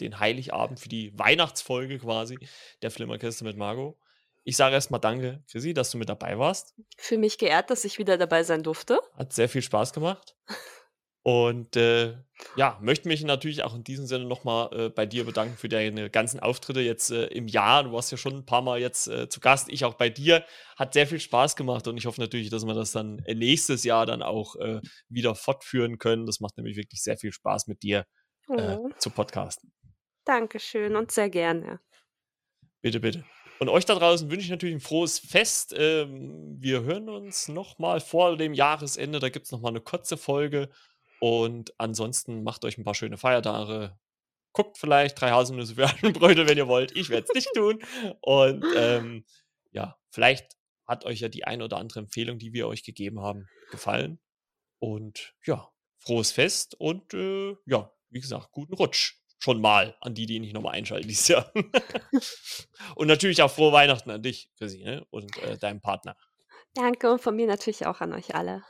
den 0.00 0.20
Heiligabend, 0.20 0.80
für 0.80 0.88
die 0.90 1.18
Weihnachtsfolge 1.18 1.98
quasi 2.00 2.40
der 2.82 2.90
Flimmerkiste 2.90 3.44
mit 3.44 3.56
Margot. 3.56 3.98
Ich 4.44 4.56
sage 4.56 4.74
erst 4.74 4.90
mal 4.90 4.98
danke, 4.98 5.42
Chrissy, 5.50 5.72
dass 5.72 5.90
du 5.90 5.98
mit 5.98 6.08
dabei 6.08 6.38
warst. 6.38 6.74
Fühle 6.98 7.20
mich 7.20 7.38
geehrt, 7.38 7.70
dass 7.70 7.84
ich 7.84 7.98
wieder 7.98 8.18
dabei 8.18 8.42
sein 8.42 8.62
durfte. 8.62 9.00
Hat 9.16 9.32
sehr 9.32 9.48
viel 9.48 9.62
Spaß 9.62 9.92
gemacht. 9.92 10.36
Und, 11.26 11.74
äh, 11.76 12.18
ja, 12.54 12.78
möchte 12.82 13.08
mich 13.08 13.24
natürlich 13.24 13.62
auch 13.62 13.74
in 13.74 13.82
diesem 13.82 14.04
Sinne 14.06 14.26
noch 14.26 14.44
mal, 14.44 14.70
äh, 14.78 14.88
bei 14.90 15.06
dir 15.06 15.24
bedanken 15.24 15.56
für 15.56 15.70
deine 15.70 16.10
ganzen 16.10 16.38
Auftritte 16.38 16.80
jetzt, 16.80 17.10
äh, 17.10 17.28
im 17.28 17.48
Jahr. 17.48 17.84
Du 17.84 17.92
warst 17.92 18.12
ja 18.12 18.18
schon 18.18 18.34
'n 18.34 18.44
paarmal 18.44 18.78
jetzt, 18.78 19.08
äh, 19.08 19.30
zu 19.30 19.40
Gast, 19.40 19.70
ich 19.72 19.86
auch 19.86 19.94
bei 19.94 20.10
dir. 20.10 20.44
Hat 20.76 20.92
sehr 20.92 21.06
viel 21.06 21.20
Spaß 21.20 21.56
gemacht 21.56 21.88
und 21.88 21.96
ich 21.96 22.04
hoffe 22.04 22.20
natürlich, 22.20 22.50
dass 22.50 22.66
wir 22.66 22.74
das 22.74 22.92
dann, 22.92 23.20
äh, 23.20 23.34
nächstes 23.34 23.84
Jahr 23.84 24.04
dann 24.04 24.20
auch, 24.22 24.56
äh, 24.56 24.82
wieder 25.08 25.34
fortführen 25.34 25.96
können. 25.96 26.26
Das 26.26 26.40
macht 26.40 26.58
nämlich 26.58 26.76
wirklich 26.76 27.02
sehr 27.02 27.16
viel 27.16 27.32
Spaß 27.32 27.68
mit 27.68 27.82
dir, 27.82 28.04
Oh. 28.48 28.90
zu 28.98 29.08
podcasten. 29.08 29.72
Dankeschön 30.26 30.96
und 30.96 31.10
sehr 31.12 31.30
gerne. 31.30 31.80
Bitte, 32.82 33.00
bitte. 33.00 33.24
Und 33.60 33.68
euch 33.68 33.84
da 33.84 33.94
draußen 33.94 34.30
wünsche 34.30 34.44
ich 34.44 34.50
natürlich 34.50 34.74
'n 34.74 34.80
frohes 34.80 35.18
Fest. 35.18 35.74
Ähm, 35.76 36.56
wir 36.60 36.82
hören 36.82 37.08
uns 37.08 37.48
noch 37.48 37.78
mal 37.78 38.00
vor 38.00 38.36
dem 38.36 38.52
Jahresende. 38.54 39.20
Da 39.20 39.28
gibt's 39.28 39.52
noch 39.52 39.60
mal 39.60 39.70
'ne 39.70 39.80
kurze 39.80 40.16
Folge. 40.16 40.70
Und 41.20 41.72
ansonsten 41.78 42.42
macht 42.42 42.64
euch 42.64 42.76
'n 42.78 42.84
paar 42.84 42.94
schöne 42.94 43.16
Feiertage. 43.16 43.96
Guckt 44.52 44.78
vielleicht 44.78 45.20
„3 45.20 45.30
Haselnüsse 45.32 45.74
für 45.76 45.84
Aschenbrödel“, 46.36 46.48
wenn 46.48 46.58
ihr 46.58 46.68
wollt. 46.68 46.92
Ich 46.96 47.10
werde 47.10 47.26
es 47.28 47.34
nicht 47.34 47.52
tun. 47.54 47.80
Und, 48.22 48.72
ähm, 48.74 49.24
ja, 49.72 49.98
vielleicht 50.10 50.56
hat 50.86 51.04
euch 51.06 51.20
ja 51.20 51.28
die 51.28 51.44
ein 51.46 51.62
oder 51.62 51.78
andere 51.78 52.00
Empfehlung, 52.00 52.38
die 52.38 52.52
wir 52.54 52.68
euch 52.68 52.84
gegeben 52.84 53.20
haben, 53.20 53.50
gefallen. 53.70 54.20
Und 54.80 55.34
ja, 55.46 55.70
frohes 55.98 56.32
Fest 56.32 56.74
und, 56.80 57.14
äh, 57.14 57.56
ja, 57.66 57.92
wie 58.10 58.20
gesagt, 58.20 58.52
guten 58.52 58.74
Rutsch 58.74 59.14
schon 59.44 59.60
mal 59.60 59.94
an 60.00 60.14
die, 60.14 60.24
die 60.24 60.40
nicht 60.40 60.54
noch 60.54 60.62
mal 60.62 60.70
einschalten 60.70 61.06
dieses 61.06 61.28
Jahr. 61.28 61.52
Und 62.96 63.08
natürlich 63.08 63.42
auch 63.42 63.50
frohe 63.50 63.72
Weihnachten 63.72 64.10
an 64.10 64.22
dich, 64.22 64.50
Chrissy, 64.56 64.82
ne, 64.82 65.06
und, 65.10 65.36
äh, 65.42 65.58
deinem 65.58 65.82
Partner. 65.82 66.16
Danke 66.74 67.10
und 67.10 67.20
von 67.20 67.36
mir 67.36 67.46
natürlich 67.46 67.86
auch 67.86 68.00
an 68.00 68.14
euch 68.14 68.34
alle. 68.34 68.64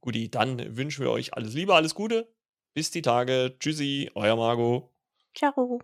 Guti, 0.00 0.30
dann 0.30 0.76
wünschen 0.76 1.04
wir 1.04 1.10
euch 1.10 1.32
alles 1.34 1.54
Liebe, 1.54 1.74
alles 1.74 1.94
Gute. 1.94 2.34
Bis 2.74 2.90
die 2.90 3.02
Tage. 3.02 3.56
Tschüssi, 3.58 4.10
euer 4.14 4.36
Margot. 4.36 4.90
Tschau. 5.32 5.80